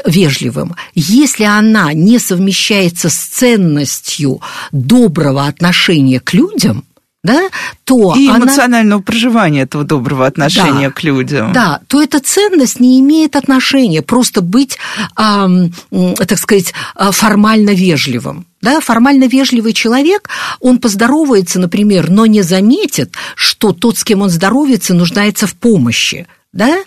вежливым, 0.06 0.76
если 0.96 1.44
она 1.44 1.92
не 1.94 2.20
совмещается 2.20 3.10
с 3.10 3.16
ценностью 3.16 4.42
доброго 4.72 5.48
отношения 5.48 6.20
к 6.20 6.34
людям, 6.34 6.86
да, 7.24 7.50
то 7.86 8.14
и 8.18 8.28
эмоционального 8.28 8.98
она... 9.00 9.04
проживания 9.04 9.62
этого 9.62 9.86
доброго 9.86 10.26
отношения 10.26 10.90
да, 10.90 10.94
к 10.94 11.04
людям. 11.04 11.54
Да, 11.54 11.80
то 11.88 12.02
эта 12.02 12.20
ценность 12.20 12.82
не 12.82 13.00
имеет 13.00 13.38
отношения 13.38 14.02
просто 14.02 14.42
быть, 14.42 14.78
э, 15.18 15.48
так 16.18 16.38
сказать, 16.38 16.74
а, 16.96 17.12
формально 17.12 17.70
вежливым. 17.70 18.46
Да, 18.62 18.82
формально 18.82 19.26
вежливый 19.26 19.74
человек, 19.74 20.30
он 20.60 20.80
поздоровается, 20.80 21.60
например, 21.60 22.10
но 22.10 22.26
не 22.26 22.42
заметит, 22.42 23.14
что 23.36 23.72
тот, 23.72 23.98
с 23.98 24.04
кем 24.04 24.22
он 24.22 24.30
здоровается, 24.30 24.94
нуждается 24.94 25.48
в 25.48 25.56
помощи. 25.56 26.28
Да? 26.52 26.78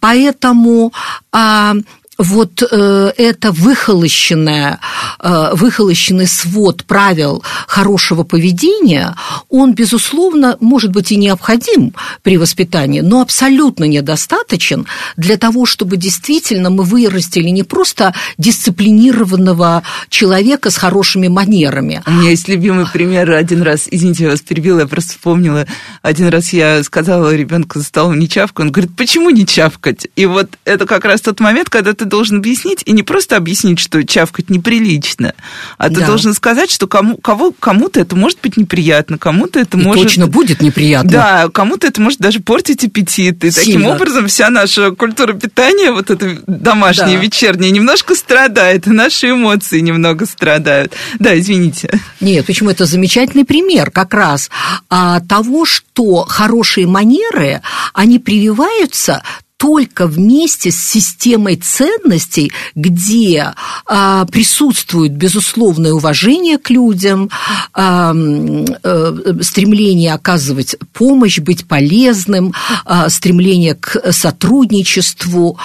Поэтому 0.00 0.92
а, 1.32 1.74
вот 2.18 2.62
э, 2.62 3.12
это 3.16 3.52
выхолощенное, 3.52 4.80
э, 5.18 5.50
выхолощенный 5.54 6.26
свод 6.26 6.84
правил 6.84 7.42
хорошего 7.66 8.22
поведения, 8.22 9.16
он, 9.48 9.74
безусловно, 9.74 10.56
может 10.60 10.92
быть 10.92 11.10
и 11.10 11.16
необходим 11.16 11.94
при 12.22 12.36
воспитании, 12.36 13.00
но 13.00 13.22
абсолютно 13.22 13.84
недостаточен 13.84 14.86
для 15.16 15.36
того, 15.38 15.64
чтобы 15.64 15.96
действительно 15.96 16.70
мы 16.70 16.84
вырастили 16.84 17.48
не 17.48 17.62
просто 17.62 18.14
дисциплинированного 18.36 19.82
человека 20.08 20.70
с 20.70 20.76
хорошими 20.76 21.28
манерами. 21.28 22.02
У 22.06 22.10
меня 22.10 22.30
есть 22.30 22.48
любимый 22.48 22.86
пример. 22.86 23.30
Один 23.32 23.62
раз, 23.62 23.88
извините, 23.90 24.24
я 24.24 24.30
вас 24.30 24.40
перебила, 24.42 24.80
я 24.80 24.86
просто 24.86 25.12
вспомнила. 25.12 25.66
Один 26.02 26.28
раз 26.28 26.52
я 26.52 26.82
сказала 26.82 27.34
ребенку 27.34 27.78
за 27.78 27.84
столом 27.84 28.18
не 28.18 28.28
чавкать, 28.28 28.66
он 28.66 28.72
говорит, 28.72 28.94
почему 28.96 29.30
не 29.30 29.46
чавкать? 29.46 30.06
И 30.14 30.26
вот 30.26 30.50
это 30.64 30.86
как 30.86 31.04
раз 31.04 31.20
тот 31.22 31.40
момент, 31.40 31.70
когда 31.70 31.94
ты 31.94 32.01
должен 32.04 32.38
объяснить, 32.38 32.82
и 32.84 32.92
не 32.92 33.02
просто 33.02 33.36
объяснить, 33.36 33.78
что 33.78 34.04
чавкать 34.04 34.50
неприлично, 34.50 35.34
а 35.78 35.88
ты 35.88 36.00
да. 36.00 36.06
должен 36.06 36.34
сказать, 36.34 36.70
что 36.70 36.86
кому, 36.86 37.16
кого, 37.16 37.52
кому-то 37.58 38.00
это 38.00 38.16
может 38.16 38.38
быть 38.42 38.56
неприятно, 38.56 39.18
кому-то 39.18 39.58
это 39.58 39.78
и 39.78 39.82
может... 39.82 40.04
точно 40.04 40.26
будет 40.26 40.62
неприятно. 40.62 41.10
Да, 41.10 41.48
кому-то 41.52 41.86
это 41.86 42.00
может 42.00 42.20
даже 42.20 42.40
портить 42.40 42.84
аппетит. 42.84 43.44
И 43.44 43.50
Сильно. 43.50 43.80
таким 43.80 43.86
образом 43.86 44.28
вся 44.28 44.50
наша 44.50 44.90
культура 44.92 45.32
питания, 45.34 45.92
вот 45.92 46.10
эта 46.10 46.38
домашняя, 46.46 47.16
да. 47.16 47.22
вечерняя, 47.22 47.70
немножко 47.70 48.14
страдает, 48.14 48.86
и 48.86 48.90
наши 48.90 49.30
эмоции 49.30 49.80
немного 49.80 50.26
страдают. 50.26 50.92
Да, 51.18 51.38
извините. 51.38 51.90
Нет, 52.20 52.46
почему 52.46 52.70
это 52.70 52.86
замечательный 52.86 53.44
пример 53.44 53.90
как 53.90 54.14
раз 54.14 54.50
а, 54.88 55.20
того, 55.20 55.64
что 55.64 56.24
хорошие 56.24 56.86
манеры, 56.86 57.62
они 57.94 58.18
прививаются 58.18 59.22
только 59.62 60.08
вместе 60.08 60.72
с 60.72 60.76
системой 60.76 61.54
ценностей, 61.54 62.52
где 62.74 63.54
а, 63.86 64.24
присутствует 64.24 65.12
безусловное 65.12 65.92
уважение 65.92 66.58
к 66.58 66.68
людям, 66.68 67.30
а, 67.72 68.12
а, 68.12 69.16
стремление 69.40 70.14
оказывать 70.14 70.74
помощь, 70.92 71.38
быть 71.38 71.68
полезным, 71.68 72.52
а, 72.84 73.08
стремление 73.08 73.76
к 73.76 74.12
сотрудничеству. 74.12 75.56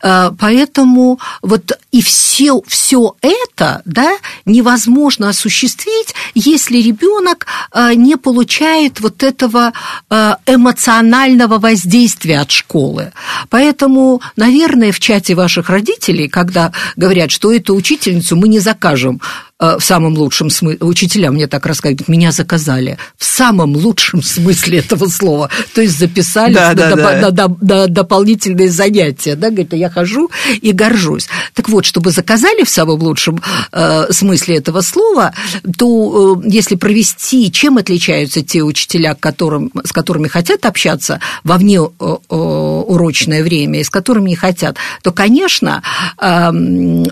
А, 0.00 0.34
поэтому 0.38 1.20
вот 1.42 1.78
и 1.90 2.00
все, 2.00 2.62
все 2.66 3.16
это 3.20 3.82
да, 3.84 4.16
невозможно 4.46 5.28
осуществить, 5.28 6.14
если 6.34 6.78
ребенок 6.78 7.46
а, 7.70 7.92
не 7.92 8.16
получает 8.16 9.00
вот 9.00 9.22
этого 9.22 9.74
а, 10.08 10.38
эмоционального 10.46 11.58
воздействия 11.58 12.40
от 12.40 12.50
школы. 12.50 13.12
Поэтому, 13.50 14.20
наверное, 14.36 14.92
в 14.92 15.00
чате 15.00 15.34
ваших 15.34 15.70
родителей, 15.70 16.28
когда 16.28 16.72
говорят, 16.96 17.30
что 17.30 17.52
эту 17.52 17.74
учительницу 17.74 18.36
мы 18.36 18.48
не 18.48 18.58
закажем 18.58 19.20
в 19.62 19.80
самом 19.80 20.14
лучшем 20.16 20.50
смысле, 20.50 20.78
учителя 20.80 21.30
мне 21.30 21.46
так 21.46 21.66
рассказывают, 21.66 22.08
меня 22.08 22.32
заказали 22.32 22.98
в 23.16 23.24
самом 23.24 23.76
лучшем 23.76 24.22
смысле 24.22 24.78
этого 24.78 25.06
слова, 25.06 25.48
то 25.74 25.80
есть 25.80 25.98
записались 25.98 26.56
да, 26.56 26.68
на, 26.70 26.74
да, 26.74 26.90
доп- 26.90 26.96
да. 26.96 27.20
На, 27.20 27.30
на, 27.30 27.56
на 27.60 27.86
дополнительные 27.86 28.68
занятия, 28.68 29.36
да, 29.36 29.50
говорит, 29.50 29.72
я 29.74 29.88
хожу 29.88 30.30
и 30.60 30.72
горжусь. 30.72 31.28
Так 31.54 31.68
вот, 31.68 31.84
чтобы 31.84 32.10
заказали 32.10 32.64
в 32.64 32.68
самом 32.68 33.00
лучшем 33.02 33.40
э, 33.72 34.12
смысле 34.12 34.56
этого 34.56 34.80
слова, 34.80 35.32
то 35.78 36.40
э, 36.42 36.48
если 36.48 36.76
провести, 36.76 37.50
чем 37.52 37.78
отличаются 37.78 38.42
те 38.42 38.62
учителя, 38.62 39.14
которым, 39.14 39.70
с 39.84 39.92
которыми 39.92 40.28
хотят 40.28 40.66
общаться 40.66 41.20
во 41.44 41.56
вне 41.56 41.78
э, 41.78 42.16
э, 42.28 42.34
урочное 42.34 43.42
время 43.42 43.80
и 43.80 43.84
с 43.84 43.90
которыми 43.90 44.30
не 44.30 44.36
хотят, 44.36 44.76
то, 45.02 45.12
конечно, 45.12 45.82
э, 46.18 46.50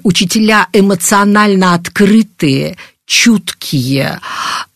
учителя 0.03 0.69
эмоционально 0.73 1.75
открыты 1.75 2.40
открытые, 2.41 2.77
чуткие, 3.07 4.21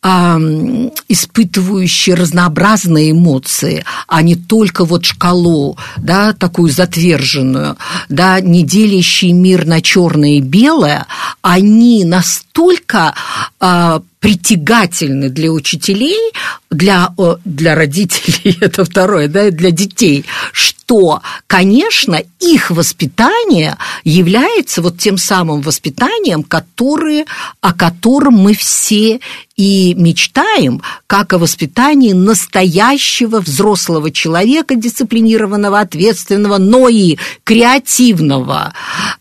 испытывающие 0.05 2.15
разнообразные 2.15 3.13
эмоции, 3.13 3.87
а 4.07 4.21
не 4.21 4.37
только 4.37 4.85
вот 4.85 5.07
шкалу, 5.07 5.79
да, 5.97 6.35
такую 6.35 6.71
затверженную, 6.71 7.79
да, 8.11 8.39
не 8.41 8.65
делящие 8.65 9.33
мир 9.33 9.65
на 9.65 9.81
черное 9.81 10.37
и 10.37 10.41
белое, 10.41 11.07
они 11.41 12.05
настолько 12.05 13.15
а, 13.61 14.03
притягательны 14.25 15.29
для 15.29 15.51
учителей, 15.51 16.33
для, 16.71 17.11
для 17.45 17.75
родителей, 17.75 18.57
это 18.63 18.87
второе, 18.87 19.29
да, 19.29 19.51
для 19.51 19.71
детей, 19.71 20.25
что, 20.51 21.21
конечно, 21.47 22.23
их 22.41 22.71
воспитание 22.71 23.77
является 24.03 24.81
вот 24.81 24.99
тем 24.99 25.19
самым 25.19 25.61
воспитанием, 25.61 26.43
которое, 26.43 27.27
о 27.61 27.75
котором 27.75 28.35
мы 28.35 28.55
все 28.55 29.21
и 29.57 29.95
мечтаем, 29.95 30.83
как 31.07 31.33
о 31.33 31.39
воспитании 31.39 32.13
настоящего 32.13 33.41
взрослого 33.41 34.11
человека, 34.11 34.75
дисциплинированного, 34.75 35.81
ответственного, 35.81 36.59
но 36.59 36.89
и 36.89 37.19
креативного, 37.45 38.73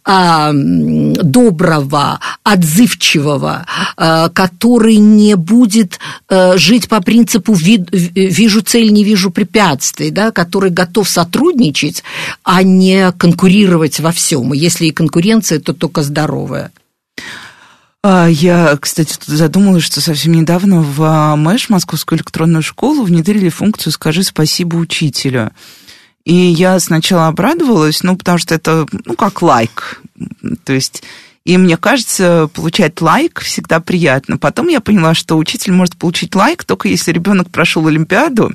а, 0.04 0.52
доброго, 0.54 2.20
отзывчивого, 2.44 3.66
а, 3.96 4.30
который 4.30 4.96
не 4.98 5.36
будет 5.36 6.00
а, 6.30 6.58
жить 6.58 6.90
по 6.90 7.02
принципу 7.02 7.54
«вижу 7.54 8.62
цель, 8.62 8.92
не 8.92 9.04
вижу 9.04 9.30
препятствий», 9.30 10.10
да, 10.10 10.32
который 10.32 10.72
готов 10.72 11.08
сотрудничать, 11.08 12.04
а 12.44 12.64
не 12.64 13.12
конкурировать 13.12 14.00
во 14.00 14.12
всем. 14.12 14.54
И 14.54 14.58
если 14.58 14.88
и 14.88 14.92
конкуренция, 14.92 15.60
то 15.60 15.74
только 15.74 16.02
здоровая. 16.02 16.72
А, 18.06 18.28
я, 18.28 18.78
кстати, 18.80 19.16
задумалась, 19.26 19.84
что 19.84 20.02
совсем 20.02 20.34
недавно 20.34 20.82
в 20.82 21.02
а, 21.02 21.38
МЭШ, 21.38 21.70
Московскую 21.70 22.18
электронную 22.20 22.62
школу, 22.62 23.04
внедрили 23.04 23.48
функцию 23.48 23.94
«Скажи 23.94 24.24
спасибо 24.24 24.76
учителю». 24.76 25.52
И 26.26 26.34
я 26.34 26.80
сначала 26.82 27.28
обрадовалась, 27.28 28.04
ну, 28.04 28.18
потому 28.18 28.38
что 28.38 28.56
это, 28.56 28.86
ну, 29.06 29.16
как 29.16 29.42
лайк. 29.42 30.02
То 30.66 30.74
есть 30.74 31.04
и 31.46 31.58
мне 31.58 31.76
кажется, 31.76 32.50
получать 32.54 33.02
лайк 33.02 33.42
всегда 33.42 33.82
приятно. 33.82 34.38
Потом 34.38 34.70
я 34.70 34.80
поняла, 34.80 35.14
что 35.14 35.38
учитель 35.38 35.74
может 35.74 35.98
получить 35.98 36.36
лайк 36.36 36.64
только 36.64 36.88
если 36.88 37.12
ребенок 37.12 37.50
прошел 37.50 37.86
Олимпиаду, 37.86 38.54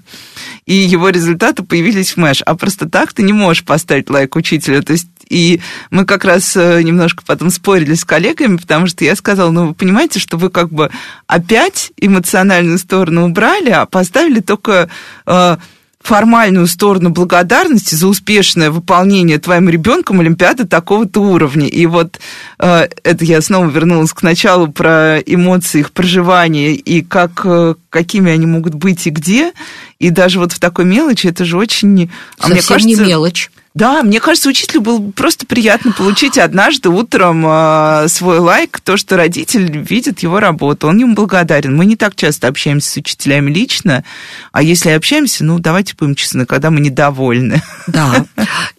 и 0.65 0.73
его 0.73 1.11
результаты 1.11 1.63
появились 1.63 2.13
в 2.13 2.17
Мэш. 2.17 2.41
А 2.47 2.55
просто 2.55 2.89
так 2.89 3.13
ты 3.13 3.23
не 3.23 3.35
можешь 3.35 3.65
поставить 3.65 4.09
лайк 4.09 4.37
учителю. 4.37 4.83
То 4.83 4.95
есть 4.95 5.09
и 5.29 5.61
мы 5.91 6.05
как 6.05 6.25
раз 6.25 6.57
э, 6.57 6.83
немножко 6.83 7.23
потом 7.27 7.51
спорили 7.51 7.95
с 7.95 8.05
коллегами, 8.05 8.57
потому 8.57 8.87
что 8.87 9.05
я 9.05 9.15
сказала, 9.17 9.51
ну, 9.51 9.69
вы 9.69 9.75
понимаете, 9.75 10.19
что 10.19 10.37
вы 10.37 10.51
как 10.51 10.71
бы 10.71 10.91
опять 11.27 11.93
эмоциональную 12.01 12.79
сторону 12.79 13.27
убрали, 13.27 13.71
а 13.71 13.87
поставили 13.87 14.41
только 14.41 14.89
э, 15.27 15.57
формальную 16.01 16.67
сторону 16.67 17.11
благодарности 17.11 17.95
за 17.95 18.07
успешное 18.07 18.71
выполнение 18.71 19.39
твоим 19.39 19.69
ребенком 19.69 20.21
Олимпиады 20.21 20.67
такого-то 20.67 21.21
уровня. 21.21 21.67
И 21.69 21.85
вот 21.87 22.19
э, 22.59 22.89
это 23.03 23.25
я 23.25 23.43
снова 23.43 23.67
вернулась 23.67 24.13
к 24.13 24.23
началу 24.23 24.69
про 24.69 25.19
эмоции, 25.19 25.81
их 25.81 25.93
проживание 25.93 26.75
и 26.75 27.03
как, 27.03 27.43
э, 27.45 27.75
какими 27.91 28.33
они 28.33 28.47
могут 28.47 28.75
быть 28.75 29.07
и 29.07 29.11
где. 29.11 29.53
И 29.99 30.11
даже 30.11 30.39
вот 30.39 30.53
в 30.53 30.61
такой 30.61 30.85
мелочи 30.85 31.27
это 31.27 31.45
же 31.45 31.59
очень... 31.59 32.11
А 32.39 32.49
Совсем 32.49 32.53
мне 32.53 32.63
кажется, 32.63 32.89
не 32.89 33.09
мелочь. 33.09 33.51
Да, 33.79 34.03
мне 34.03 34.19
кажется, 34.19 34.49
учителю 34.49 34.81
было 34.81 35.01
просто 35.13 35.47
приятно 35.47 35.93
получить 35.93 36.37
однажды 36.37 36.89
утром 36.89 37.45
э, 37.47 38.09
свой 38.09 38.41
лайк, 38.41 38.81
то, 38.81 38.97
что 38.97 39.17
родитель 39.17 39.71
видит 39.71 40.19
его 40.19 40.41
работу, 40.41 40.89
он 40.89 40.99
ему 40.99 41.15
благодарен. 41.15 41.77
Мы 41.77 41.87
не 41.87 41.95
так 41.95 42.17
часто 42.17 42.49
общаемся 42.49 42.91
с 42.91 42.97
учителями 42.97 43.53
лично, 43.53 44.03
а 44.51 44.65
если 44.65 44.91
общаемся, 44.91 45.45
ну, 45.45 45.61
давайте 45.61 45.95
будем 45.97 46.17
честны, 46.17 46.45
когда 46.45 46.73
мы 46.73 46.81
недовольны. 46.81 47.63
Да, 47.87 48.27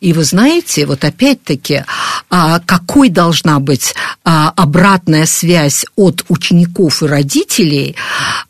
И 0.01 0.11
вы 0.11 0.23
знаете, 0.25 0.85
вот 0.85 1.05
опять-таки, 1.05 1.85
а, 2.29 2.59
какой 2.59 3.07
должна 3.09 3.59
быть 3.59 3.95
а, 4.25 4.51
обратная 4.55 5.25
связь 5.25 5.85
от 5.95 6.25
учеников 6.27 7.03
и 7.03 7.07
родителей, 7.07 7.95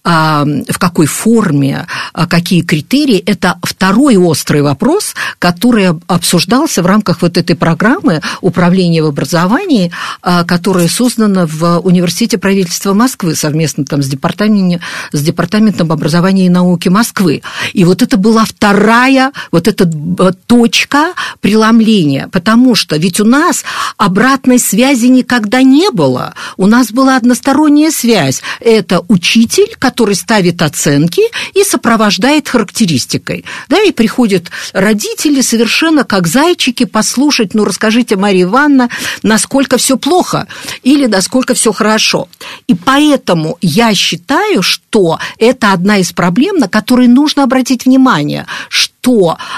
в 0.03 0.79
какой 0.79 1.05
форме, 1.05 1.85
какие 2.29 2.61
критерии, 2.61 3.17
это 3.17 3.59
второй 3.61 4.17
острый 4.17 4.63
вопрос, 4.63 5.13
который 5.37 5.91
обсуждался 6.39 6.81
в 6.81 6.85
рамках 6.85 7.21
вот 7.21 7.37
этой 7.37 7.55
программы 7.55 8.21
управления 8.39 9.03
в 9.03 9.07
образовании, 9.07 9.91
которая 10.21 10.87
создана 10.87 11.45
в 11.45 11.79
Университете 11.79 12.37
правительства 12.37 12.93
Москвы 12.93 13.35
совместно 13.35 13.83
там 13.83 14.01
с 14.01 14.07
департаментом, 14.07 14.79
с 15.11 15.21
департаментом 15.21 15.91
образования 15.91 16.45
и 16.45 16.49
науки 16.49 16.87
Москвы. 16.87 17.41
И 17.73 17.83
вот 17.83 18.01
это 18.01 18.15
была 18.15 18.45
вторая 18.45 19.33
вот 19.51 19.67
эта 19.67 19.83
э, 19.83 20.31
точка 20.47 21.13
преломления, 21.41 22.29
потому 22.31 22.73
что 22.75 22.95
ведь 22.95 23.19
у 23.19 23.25
нас 23.25 23.65
обратной 23.97 24.59
связи 24.59 25.07
никогда 25.07 25.61
не 25.61 25.91
было. 25.91 26.35
У 26.55 26.67
нас 26.67 26.91
была 26.91 27.17
односторонняя 27.17 27.91
связь. 27.91 28.41
Это 28.61 29.03
учитель, 29.09 29.75
который 29.77 30.15
ставит 30.15 30.61
оценки 30.61 31.21
и 31.53 31.63
сопровождает 31.65 32.47
характеристикой. 32.47 33.43
Да, 33.67 33.81
и 33.81 33.91
приходят 33.91 34.49
родители 34.71 35.41
совершенно 35.41 36.05
как 36.05 36.18
зайчики 36.27 36.85
послушать, 36.85 37.53
ну, 37.53 37.65
расскажите, 37.65 38.15
Мария 38.15 38.43
Ивановна, 38.43 38.89
насколько 39.23 39.77
все 39.77 39.97
плохо 39.97 40.47
или 40.83 41.05
насколько 41.05 41.53
все 41.53 41.71
хорошо. 41.71 42.27
И 42.67 42.75
поэтому 42.75 43.57
я 43.61 43.93
считаю, 43.93 44.61
что 44.61 45.19
это 45.37 45.73
одна 45.73 45.97
из 45.97 46.11
проблем, 46.11 46.57
на 46.57 46.67
которые 46.67 47.09
нужно 47.09 47.43
обратить 47.43 47.85
внимание, 47.85 48.45
что, 48.69 48.98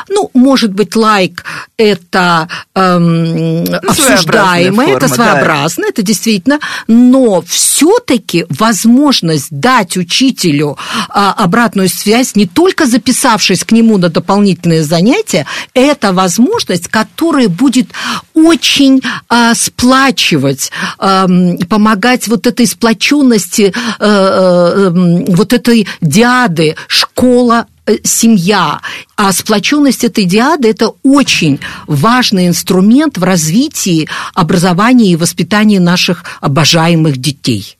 ну, 0.10 0.30
может 0.34 0.74
быть, 0.74 0.95
лайк 0.95 1.43
это 1.78 2.47
эм, 2.76 3.64
ну, 3.64 3.78
обсуждаемо, 3.88 4.84
форма, 4.84 4.97
это 4.97 5.08
своеобразно, 5.08 5.84
да. 5.84 5.89
это 5.89 6.02
действительно, 6.04 6.60
но 6.88 7.41
все-таки 7.41 8.45
возможность 8.49 9.47
дать 9.49 9.97
учителю 9.97 10.78
а, 11.10 11.34
обратную 11.34 11.89
связь, 11.89 12.36
не 12.36 12.45
только 12.45 12.86
записавшись 12.86 13.64
к 13.64 13.72
нему 13.72 13.97
на 13.97 14.10
дополнительные 14.10 14.84
занятия, 14.84 15.45
это 15.74 16.14
возможность, 16.14 16.88
которая 16.88 17.49
будет 17.49 17.88
очень 18.34 19.02
а, 19.28 19.56
сплачивать, 19.56 20.72
а, 20.97 21.28
помогать 21.70 22.28
вот 22.28 22.47
этой 22.47 22.68
сплоченности, 22.68 23.74
а, 23.99 24.88
а, 24.88 24.91
вот 24.91 25.54
этой 25.54 25.88
диады 26.02 26.76
школа 26.88 27.66
Э, 27.80 27.80
семья. 28.03 28.82
А 29.15 29.32
сплоченность 29.32 30.03
этой 30.03 30.25
диады– 30.25 30.67
это 30.69 30.93
очень 31.03 31.59
важный 31.88 32.47
инструмент 32.47 33.17
в 33.17 33.23
развитии 33.23 34.07
образования 34.34 35.11
и 35.11 35.15
воспитания 35.15 35.79
наших 35.79 36.23
обожаемых 36.41 37.17
детей. 37.17 37.77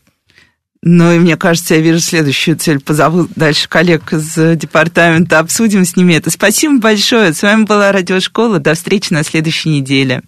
Ну 0.84 1.12
и 1.14 1.20
мне 1.20 1.38
кажется, 1.38 1.76
я 1.76 1.82
вижу 1.82 1.99
следующую 1.99 2.58
цель. 2.58 2.80
Позову 2.80 3.28
дальше 3.36 3.70
коллег 3.70 4.14
из 4.14 4.34
департамента, 4.58 5.38
обсудим 5.38 5.86
с 5.86 5.95
ними 5.95 6.16
это. 6.16 6.32
Спасибо 6.32 6.80
большое. 6.80 7.34
С 7.34 7.43
вами 7.43 7.66
была 7.66 7.91
Радиошкола. 7.91 8.58
До 8.60 8.74
встречи 8.74 9.14
на 9.14 9.24
следующей 9.24 9.70
неделе. 9.70 10.24